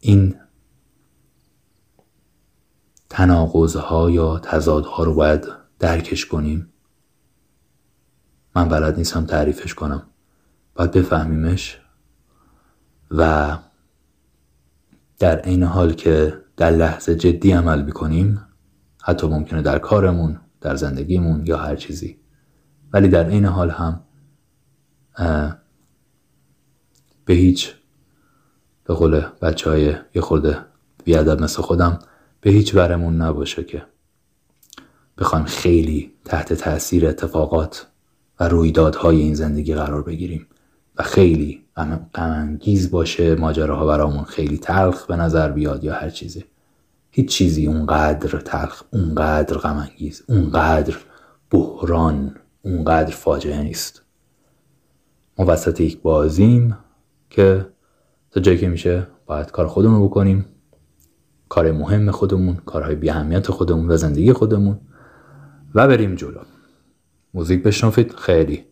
این 0.00 0.34
تناقضها 3.10 4.10
یا 4.10 4.38
تضادها 4.38 5.04
رو 5.04 5.14
باید 5.14 5.48
درکش 5.78 6.26
کنیم. 6.26 6.72
من 8.56 8.68
بلد 8.68 8.96
نیستم 8.96 9.26
تعریفش 9.26 9.74
کنم. 9.74 10.02
باید 10.74 10.90
بفهمیمش 10.90 11.80
و 13.10 13.58
در 15.18 15.48
این 15.48 15.62
حال 15.62 15.92
که 15.92 16.40
در 16.56 16.70
لحظه 16.70 17.14
جدی 17.14 17.52
عمل 17.52 17.82
می‌کنیم 17.82 18.46
حتی 19.02 19.26
ممکنه 19.26 19.62
در 19.62 19.78
کارمون 19.78 20.40
در 20.60 20.76
زندگیمون 20.76 21.46
یا 21.46 21.56
هر 21.56 21.76
چیزی. 21.76 22.18
ولی 22.92 23.08
در 23.08 23.28
این 23.28 23.44
حال 23.44 23.70
هم 23.70 24.00
به 27.24 27.34
هیچ 27.34 27.74
به 28.84 28.94
قول 28.94 29.20
بچه 29.42 29.70
های 29.70 29.94
یه 30.14 30.22
خورده 30.22 30.58
بیادب 31.04 31.42
مثل 31.42 31.62
خودم 31.62 31.98
به 32.40 32.50
هیچ 32.50 32.74
برمون 32.74 33.22
نباشه 33.22 33.64
که 33.64 33.82
بخوایم 35.18 35.44
خیلی 35.44 36.12
تحت 36.24 36.52
تاثیر 36.52 37.06
اتفاقات 37.06 37.86
و 38.40 38.48
رویدادهای 38.48 39.20
این 39.20 39.34
زندگی 39.34 39.74
قرار 39.74 40.02
بگیریم. 40.02 40.46
و 40.96 41.02
خیلی 41.02 41.64
غمانگیز 42.14 42.90
باشه 42.90 43.34
ماجراها 43.34 43.86
برامون 43.86 44.24
خیلی 44.24 44.58
تلخ 44.58 45.06
به 45.06 45.16
نظر 45.16 45.52
بیاد 45.52 45.84
یا 45.84 45.94
هر 45.94 46.10
چیزی. 46.10 46.44
هیچ 47.10 47.28
چیزی 47.28 47.66
اونقدر 47.66 48.40
تلخ 48.40 48.82
اونقدر 48.92 49.58
غمانگیز 49.58 50.22
اونقدر 50.28 50.96
بحران 51.50 52.36
اونقدر 52.62 53.10
فاجعه 53.10 53.62
نیست. 53.62 54.02
ما 55.38 55.44
وسط 55.48 55.80
یک 55.80 56.02
بازیم 56.02 56.78
که 57.30 57.66
تا 58.30 58.40
جایی 58.40 58.58
که 58.58 58.68
میشه 58.68 59.06
باید 59.26 59.50
کار 59.50 59.66
خودمون 59.66 60.00
رو 60.00 60.08
بکنیم. 60.08 60.46
کار 61.48 61.72
مهم 61.72 62.10
خودمون 62.10 62.56
کارهای 62.56 62.94
بی 62.94 63.10
اهمیت 63.10 63.50
خودمون 63.50 63.90
و 63.90 63.96
زندگی 63.96 64.32
خودمون 64.32 64.80
و 65.74 65.88
بریم 65.88 66.14
جلو. 66.14 66.40
موزیک 67.34 67.62
بشنفید 67.62 68.12
خیلی 68.12 68.64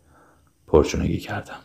پرچونگی 0.67 1.19
کردم. 1.19 1.57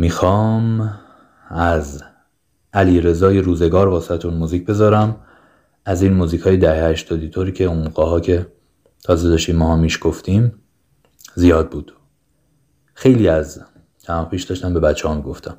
می‌خوام 0.00 0.98
از 1.48 2.02
علی 2.72 3.00
رضای 3.00 3.40
روزگار 3.40 3.88
واسهتون 3.88 4.34
موزیک 4.34 4.66
بذارم. 4.66 5.16
از 5.84 6.02
این 6.02 6.12
موزیک 6.12 6.40
های 6.40 6.56
دهه 6.56 6.84
هشتادی 6.84 7.28
طوری 7.28 7.52
که 7.52 7.64
اون 7.64 7.78
موقع 7.96 8.20
که 8.20 8.46
تازه 9.04 9.28
داشتیم 9.28 9.56
ما 9.56 9.76
میش 9.76 9.98
گفتیم 10.02 10.52
زیاد 11.34 11.70
بود. 11.70 11.92
خیلی 12.94 13.28
از 13.28 13.60
چند 13.98 14.28
پیش 14.28 14.44
داشتم 14.44 14.74
به 14.74 14.80
بچه 14.80 15.08
هم 15.08 15.20
گفتم. 15.20 15.56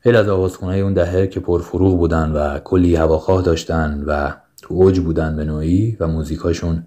خیلی 0.00 0.16
از 0.16 0.28
آوازخونه 0.28 0.76
اون 0.76 0.94
دهه 0.94 1.26
که 1.26 1.40
پرفروغ 1.40 1.98
بودن 1.98 2.32
و 2.32 2.58
کلی 2.58 2.96
هواخواه 2.96 3.42
داشتن 3.42 4.04
و 4.06 4.32
تو 4.62 4.74
اوج 4.74 5.00
بودن 5.00 5.36
به 5.36 5.44
نوعی 5.44 5.96
و 6.00 6.06
موزیکاشون 6.06 6.86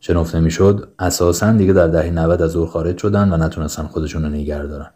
شنفته 0.00 0.40
می‌شد 0.40 0.88
اساسا 0.98 1.52
دیگه 1.52 1.72
در 1.72 1.88
دهه 1.88 2.10
90 2.10 2.42
از 2.42 2.56
اور 2.56 2.66
خارج 2.66 2.98
شدن 2.98 3.32
و 3.32 3.36
نتونستن 3.36 3.82
خودشون 3.82 4.22
رو 4.22 4.28
نگه 4.28 4.62
دارن. 4.62 4.90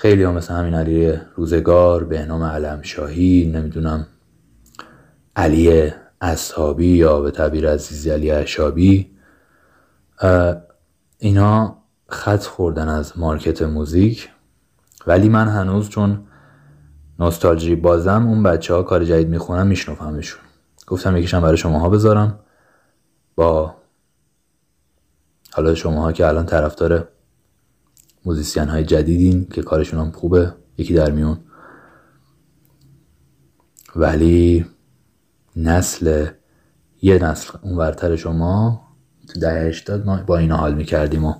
خیلی 0.00 0.22
ها 0.22 0.32
مثل 0.32 0.54
همین 0.54 0.74
علی 0.74 1.12
روزگار 1.34 2.04
بهنام 2.04 2.42
علم 2.42 2.82
شاهی 2.82 3.52
نمی‌دونم 3.54 4.06
علی 5.36 5.92
اصحابی 6.20 6.86
یا 6.86 7.20
به 7.20 7.30
تعبیر 7.30 7.70
عزیزی 7.70 8.10
علی 8.10 8.30
اشابی 8.30 9.10
اینا 11.18 11.76
خط 12.08 12.42
خوردن 12.42 12.88
از 12.88 13.18
مارکت 13.18 13.62
موزیک. 13.62 14.28
ولی 15.06 15.28
من 15.28 15.48
هنوز 15.48 15.88
چون 15.88 16.26
نوستالژی 17.18 17.74
بازم 17.74 18.26
اون 18.26 18.42
بچه 18.42 18.74
ها 18.74 18.82
کار 18.82 19.04
جدید 19.04 19.28
می‌خونم 19.28 19.66
میشنفمشون 19.66 20.40
گفتم 20.86 21.16
یکیشم 21.16 21.40
برای 21.40 21.56
شماها 21.56 21.88
بذارم. 21.88 22.38
با 23.36 23.74
حالا 25.52 25.74
شماها 25.74 26.12
که 26.12 26.26
الان 26.26 26.46
طرفدار 26.46 27.08
موزیسین 28.24 28.68
های 28.68 28.84
جدیدین 28.84 29.46
که 29.52 29.62
کارشون 29.62 30.00
هم 30.00 30.10
خوبه 30.10 30.52
یکی 30.78 30.94
در 30.94 31.10
میون. 31.10 31.38
ولی 33.96 34.66
نسل 35.56 36.26
یه 37.02 37.18
نسل 37.24 37.58
اون 37.62 37.76
ورتر 37.76 38.16
شما 38.16 38.80
تو 39.28 39.40
ده 39.40 39.68
هشتاد 39.68 40.06
ما 40.06 40.16
با 40.16 40.38
اینا 40.38 40.56
حال 40.56 40.74
می‌کردیم 40.74 41.24
و 41.24 41.34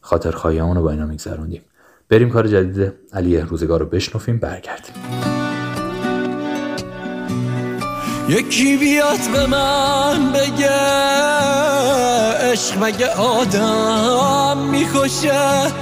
خاطر 0.00 0.30
رو 0.30 0.82
با 0.82 0.90
اینا 0.90 1.06
میگذروندیم. 1.06 1.62
بریم 2.08 2.30
کار 2.30 2.46
جدید 2.46 2.92
علی 3.12 3.40
روزگار 3.40 3.80
رو 3.80 3.86
بشنفیم 3.86 4.38
برگردیم. 4.38 5.35
یکی 8.28 8.76
بیاد 8.76 9.18
به 9.32 9.46
من 9.46 10.32
بگه 10.32 10.70
عشق 12.52 12.84
مگه 12.84 13.08
آدم 13.14 14.58
می‌کشه؟ 14.58 15.72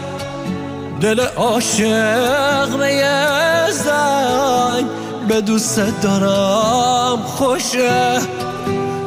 دل 1.01 1.21
عاشق 1.21 2.79
به 2.79 3.71
زنگ 3.71 4.85
به 5.29 5.41
دوست 5.41 6.03
دارم 6.03 7.23
خوشه؟ 7.27 8.19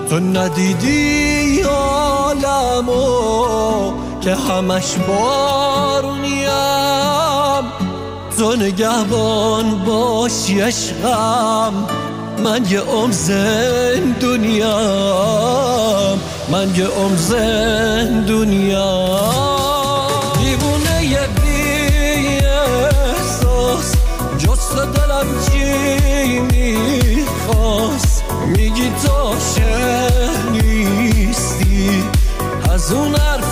تو 0.10 0.20
ندیدی 0.20 1.62
عالمو 1.62 2.98
که 4.22 4.36
همش 4.36 4.96
بارونیم؟ 5.08 6.48
تو 8.38 8.56
نگهبان 8.56 9.84
باشی 9.86 10.62
عشقم 10.62 11.74
من 12.44 12.66
یه 12.70 12.90
ام 12.90 13.12
دنیا 14.22 14.78
من 16.52 16.76
یه 16.76 16.86
ام 16.86 17.16
دنیا 18.26 19.20
دیوونه 20.38 21.06
یه 21.06 21.28
بی 21.42 22.46
احساس 22.46 23.96
جست 24.38 24.76
دلم 24.76 25.28
چی 25.46 26.40
می‌خواست؟ 26.40 28.24
میگی 28.48 28.92
تو 29.04 29.34
نیستی. 30.52 32.04
از 32.74 32.92
اون 32.92 33.16
هرچی 33.16 33.47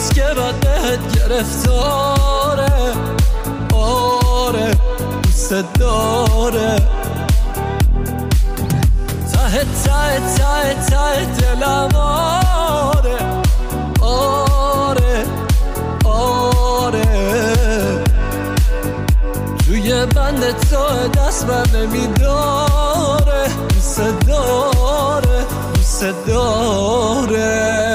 اینجاست 0.00 0.14
که 0.14 0.22
بد 0.22 0.54
بهت 0.60 1.12
گرفتاره. 1.14 2.94
آره 3.74 4.74
دوست 5.22 5.52
داره. 5.78 6.76
ته 9.32 9.66
ته 9.84 10.20
ته 10.36 10.74
ته 10.90 11.24
دلم 11.24 11.96
آره. 11.96 13.18
آره 14.00 15.24
آره. 16.04 17.04
توی 19.66 20.06
بند 20.06 20.42
تو 20.70 21.08
دست 21.08 21.46
بر 21.46 21.66
نمیداره. 21.76 23.48
دوست 23.68 24.00
داره 24.26 25.46
دوست 25.74 26.04
داره. 26.26 27.89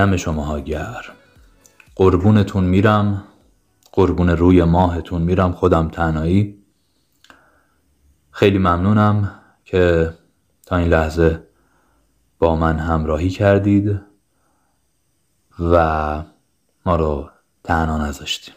دم 0.00 0.16
شماها 0.16 0.60
گرم. 0.60 1.14
قربونتون 1.96 2.64
میرم 2.64 3.24
قربون 3.92 4.28
روی 4.30 4.64
ماهتون 4.64 5.22
میرم 5.22 5.52
خودم 5.52 5.88
تنهایی. 5.88 6.64
خیلی 8.30 8.58
ممنونم 8.58 9.40
که 9.64 10.14
تا 10.66 10.76
این 10.76 10.88
لحظه 10.88 11.46
با 12.38 12.56
من 12.56 12.78
همراهی 12.78 13.30
کردید 13.30 14.00
و 15.58 16.22
ما 16.86 16.96
رو 16.96 17.30
تنها 17.64 18.06
نذاشتیم. 18.06 18.54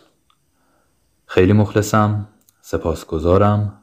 خیلی 1.26 1.53
مخلصم 1.53 2.28
سپاسگزارم 2.61 3.80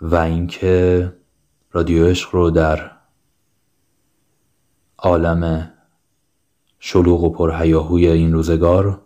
و 0.00 0.16
اینکه 0.16 1.12
رادیو 1.72 2.06
عشق 2.06 2.34
رو 2.34 2.50
در 2.50 2.99
عالم 5.02 5.70
شلوغ 6.78 7.24
و 7.24 7.30
پرهیاهوی 7.30 8.06
این 8.06 8.32
روزگار 8.32 9.02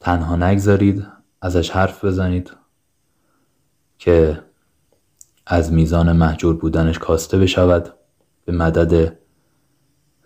تنها 0.00 0.36
نگذارید 0.36 1.06
ازش 1.40 1.70
حرف 1.70 2.04
بزنید 2.04 2.52
که 3.98 4.42
از 5.46 5.72
میزان 5.72 6.12
محجور 6.12 6.56
بودنش 6.56 6.98
کاسته 6.98 7.38
بشود 7.38 7.94
به 8.44 8.52
مدد 8.52 9.18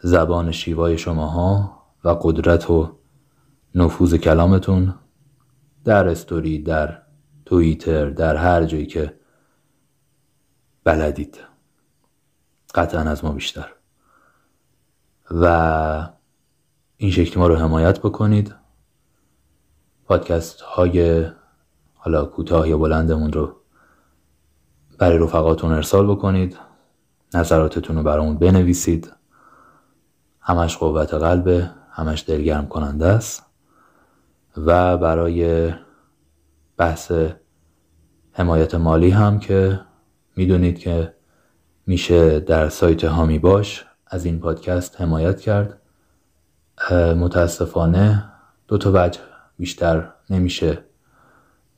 زبان 0.03 0.53
شیوای 0.53 0.99
شماها 0.99 1.83
و 2.05 2.09
قدرت 2.09 2.71
و 2.71 2.99
نفوذ 3.75 4.15
کلامتون 4.15 4.95
در 5.85 6.09
استوری 6.09 6.59
در 6.59 7.03
توییتر 7.47 8.11
در 8.11 8.37
هر 8.37 8.65
جایی 8.65 8.87
که 8.87 9.15
بلدید. 10.85 11.39
قطعا 12.75 13.01
از 13.01 13.25
ما 13.25 13.33
بیشتر. 13.33 13.78
و 15.31 16.09
این 16.97 17.11
شکلی 17.11 17.37
ما 17.37 17.47
رو 17.47 17.57
حمایت 17.57 17.99
بکنید. 17.99 18.55
پادکست 20.05 20.61
های 20.61 21.27
حالا 21.95 22.25
کوتاه 22.25 22.69
یا 22.69 22.79
بلندمون 22.79 23.33
رو 23.33 23.57
برای 24.99 25.19
رفقاتون 25.19 25.73
ارسال 25.73 26.07
بکنید. 26.07 26.59
نظراتتون 27.35 27.97
رو 27.97 28.03
برامون 28.03 28.39
بنویسید. 28.39 29.13
همش 30.41 30.77
قوت 30.77 31.15
قلبه 31.15 31.71
همش 31.91 32.25
دلگرم 32.27 32.67
کننده 32.67 33.07
است. 33.07 33.43
و 34.57 34.97
برای 34.97 35.73
بحث 36.77 37.13
حمایت 38.33 38.75
مالی 38.75 39.11
هم 39.11 39.39
که 39.39 39.81
می‌دونید 40.37 40.79
که 40.79 41.15
میشه 41.87 42.41
در 42.41 42.69
سایت 42.69 43.05
هامی 43.05 43.39
باش. 43.39 43.88
از 44.11 44.25
این 44.25 44.41
پادکست 44.41 45.01
حمایت 45.01 45.41
کرد. 45.41 45.81
متاسفانه 46.93 48.25
دو 48.69 48.79
تا 48.79 48.91
وجه 48.95 49.21
بیشتر 49.59 50.13
نمیشه 50.31 50.79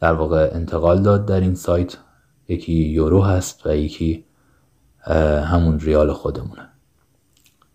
در 0.01 0.13
واقع 0.13 0.51
انتقال 0.53 1.03
داد 1.03 1.27
در 1.27 1.41
این 1.41 1.55
سایت. 1.55 1.97
یکی 2.49 2.73
یورو 2.73 3.23
هست 3.23 3.67
و 3.67 3.77
یکی 3.77 4.25
همون 5.45 5.81
ریال 5.81 6.13
خودمونه. 6.13 6.69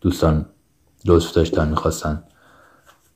دوستان 0.02 0.46
لطف 1.06 1.34
داشتن 1.34 1.68
می‌خواستن 1.68 2.24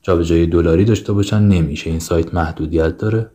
جای 0.02 0.46
دلاری 0.46 0.86
داشته 0.86 1.14
باشن 1.14 1.40
نمیشه 1.40 1.90
این 1.90 2.00
سایت 2.00 2.34
محدودیت 2.34 2.98
داره. 2.98 3.32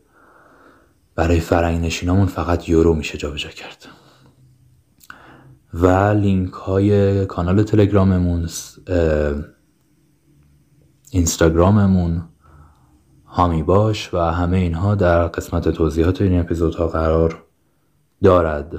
برای 1.15 1.41
فرنگ 1.41 1.85
نشینامون 1.85 2.27
فقط 2.27 2.69
یورو 2.69 2.95
میشه 2.95 3.19
جابجا 3.19 3.49
کرد. 3.49 3.87
و 5.75 5.87
لینک 6.13 6.53
های 6.53 7.27
کانال 7.27 7.63
تلگراممون 7.63 8.49
اینستاگراممون. 11.11 12.23
هامی 13.27 13.63
باش 13.63 14.15
و 14.15 14.19
همه 14.19 14.57
اینها 14.57 14.95
در 14.95 15.27
قسمت 15.27 15.69
توضیحات 15.69 16.23
این 16.23 16.41
اپیزودها 16.41 16.89
قرار 16.89 17.45
دارد. 18.23 18.73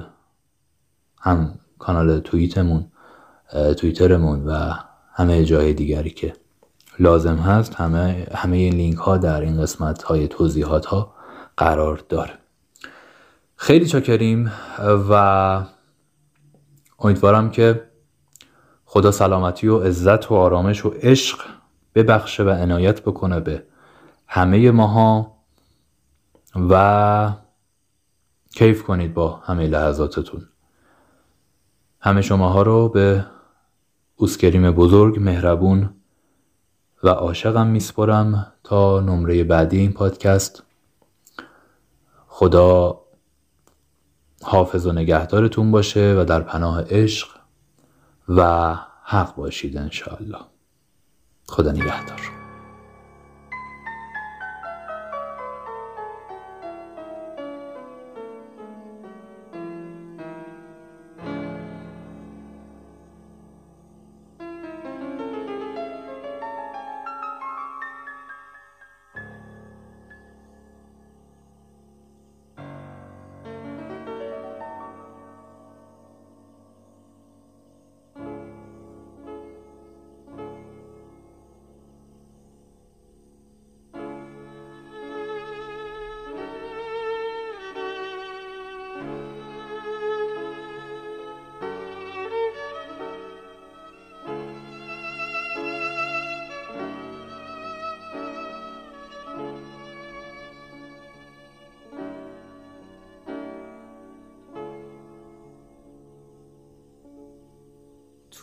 هم 1.20 1.54
کانال 1.78 2.20
توییتمون 2.20 2.86
توییترمون 3.76 4.46
و 4.46 4.72
همه 5.12 5.44
جای 5.44 5.74
دیگری 5.74 6.10
که 6.10 6.32
لازم 6.98 7.36
هست 7.36 7.74
همه 7.74 8.26
همه 8.34 8.70
لینک 8.70 8.96
ها 8.96 9.16
در 9.16 9.40
این 9.40 9.62
قسمت 9.62 10.02
های 10.02 10.28
توضیحات 10.28 10.86
ها 10.86 11.14
قرار 11.56 12.04
داره 12.08 12.32
خیلی 13.56 13.86
چاکریم 13.86 14.52
و 15.10 15.64
امیدوارم 16.98 17.50
که 17.50 17.90
خدا 18.84 19.10
سلامتی 19.10 19.68
و 19.68 19.78
عزت 19.78 20.30
و 20.30 20.34
آرامش 20.34 20.86
و 20.86 20.88
عشق 20.88 21.40
ببخشه 21.94 22.42
و 22.42 22.48
عنایت 22.48 23.00
بکنه 23.00 23.40
به 23.40 23.66
همه 24.26 24.70
ماها 24.70 25.36
و 26.70 27.32
کیف 28.54 28.82
کنید 28.82 29.14
با 29.14 29.36
همه 29.36 29.66
لحظاتتون. 29.66 30.48
همه 32.00 32.22
شماها 32.22 32.62
رو 32.62 32.88
به 32.88 33.26
اوسکریم 34.16 34.70
بزرگ 34.70 35.18
مهربون 35.20 35.90
و 37.02 37.08
عاشقم 37.08 37.66
میسپرم 37.66 38.52
تا 38.64 39.00
نمره 39.00 39.44
بعدی 39.44 39.78
این 39.78 39.92
پادکست. 39.92 40.62
خدا 42.28 43.00
حافظ 44.48 44.86
و 44.86 44.92
نگهدارتون 44.92 45.70
باشه 45.70 46.14
و 46.18 46.24
در 46.24 46.40
پناه 46.40 46.84
عشق 46.90 47.28
و 48.28 48.74
حق 49.02 49.34
باشید 49.34 49.76
انشاءالله. 49.76 50.40
خدا 51.46 51.72
نگهدار. 51.72 52.35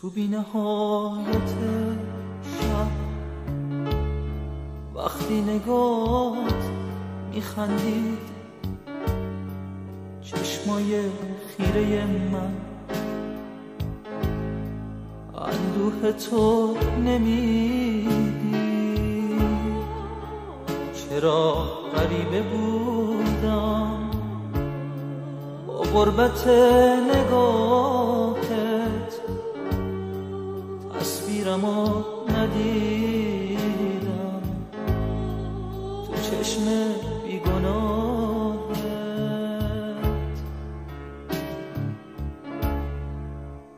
تو 0.00 0.10
بی 0.10 0.28
نهایت 0.28 1.50
شب 2.42 2.90
وقتی 4.94 5.40
نگات 5.40 6.64
میخندید 7.32 8.18
چشمای 10.22 11.00
خیره 11.48 12.06
من 12.32 12.52
اندوه 15.34 16.12
تو 16.12 16.76
نمیدی 17.04 18.08
چرا 20.94 21.54
غریبه 21.96 22.42
بودم؟ 22.42 24.10
با 25.66 25.78
غربت 25.78 26.46
نگاه 26.46 28.13
تصویرمو 31.54 32.02
ندیدم. 32.28 33.52
تو 36.06 36.14
چشم 36.16 36.64
بیگناهت. 37.26 38.64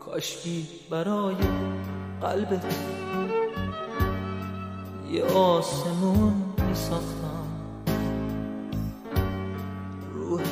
کاشکی 0.00 0.68
برای 0.90 1.36
قلبت 2.20 2.64
یه 5.10 5.24
آسمون 5.24 6.32
می 6.68 6.74
ساختم 6.74 7.46
روح 10.14 10.42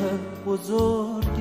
بزرگ 0.46 1.38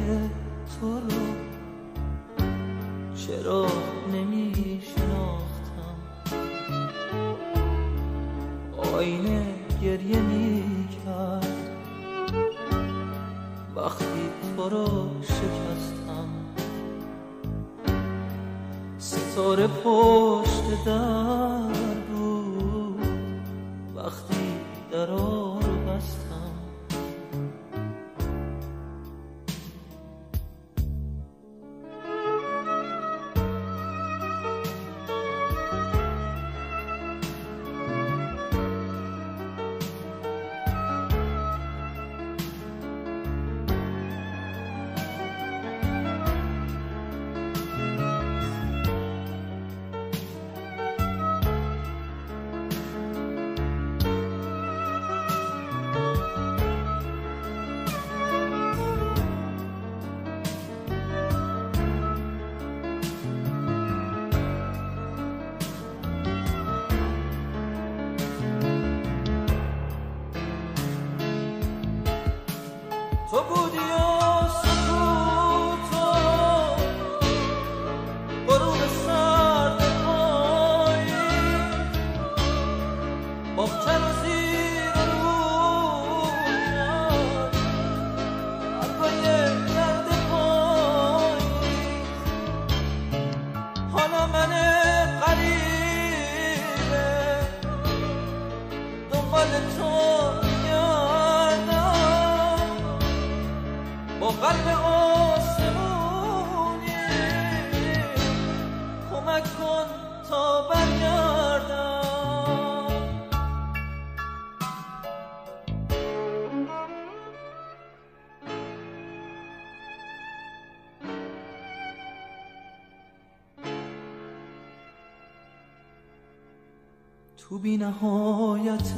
بی 127.64 127.78
نهایت 127.78 128.92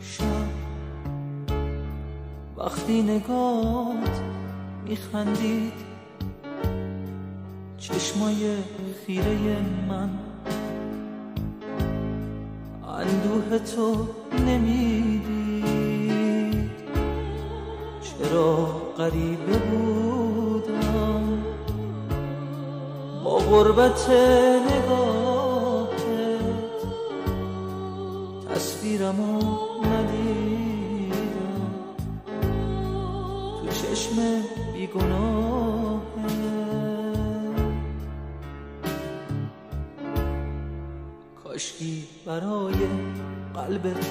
شب. 0.00 0.24
وقتی 2.56 3.02
نگات 3.02 4.20
میخندید 4.84 5.72
چشمای 7.78 8.56
خیره 9.06 9.56
من. 9.88 10.10
اندوه 12.98 13.58
تو 13.58 14.06
نمی‌دید. 14.46 15.24
چرا 18.00 18.66
غریبه 18.98 19.58
بودم؟ 19.58 21.42
با 23.24 23.38
غربت 23.38 24.10
نگاهت 24.10 25.43
تصویرمو 28.94 29.40
ندیدم. 29.84 31.14
تو 33.60 33.66
چشم 33.68 34.16
بیگناه 34.72 36.02
کاشکی 41.44 42.04
برای 42.26 42.74
قلبت 43.54 44.06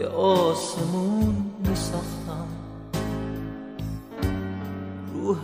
یه 0.00 0.06
آسمون 0.06 1.50
میساختم. 1.68 2.48
روح 5.14 5.40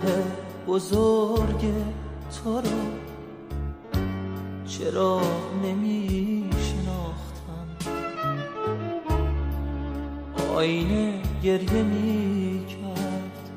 بزرگ 0.69 1.63
تو 2.31 2.61
رو 2.61 2.81
چرا 4.67 5.21
نمی 5.63 5.96
گریه 11.47 11.83
می 11.83 12.67
کرد 12.67 13.51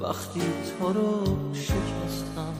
وقتی 0.00 0.40
تو 0.40 0.92
رو 0.92 1.54
شکستم 1.54 2.54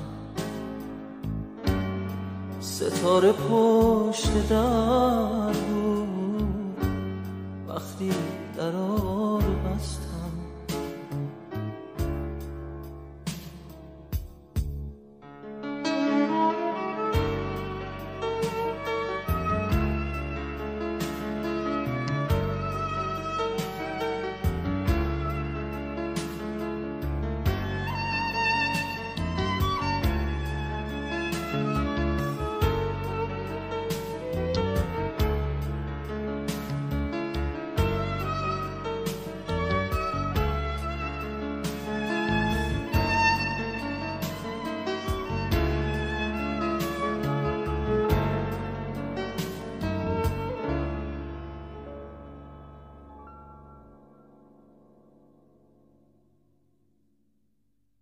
ستاره 2.60 3.32
پشت 3.32 4.48
در 4.48 5.61